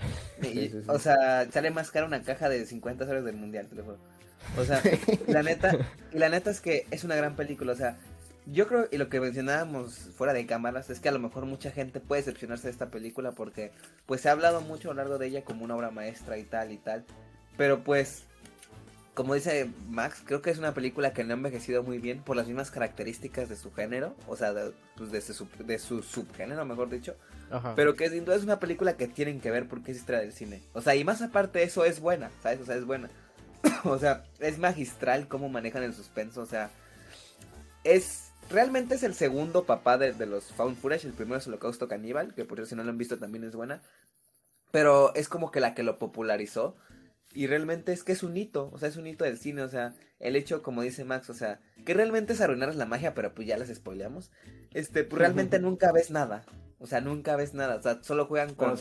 O 0.87 1.01
sea, 1.01 1.51
sale 1.51 1.73
más 1.73 1.91
cara 1.91 2.07
una 2.07 2.23
caja 2.23 2.49
de 2.49 2.65
50 2.65 3.05
dólares 3.05 3.25
del 3.25 3.37
mundial, 3.37 3.67
te 3.67 3.75
lo 3.75 3.83
juro. 3.83 3.99
O 4.57 4.65
sea, 4.65 4.81
la 5.27 5.43
neta, 5.43 5.77
la 6.13 6.29
neta 6.29 6.51
es 6.53 6.61
que 6.61 6.87
es 6.93 7.03
una 7.03 7.17
gran 7.17 7.35
película, 7.35 7.73
o 7.73 7.77
sea, 7.77 7.97
yo 8.47 8.69
creo, 8.69 8.89
y 8.91 8.97
lo 8.97 9.09
que 9.09 9.21
mencionábamos 9.21 9.95
fuera 10.17 10.33
de 10.33 10.47
cámaras, 10.47 10.89
es 10.91 11.01
que 11.01 11.09
a 11.09 11.13
lo 11.13 11.19
mejor 11.19 11.47
mucha 11.47 11.71
gente 11.71 12.01
puede 12.01 12.23
decepcionarse 12.23 12.69
de 12.69 12.73
esta 12.73 12.91
película 12.91 13.33
porque 13.33 13.73
pues 14.07 14.21
se 14.21 14.29
ha 14.29 14.33
hablado 14.33 14.61
mucho 14.61 14.91
a 14.91 14.95
lo 14.95 14.99
largo 14.99 15.19
de 15.19 15.27
ella 15.27 15.45
como 15.45 15.65
una 15.65 15.75
obra 15.75 15.91
maestra 15.91 16.39
y 16.39 16.45
tal 16.45 16.71
y 16.71 16.79
tal. 16.79 17.05
Pero 17.57 17.83
pues, 17.83 18.23
como 19.15 19.35
dice 19.35 19.69
Max, 19.89 20.23
creo 20.25 20.43
que 20.43 20.51
es 20.51 20.59
una 20.59 20.75
película 20.75 21.13
que 21.13 21.25
no 21.25 21.33
ha 21.33 21.37
envejecido 21.37 21.83
muy 21.83 21.99
bien 21.99 22.23
por 22.23 22.37
las 22.37 22.47
mismas 22.47 22.71
características 22.71 23.49
de 23.49 23.57
su 23.57 23.73
género, 23.73 24.15
o 24.29 24.37
sea, 24.37 24.53
de, 24.53 24.73
pues 24.97 25.11
de, 25.11 25.21
su, 25.21 25.49
de 25.59 25.79
su 25.79 26.03
subgénero, 26.03 26.65
mejor 26.65 26.89
dicho. 26.89 27.17
Pero 27.75 27.95
que 27.95 28.11
sin 28.11 28.25
duda 28.25 28.37
es 28.37 28.43
una 28.43 28.59
película 28.59 28.97
que 28.97 29.07
tienen 29.07 29.41
que 29.41 29.51
ver 29.51 29.69
porque 29.69 29.93
es 29.93 29.99
historia 29.99 30.21
del 30.21 30.33
cine. 30.33 30.63
O 30.73 30.83
sea, 30.83 30.97
y 30.97 31.05
más 31.05 31.23
aparte 31.23 31.63
eso 31.63 31.85
es 31.85 32.01
buena, 32.01 32.31
¿sabes? 32.43 32.61
O 32.61 32.65
sea, 32.65 32.77
es 32.77 32.85
buena. 32.85 33.09
o 33.85 33.99
sea, 33.99 34.25
es 34.41 34.59
magistral 34.59 35.29
cómo 35.29 35.49
manejan 35.49 35.83
el 35.83 35.95
suspenso, 35.95 36.43
o 36.43 36.47
sea, 36.47 36.71
es 37.85 38.27
realmente 38.51 38.95
es 38.95 39.03
el 39.03 39.15
segundo 39.15 39.65
papá 39.65 39.99
de, 39.99 40.15
los 40.27 40.45
Found 40.53 40.77
Footage. 40.77 41.07
El 41.07 41.13
primero 41.13 41.39
es 41.39 41.47
Holocausto 41.47 41.89
Caníbal, 41.89 42.35
que 42.35 42.45
por 42.45 42.59
cierto, 42.59 42.71
si 42.71 42.77
no 42.77 42.85
lo 42.85 42.91
han 42.91 42.99
visto 42.99 43.19
también 43.19 43.45
es 43.45 43.55
buena. 43.55 43.83
Pero 44.71 45.15
es 45.15 45.29
como 45.29 45.51
que 45.51 45.61
la 45.61 45.75
que 45.75 45.83
lo 45.83 45.99
popularizó. 45.99 46.77
Y 47.33 47.47
realmente 47.47 47.93
es 47.93 48.03
que 48.03 48.13
es 48.13 48.23
un 48.23 48.37
hito, 48.37 48.71
o 48.73 48.79
sea, 48.79 48.89
es 48.89 48.97
un 48.97 49.07
hito 49.07 49.25
del 49.25 49.37
cine, 49.37 49.63
o 49.63 49.69
sea, 49.69 49.95
el 50.21 50.37
hecho, 50.37 50.63
como 50.63 50.81
dice 50.81 51.05
Max, 51.05 51.29
o 51.29 51.35
sea, 51.35 51.61
que 51.85 51.93
realmente 51.93 52.33
es 52.33 52.41
arruinar 52.41 52.75
la 52.75 52.87
magia, 52.87 53.15
pero 53.15 53.35
pues 53.35 53.47
ya 53.47 53.59
les 53.59 53.75
spoileamos. 53.75 54.31
Este, 54.73 55.05
pues 55.05 55.21
realmente 55.21 55.59
nunca 55.59 55.93
ves 55.93 56.11
nada. 56.11 56.45
O 56.79 56.87
sea, 56.87 57.01
nunca 57.01 57.37
ves 57.37 57.53
nada. 57.53 57.77
O 57.77 57.83
sea, 57.83 58.03
solo 58.03 58.27
juegan 58.27 58.55
con, 58.55 58.71
los 58.71 58.81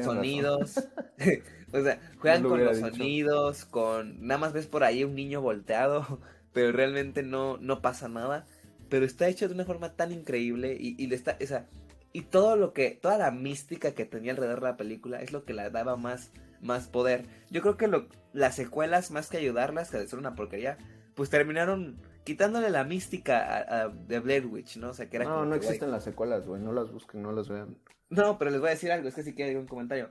sonidos. 0.00 0.76
o 1.72 1.82
sea, 1.82 2.00
juegan 2.18 2.42
con 2.42 2.64
los 2.64 2.78
sonidos, 2.78 3.64
con. 3.66 4.26
Nada 4.26 4.38
más 4.38 4.52
ves 4.52 4.66
por 4.66 4.84
ahí 4.84 5.04
un 5.04 5.14
niño 5.14 5.40
volteado. 5.40 6.20
Pero 6.52 6.72
realmente 6.72 7.22
no, 7.22 7.56
no 7.58 7.80
pasa 7.80 8.08
nada 8.08 8.46
pero 8.92 9.06
está 9.06 9.26
hecho 9.26 9.48
de 9.48 9.54
una 9.54 9.64
forma 9.64 9.94
tan 9.94 10.12
increíble 10.12 10.76
y, 10.78 11.06
le 11.06 11.14
está, 11.14 11.38
o 11.42 11.46
sea, 11.46 11.66
y 12.12 12.20
todo 12.20 12.56
lo 12.56 12.74
que, 12.74 12.90
toda 12.90 13.16
la 13.16 13.30
mística 13.30 13.92
que 13.92 14.04
tenía 14.04 14.32
alrededor 14.32 14.60
de 14.60 14.66
la 14.66 14.76
película 14.76 15.22
es 15.22 15.32
lo 15.32 15.46
que 15.46 15.54
le 15.54 15.70
daba 15.70 15.96
más, 15.96 16.30
más 16.60 16.88
poder. 16.88 17.24
Yo 17.50 17.62
creo 17.62 17.78
que 17.78 17.88
lo, 17.88 18.06
las 18.34 18.54
secuelas, 18.54 19.10
más 19.10 19.30
que 19.30 19.38
ayudarlas, 19.38 19.90
que 19.90 19.96
de 19.96 20.06
ser 20.06 20.18
una 20.18 20.34
porquería, 20.34 20.76
pues 21.14 21.30
terminaron 21.30 22.02
quitándole 22.24 22.68
la 22.68 22.84
mística 22.84 23.64
a, 23.66 23.88
de 23.88 24.20
Blair 24.20 24.44
Witch, 24.44 24.76
¿no? 24.76 24.90
O 24.90 24.92
sea, 24.92 25.08
que 25.08 25.16
era 25.16 25.24
No, 25.24 25.46
no 25.46 25.54
existen 25.54 25.90
las 25.90 26.04
secuelas, 26.04 26.46
güey, 26.46 26.60
no 26.60 26.72
las 26.74 26.92
busquen, 26.92 27.22
no 27.22 27.32
las 27.32 27.48
vean. 27.48 27.78
No, 28.10 28.36
pero 28.36 28.50
les 28.50 28.60
voy 28.60 28.68
a 28.68 28.72
decir 28.72 28.92
algo, 28.92 29.08
es 29.08 29.14
que 29.14 29.22
si 29.22 29.32
quiero 29.32 29.58
un 29.58 29.66
comentario. 29.66 30.10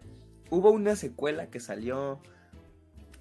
Hubo 0.49 0.71
una 0.71 0.95
secuela 0.95 1.51
que 1.51 1.59
salió 1.59 2.19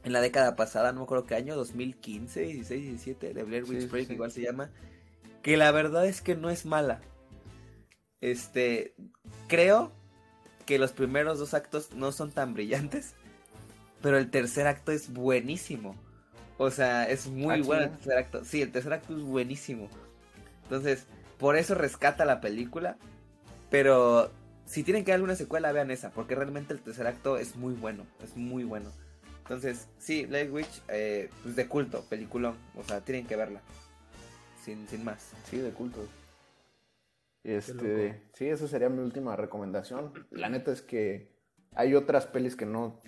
en 0.05 0.15
la 0.15 0.23
década 0.23 0.57
pasada, 0.57 0.93
no 0.93 1.01
me 1.01 1.05
acuerdo 1.05 1.27
qué 1.27 1.35
año, 1.35 1.55
2015, 1.55 2.41
16, 2.41 2.83
17, 2.83 3.35
de 3.35 3.43
Blair 3.43 3.65
Witch 3.65 3.91
Project, 3.91 4.13
igual 4.13 4.31
se 4.33 4.41
llama 4.41 4.71
que 5.43 5.57
la 5.57 5.71
verdad 5.73 6.07
es 6.07 6.21
que 6.21 6.37
no 6.37 6.51
es 6.51 6.67
mala. 6.67 7.01
Este, 8.21 8.95
creo 9.49 9.93
que 10.67 10.79
los 10.79 10.93
primeros 10.93 11.39
dos 11.39 11.55
actos 11.55 11.93
no 11.95 12.13
son 12.13 12.31
tan 12.31 12.55
brillantes, 12.55 13.15
pero 14.03 14.19
el 14.19 14.31
tercer 14.31 14.67
acto 14.67 14.93
es 14.93 15.13
buenísimo. 15.13 15.97
O 16.59 16.71
sea, 16.71 17.09
es 17.09 17.27
muy 17.27 17.61
ah, 17.61 17.63
bueno 17.65 17.85
el 17.85 17.91
tercer 17.93 18.19
acto. 18.19 18.45
Sí, 18.45 18.61
el 18.61 18.71
tercer 18.71 18.93
acto 18.93 19.17
es 19.17 19.23
buenísimo. 19.23 19.89
Entonces, 20.65 21.07
por 21.39 21.57
eso 21.57 21.75
rescata 21.75 22.25
la 22.25 22.41
película. 22.41 22.99
Pero 23.71 24.31
si 24.67 24.83
tienen 24.83 25.05
que 25.05 25.13
dar 25.13 25.17
alguna 25.17 25.37
secuela, 25.37 25.73
vean 25.73 25.91
esa, 25.91 26.11
porque 26.11 26.35
realmente 26.35 26.75
el 26.75 26.81
tercer 26.81 27.07
acto 27.07 27.39
es 27.39 27.57
muy 27.57 27.73
bueno, 27.73 28.05
es 28.23 28.37
muy 28.37 28.65
bueno. 28.65 28.91
Entonces, 29.39 29.89
sí, 29.99 30.27
Blair 30.27 30.51
Witch, 30.51 30.83
eh, 30.89 31.31
pues 31.43 31.57
de 31.57 31.67
culto, 31.67 32.05
peliculón, 32.09 32.57
o 32.77 32.85
sea, 32.85 33.01
tienen 33.01 33.27
que 33.27 33.37
verla 33.37 33.63
sin, 34.63 34.87
sin 34.89 35.05
más. 35.05 35.33
Sí, 35.45 35.59
de 35.59 35.71
culto. 35.71 36.01
Este, 37.43 38.23
sí, 38.35 38.47
esa 38.47 38.69
sería 38.69 38.89
mi 38.89 39.01
última 39.03 39.35
recomendación. 39.37 40.13
La 40.31 40.49
neta 40.49 40.73
es 40.73 40.83
que 40.83 41.33
hay 41.75 41.95
otras 41.95 42.27
pelis 42.27 42.57
que 42.57 42.67
no 42.67 43.01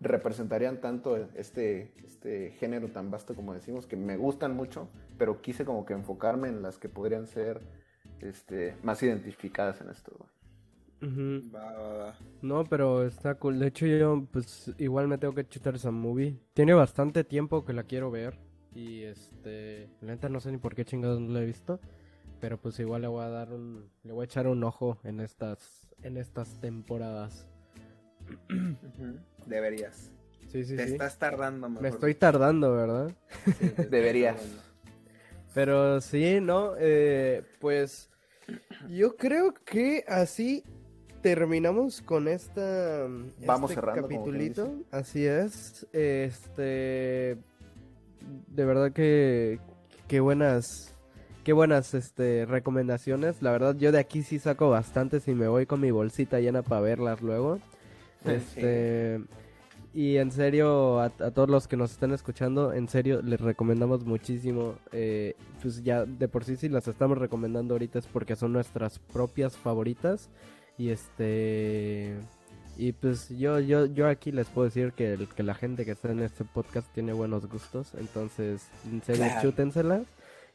representarían 0.00 0.80
tanto 0.80 1.16
este, 1.34 1.94
este 2.04 2.50
género 2.52 2.88
tan 2.88 3.10
vasto 3.10 3.34
como 3.34 3.54
decimos, 3.54 3.86
que 3.86 3.96
me 3.96 4.16
gustan 4.16 4.54
mucho, 4.54 4.90
pero 5.18 5.40
quise 5.40 5.64
como 5.64 5.84
que 5.86 5.94
enfocarme 5.94 6.48
en 6.48 6.62
las 6.62 6.78
que 6.78 6.88
podrían 6.88 7.26
ser 7.26 7.60
este, 8.20 8.76
más 8.82 9.02
identificadas 9.02 9.80
en 9.80 9.90
esto. 9.90 10.26
No, 12.42 12.64
pero 12.64 13.06
está 13.06 13.34
cool. 13.36 13.58
De 13.58 13.68
hecho, 13.68 13.86
yo 13.86 14.26
pues 14.30 14.72
igual 14.78 15.08
me 15.08 15.18
tengo 15.18 15.34
que 15.34 15.46
chutar 15.46 15.74
esa 15.74 15.90
movie. 15.90 16.40
Tiene 16.54 16.74
bastante 16.74 17.22
tiempo 17.22 17.64
que 17.64 17.72
la 17.72 17.84
quiero 17.84 18.10
ver. 18.10 18.38
Y 18.76 19.04
este, 19.04 19.88
la 20.02 20.12
neta 20.12 20.28
no 20.28 20.38
sé 20.38 20.52
ni 20.52 20.58
por 20.58 20.74
qué 20.74 20.84
chingados 20.84 21.18
no 21.18 21.32
lo 21.32 21.40
he 21.40 21.46
visto, 21.46 21.80
pero 22.40 22.60
pues 22.60 22.78
igual 22.78 23.00
le 23.00 23.08
voy 23.08 23.24
a 23.24 23.30
dar 23.30 23.50
un, 23.50 23.88
le 24.04 24.12
voy 24.12 24.24
a 24.24 24.26
echar 24.26 24.46
un 24.46 24.62
ojo 24.64 24.98
en 25.02 25.20
estas, 25.20 25.88
en 26.02 26.18
estas 26.18 26.60
temporadas. 26.60 27.46
Deberías. 29.46 30.12
Sí, 30.48 30.62
sí, 30.64 30.76
Te 30.76 30.84
estás 30.84 31.18
tardando, 31.18 31.70
Me 31.70 31.88
estoy 31.88 32.14
tardando, 32.14 32.74
¿verdad? 32.74 33.16
Deberías. 33.90 34.42
Pero 35.54 36.02
sí, 36.02 36.38
¿no? 36.42 36.74
Eh, 36.78 37.44
pues 37.60 38.10
yo 38.90 39.16
creo 39.16 39.54
que 39.54 40.04
así 40.06 40.62
terminamos 41.22 42.02
con 42.02 42.28
esta 42.28 43.08
Vamos 43.46 43.70
este 43.70 43.80
cerrando, 43.80 44.02
capitulito. 44.02 44.82
Así 44.90 45.24
es. 45.24 45.86
Este 45.94 47.38
de 48.48 48.64
verdad 48.64 48.92
que 48.92 49.60
qué 50.08 50.20
buenas 50.20 50.94
qué 51.44 51.52
buenas 51.52 51.94
este 51.94 52.46
recomendaciones. 52.46 53.42
La 53.42 53.52
verdad 53.52 53.76
yo 53.76 53.92
de 53.92 53.98
aquí 53.98 54.22
sí 54.22 54.38
saco 54.38 54.70
bastantes 54.70 55.28
y 55.28 55.34
me 55.34 55.48
voy 55.48 55.66
con 55.66 55.80
mi 55.80 55.90
bolsita 55.90 56.40
llena 56.40 56.62
para 56.62 56.80
verlas 56.80 57.22
luego. 57.22 57.58
Este 58.24 59.20
y 59.96 60.18
en 60.18 60.30
serio, 60.30 61.00
a, 61.00 61.08
todos 61.08 61.48
los 61.48 61.66
que 61.68 61.78
nos 61.78 61.90
están 61.90 62.12
escuchando, 62.12 62.74
en 62.74 62.86
serio, 62.86 63.22
les 63.22 63.40
recomendamos 63.40 64.04
muchísimo. 64.04 64.74
Eh, 64.92 65.34
pues 65.62 65.82
ya 65.82 66.04
de 66.04 66.28
por 66.28 66.44
sí, 66.44 66.56
si 66.56 66.68
las 66.68 66.86
estamos 66.86 67.16
recomendando 67.16 67.72
ahorita 67.72 68.00
es 68.00 68.06
porque 68.06 68.36
son 68.36 68.52
nuestras 68.52 68.98
propias 68.98 69.56
favoritas. 69.56 70.28
Y 70.76 70.90
este. 70.90 72.14
Y 72.78 72.92
pues 72.92 73.30
yo, 73.30 73.58
yo, 73.58 73.86
yo 73.86 74.06
aquí 74.06 74.32
les 74.32 74.48
puedo 74.48 74.66
decir 74.66 74.92
que, 74.92 75.26
que 75.34 75.42
la 75.42 75.54
gente 75.54 75.84
que 75.84 75.92
está 75.92 76.12
en 76.12 76.20
este 76.20 76.44
podcast 76.44 76.92
tiene 76.92 77.12
buenos 77.12 77.48
gustos. 77.48 77.92
Entonces, 77.98 78.68
en 78.90 79.02
serio, 79.02 79.26
chútenselas. 79.40 80.06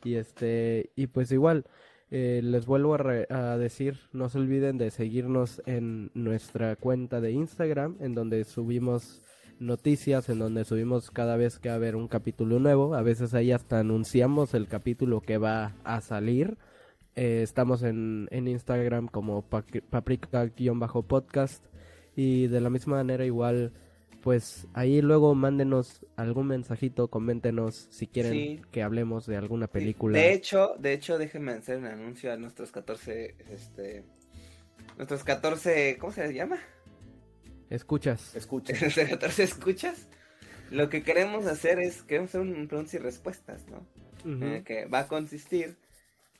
Y 0.03 0.15
este. 0.15 0.91
Y 0.95 1.07
pues 1.07 1.31
igual. 1.31 1.65
Eh, 2.13 2.41
les 2.43 2.65
vuelvo 2.65 2.95
a, 2.95 3.57
decir, 3.57 3.97
no 4.11 4.27
se 4.27 4.37
olviden 4.37 4.77
de 4.77 4.91
seguirnos 4.91 5.61
en 5.65 6.11
nuestra 6.13 6.75
cuenta 6.75 7.21
de 7.21 7.31
Instagram, 7.31 7.95
en 8.01 8.15
donde 8.15 8.43
subimos 8.43 9.21
noticias, 9.59 10.27
en 10.27 10.39
donde 10.39 10.65
subimos 10.65 11.09
cada 11.09 11.37
vez 11.37 11.57
que 11.57 11.69
va 11.69 11.75
a 11.75 11.77
haber 11.77 11.95
un 11.95 12.09
capítulo 12.09 12.59
nuevo. 12.59 12.95
A 12.95 13.01
veces 13.01 13.33
ahí 13.33 13.53
hasta 13.53 13.79
anunciamos 13.79 14.53
el 14.53 14.67
capítulo 14.67 15.21
que 15.21 15.37
va 15.37 15.73
a 15.85 16.01
salir. 16.01 16.57
Eh, 17.15 17.43
estamos 17.43 17.81
en, 17.81 18.27
en, 18.31 18.49
Instagram 18.49 19.07
como 19.07 19.43
paprika-podcast. 19.43 21.63
Y 22.21 22.47
de 22.47 22.61
la 22.61 22.69
misma 22.69 22.97
manera 22.97 23.25
igual 23.25 23.73
pues 24.21 24.67
ahí 24.75 25.01
luego 25.01 25.33
mándenos 25.33 26.05
algún 26.15 26.47
mensajito, 26.47 27.09
coméntenos 27.09 27.87
si 27.89 28.05
quieren 28.05 28.61
que 28.71 28.83
hablemos 28.83 29.25
de 29.25 29.35
alguna 29.35 29.65
película. 29.65 30.15
De 30.15 30.31
hecho, 30.31 30.75
de 30.77 30.93
hecho, 30.93 31.17
déjenme 31.17 31.53
hacer 31.53 31.79
un 31.79 31.87
anuncio 31.87 32.31
a 32.31 32.37
nuestros 32.37 32.71
14, 32.71 33.35
este, 33.49 34.03
nuestros 34.97 35.23
14, 35.23 35.97
¿cómo 35.99 36.13
se 36.13 36.27
les 36.27 36.35
llama? 36.35 36.59
Escuchas. 37.71 38.35
Escuchas. 38.35 38.77
14 39.09 39.41
escuchas. 39.41 40.07
Lo 40.69 40.89
que 40.89 41.01
queremos 41.01 41.47
hacer 41.47 41.79
es, 41.79 42.03
queremos 42.03 42.29
hacer 42.29 42.41
un 42.41 42.67
preguntas 42.67 42.93
y 42.93 42.99
respuestas, 42.99 43.65
¿no? 43.67 43.83
que 44.63 44.85
va 44.85 44.99
a 44.99 45.07
consistir 45.07 45.77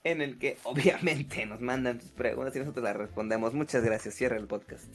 en 0.04 0.22
el 0.22 0.38
que 0.38 0.58
obviamente 0.64 1.46
nos 1.46 1.62
mandan 1.62 2.02
sus 2.02 2.12
preguntas 2.12 2.56
y 2.56 2.60
nosotros 2.60 2.84
las 2.84 2.96
respondemos. 2.96 3.54
Muchas 3.54 3.84
gracias, 3.84 4.16
cierra 4.16 4.38
el 4.38 4.48
podcast. 4.48 4.86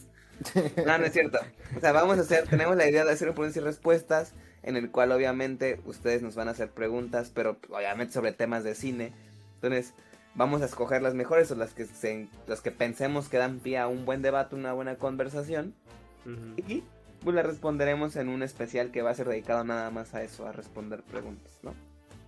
No, 0.84 0.98
no 0.98 1.04
es 1.04 1.12
cierto. 1.12 1.38
O 1.76 1.80
sea, 1.80 1.92
vamos 1.92 2.18
a 2.18 2.22
hacer, 2.22 2.46
tenemos 2.46 2.76
la 2.76 2.88
idea 2.88 3.04
de 3.04 3.12
hacer 3.12 3.28
un 3.28 3.34
preguntas 3.34 3.56
y 3.56 3.60
respuestas 3.60 4.32
en 4.62 4.76
el 4.76 4.90
cual 4.90 5.12
obviamente 5.12 5.80
ustedes 5.86 6.22
nos 6.22 6.34
van 6.34 6.48
a 6.48 6.50
hacer 6.50 6.70
preguntas, 6.70 7.30
pero 7.34 7.56
obviamente 7.70 8.12
sobre 8.12 8.32
temas 8.32 8.64
de 8.64 8.74
cine. 8.74 9.12
Entonces, 9.54 9.94
vamos 10.34 10.60
a 10.60 10.66
escoger 10.66 11.02
las 11.02 11.14
mejores 11.14 11.50
o 11.50 11.54
las 11.54 11.72
que 11.72 11.86
se, 11.86 12.28
las 12.46 12.60
que 12.60 12.70
pensemos 12.70 13.28
que 13.28 13.38
dan 13.38 13.60
pie 13.60 13.78
a 13.78 13.88
un 13.88 14.04
buen 14.04 14.22
debate, 14.22 14.54
una 14.54 14.72
buena 14.72 14.96
conversación. 14.96 15.74
Y 16.66 16.82
pues 17.22 17.36
las 17.36 17.46
responderemos 17.46 18.16
en 18.16 18.28
un 18.28 18.42
especial 18.42 18.90
que 18.90 19.02
va 19.02 19.10
a 19.10 19.14
ser 19.14 19.28
dedicado 19.28 19.62
nada 19.64 19.90
más 19.90 20.14
a 20.14 20.22
eso, 20.22 20.46
a 20.46 20.52
responder 20.52 21.02
preguntas, 21.02 21.52
¿no? 21.62 21.72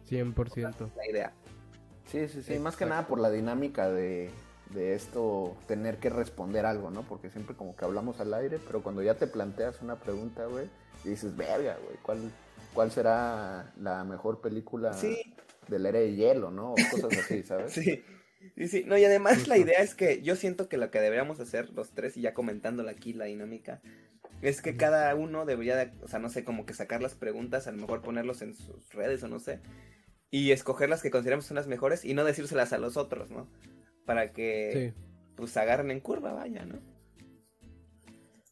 100%. 0.08 0.90
La 0.96 1.06
idea. 1.08 1.32
Sí, 2.10 2.28
sí, 2.28 2.42
sí, 2.42 2.58
más 2.58 2.76
que 2.76 2.86
nada 2.86 3.06
por 3.06 3.20
la 3.20 3.30
dinámica 3.30 3.90
de, 3.90 4.30
de 4.70 4.94
esto 4.94 5.56
tener 5.66 5.98
que 5.98 6.10
responder 6.10 6.66
algo, 6.66 6.90
¿no? 6.90 7.02
Porque 7.02 7.30
siempre 7.30 7.54
como 7.54 7.76
que 7.76 7.84
hablamos 7.84 8.20
al 8.20 8.32
aire, 8.34 8.58
pero 8.66 8.82
cuando 8.82 9.02
ya 9.02 9.14
te 9.14 9.26
planteas 9.26 9.82
una 9.82 9.96
pregunta, 9.96 10.46
güey, 10.46 10.66
y 11.04 11.10
dices, 11.10 11.36
verga, 11.36 11.76
güey, 11.84 11.96
¿cuál, 12.02 12.32
¿cuál 12.74 12.90
será 12.90 13.72
la 13.80 14.04
mejor 14.04 14.40
película 14.40 14.96
del 15.68 15.86
aire 15.86 16.00
de 16.00 16.14
hielo, 16.14 16.50
¿no? 16.50 16.72
O 16.72 16.76
cosas 16.90 17.16
así, 17.18 17.42
¿sabes? 17.44 17.72
sí. 17.72 18.02
Sí, 18.56 18.68
sí, 18.68 18.84
no, 18.86 18.96
y 18.96 19.04
además 19.04 19.48
la 19.48 19.58
idea 19.58 19.80
es 19.80 19.96
que 19.96 20.22
yo 20.22 20.36
siento 20.36 20.68
que 20.68 20.76
lo 20.76 20.92
que 20.92 21.00
deberíamos 21.00 21.40
hacer 21.40 21.70
los 21.70 21.90
tres, 21.90 22.16
y 22.16 22.20
ya 22.22 22.34
comentándola 22.34 22.92
aquí 22.92 23.12
la 23.12 23.24
dinámica, 23.24 23.80
es 24.42 24.62
que 24.62 24.76
cada 24.76 25.12
uno 25.16 25.44
debería, 25.44 25.76
de, 25.76 25.92
o 26.02 26.08
sea, 26.08 26.20
no 26.20 26.30
sé, 26.30 26.44
como 26.44 26.64
que 26.64 26.72
sacar 26.72 27.02
las 27.02 27.14
preguntas, 27.14 27.66
a 27.66 27.72
lo 27.72 27.78
mejor 27.78 28.00
ponerlos 28.00 28.40
en 28.42 28.54
sus 28.54 28.92
redes 28.92 29.22
o 29.24 29.28
no 29.28 29.40
sé, 29.40 29.60
y 30.30 30.52
escoger 30.52 30.88
las 30.88 31.02
que 31.02 31.10
consideramos 31.10 31.46
son 31.46 31.56
las 31.56 31.66
mejores 31.66 32.04
y 32.04 32.14
no 32.14 32.24
decírselas 32.24 32.72
a 32.72 32.78
los 32.78 32.96
otros, 32.96 33.30
¿no? 33.30 33.48
para 34.08 34.32
que 34.32 34.94
pues 35.36 35.54
agarren 35.58 35.90
en 35.90 36.00
curva, 36.00 36.32
vaya, 36.32 36.64
¿no? 36.64 36.76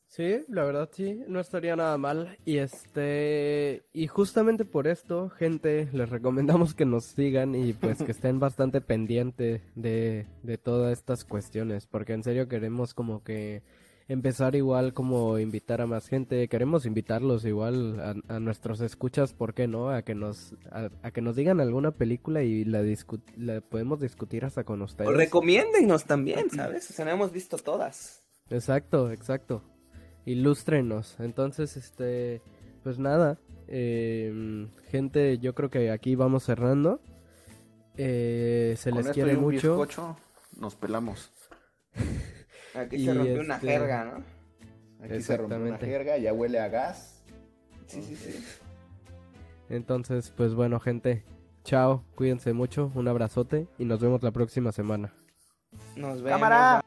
Sí, 0.06 0.44
la 0.48 0.64
verdad 0.64 0.90
sí, 0.92 1.22
no 1.28 1.40
estaría 1.40 1.74
nada 1.76 1.96
mal. 1.96 2.36
Y 2.44 2.58
este, 2.58 3.82
y 3.94 4.06
justamente 4.06 4.66
por 4.66 4.86
esto, 4.86 5.30
gente, 5.30 5.88
les 5.94 6.10
recomendamos 6.10 6.74
que 6.74 6.84
nos 6.84 7.06
sigan 7.06 7.54
y 7.54 7.72
pues 7.72 8.02
que 8.02 8.12
estén 8.12 8.38
bastante 8.38 8.82
pendientes 8.82 9.62
de, 9.74 10.26
de 10.42 10.58
todas 10.58 10.92
estas 10.92 11.24
cuestiones, 11.24 11.86
porque 11.86 12.12
en 12.12 12.22
serio 12.22 12.48
queremos 12.48 12.92
como 12.92 13.24
que 13.24 13.62
empezar 14.08 14.54
igual 14.54 14.94
como 14.94 15.38
invitar 15.38 15.80
a 15.80 15.86
más 15.86 16.08
gente. 16.08 16.48
Queremos 16.48 16.86
invitarlos 16.86 17.44
igual 17.44 18.22
a, 18.28 18.40
nuestros 18.40 18.80
escuchas, 18.80 19.32
¿por 19.32 19.54
qué 19.54 19.66
no? 19.66 19.90
A 19.90 20.02
que 20.02 20.14
nos 20.14 20.54
a, 20.70 21.10
que 21.10 21.20
nos 21.20 21.36
digan 21.36 21.60
alguna 21.60 21.90
película 21.92 22.42
y 22.42 22.64
la, 22.64 22.82
la 23.36 23.60
podemos 23.60 24.00
discutir 24.00 24.44
hasta 24.44 24.64
con 24.64 24.82
ustedes. 24.82 25.10
O 25.10 25.12
recomiéndennos 25.12 26.04
también, 26.04 26.50
¿sabes? 26.50 26.90
O 26.90 26.92
sea, 26.92 27.04
no 27.04 27.10
hemos 27.12 27.32
visto 27.32 27.56
todas. 27.58 28.22
Exacto, 28.50 29.10
exacto. 29.10 29.62
Ilústrenos. 30.24 31.16
Entonces, 31.20 31.76
este, 31.76 32.42
pues 32.82 32.98
nada, 32.98 33.38
em, 33.68 34.70
gente, 34.90 35.38
yo 35.38 35.54
creo 35.54 35.70
que 35.70 35.90
aquí 35.90 36.14
vamos 36.14 36.44
cerrando. 36.44 37.00
Eh, 37.96 38.74
se 38.76 38.92
les 38.92 39.08
quiere 39.08 39.36
mucho. 39.36 39.86
nos 40.58 40.74
pelamos. 40.76 41.32
Aquí 42.76 43.04
se 43.04 43.14
rompió 43.14 43.40
una 43.40 43.54
este, 43.54 43.66
jerga, 43.68 44.04
¿no? 44.04 45.04
Aquí 45.04 45.22
se 45.22 45.36
rompió 45.36 45.58
una 45.58 45.78
jerga, 45.78 46.18
ya 46.18 46.32
huele 46.32 46.58
a 46.58 46.68
gas. 46.68 47.24
Sí, 47.86 48.02
sí, 48.02 48.16
sí. 48.16 48.44
Entonces, 49.68 50.32
pues 50.36 50.54
bueno, 50.54 50.80
gente. 50.80 51.24
Chao, 51.64 52.04
cuídense 52.14 52.52
mucho, 52.52 52.92
un 52.94 53.08
abrazote 53.08 53.66
y 53.76 53.86
nos 53.86 54.00
vemos 54.00 54.22
la 54.22 54.30
próxima 54.30 54.70
semana. 54.70 55.12
Nos 55.96 56.22
vemos. 56.22 56.38
¡Cámara! 56.38 56.84